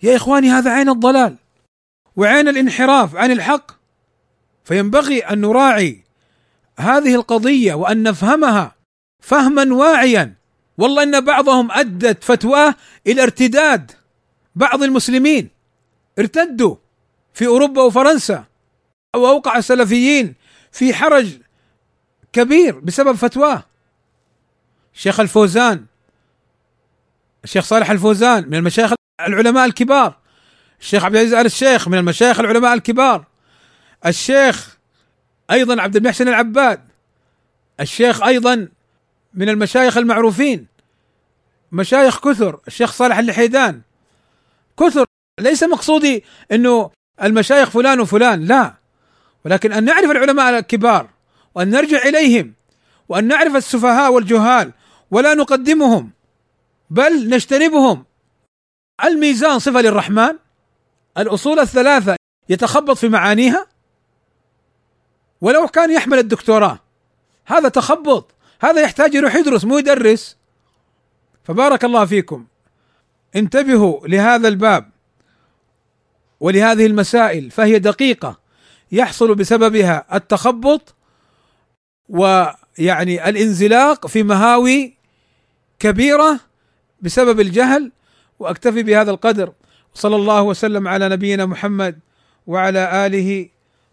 يا 0.03 0.15
إخواني 0.15 0.49
هذا 0.49 0.71
عين 0.71 0.89
الضلال 0.89 1.35
وعين 2.15 2.47
الانحراف 2.47 3.15
عن 3.15 3.31
الحق. 3.31 3.71
فينبغي 4.63 5.19
أن 5.19 5.41
نراعي 5.41 6.03
هذه 6.79 7.15
القضية 7.15 7.73
وأن 7.73 8.03
نفهمها 8.03 8.75
فهما 9.23 9.73
واعيا. 9.73 10.33
والله 10.77 11.03
إن 11.03 11.25
بعضهم 11.25 11.71
أدت 11.71 12.23
فتواه 12.23 12.75
إلى 13.07 13.23
ارتداد. 13.23 13.91
بعض 14.55 14.83
المسلمين 14.83 15.49
ارتدوا. 16.19 16.75
في 17.35 17.47
أوروبا 17.47 17.81
وفرنسا 17.81 18.45
واوقع 19.15 19.57
السلفيين 19.57 20.35
في 20.71 20.93
حرج 20.93 21.37
كبير 22.33 22.79
بسبب 22.79 23.15
فتواه 23.15 23.63
الشيخ 24.95 25.19
الفوزان 25.19 25.85
الشيخ 27.43 27.65
صالح 27.65 27.91
الفوزان 27.91 28.47
من 28.47 28.55
المشايخ 28.55 28.93
العلماء 29.27 29.65
الكبار 29.65 30.17
الشيخ 30.81 31.05
عبد 31.05 31.15
العزيز 31.15 31.33
آل 31.33 31.45
الشيخ 31.45 31.87
من 31.87 31.97
المشايخ 31.97 32.39
العلماء 32.39 32.73
الكبار 32.73 33.25
الشيخ 34.05 34.77
أيضا 35.51 35.81
عبد 35.81 35.95
المحسن 35.95 36.27
العباد 36.27 36.87
الشيخ 37.79 38.23
أيضا 38.23 38.67
من 39.33 39.49
المشايخ 39.49 39.97
المعروفين 39.97 40.67
مشايخ 41.71 42.19
كثر 42.19 42.59
الشيخ 42.67 42.91
صالح 42.91 43.17
اللحيدان 43.17 43.81
كثر. 44.79 45.05
ليس 45.39 45.63
مقصودي 45.63 46.23
إنه 46.51 46.91
المشايخ 47.23 47.69
فلان 47.69 47.99
وفلان 47.99 48.45
لا. 48.45 48.73
ولكن 49.45 49.73
أن 49.73 49.83
نعرف 49.83 50.11
العلماء 50.11 50.59
الكبار 50.59 51.09
وأن 51.55 51.69
نرجع 51.69 51.97
إليهم 51.97 52.53
وأن 53.09 53.27
نعرف 53.27 53.55
السفهاء 53.55 54.11
والجهال 54.11 54.71
ولا 55.11 55.33
نقدمهم 55.33 56.11
بل 56.89 57.29
نجتنبهم. 57.29 58.05
الميزان 59.03 59.59
صفة 59.59 59.81
للرحمن 59.81 60.35
الأصول 61.17 61.59
الثلاثة 61.59 62.15
يتخبط 62.49 62.97
في 62.97 63.09
معانيها. 63.09 63.67
ولو 65.41 65.67
كان 65.67 65.91
يحمل 65.91 66.19
الدكتوراه 66.19 66.79
هذا 67.45 67.69
تخبط 67.69 68.31
هذا 68.61 68.81
يحتاج 68.81 69.15
يروح 69.15 69.35
يدرس 69.35 69.65
مو 69.65 69.77
يدرس. 69.77 70.37
فبارك 71.43 71.85
الله 71.85 72.05
فيكم. 72.05 72.45
انتبهوا 73.35 74.07
لهذا 74.07 74.47
الباب. 74.47 74.91
ولهذه 76.39 76.85
المسائل 76.85 77.51
فهي 77.51 77.79
دقيقة 77.79 78.39
يحصل 78.91 79.35
بسببها 79.35 80.05
التخبط 80.13 80.95
ويعني 82.09 83.29
الانزلاق 83.29 84.07
في 84.07 84.23
مهاوي 84.23 84.93
كبيرة 85.79 86.39
بسبب 87.01 87.39
الجهل 87.39 87.91
وأكتفي 88.39 88.83
بهذا 88.83 89.11
القدر. 89.11 89.53
صلى 89.93 90.15
الله 90.15 90.41
وسلم 90.41 90.87
على 90.87 91.09
نبينا 91.09 91.45
محمد 91.45 91.99
وعلى 92.47 93.05
آله 93.05 93.49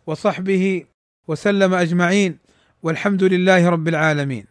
وصحبه 0.07 0.84
وسلم 1.28 1.74
أجمعين 1.74 2.38
والحمد 2.82 3.22
لله 3.22 3.68
رب 3.68 3.88
العالمين. 3.88 4.47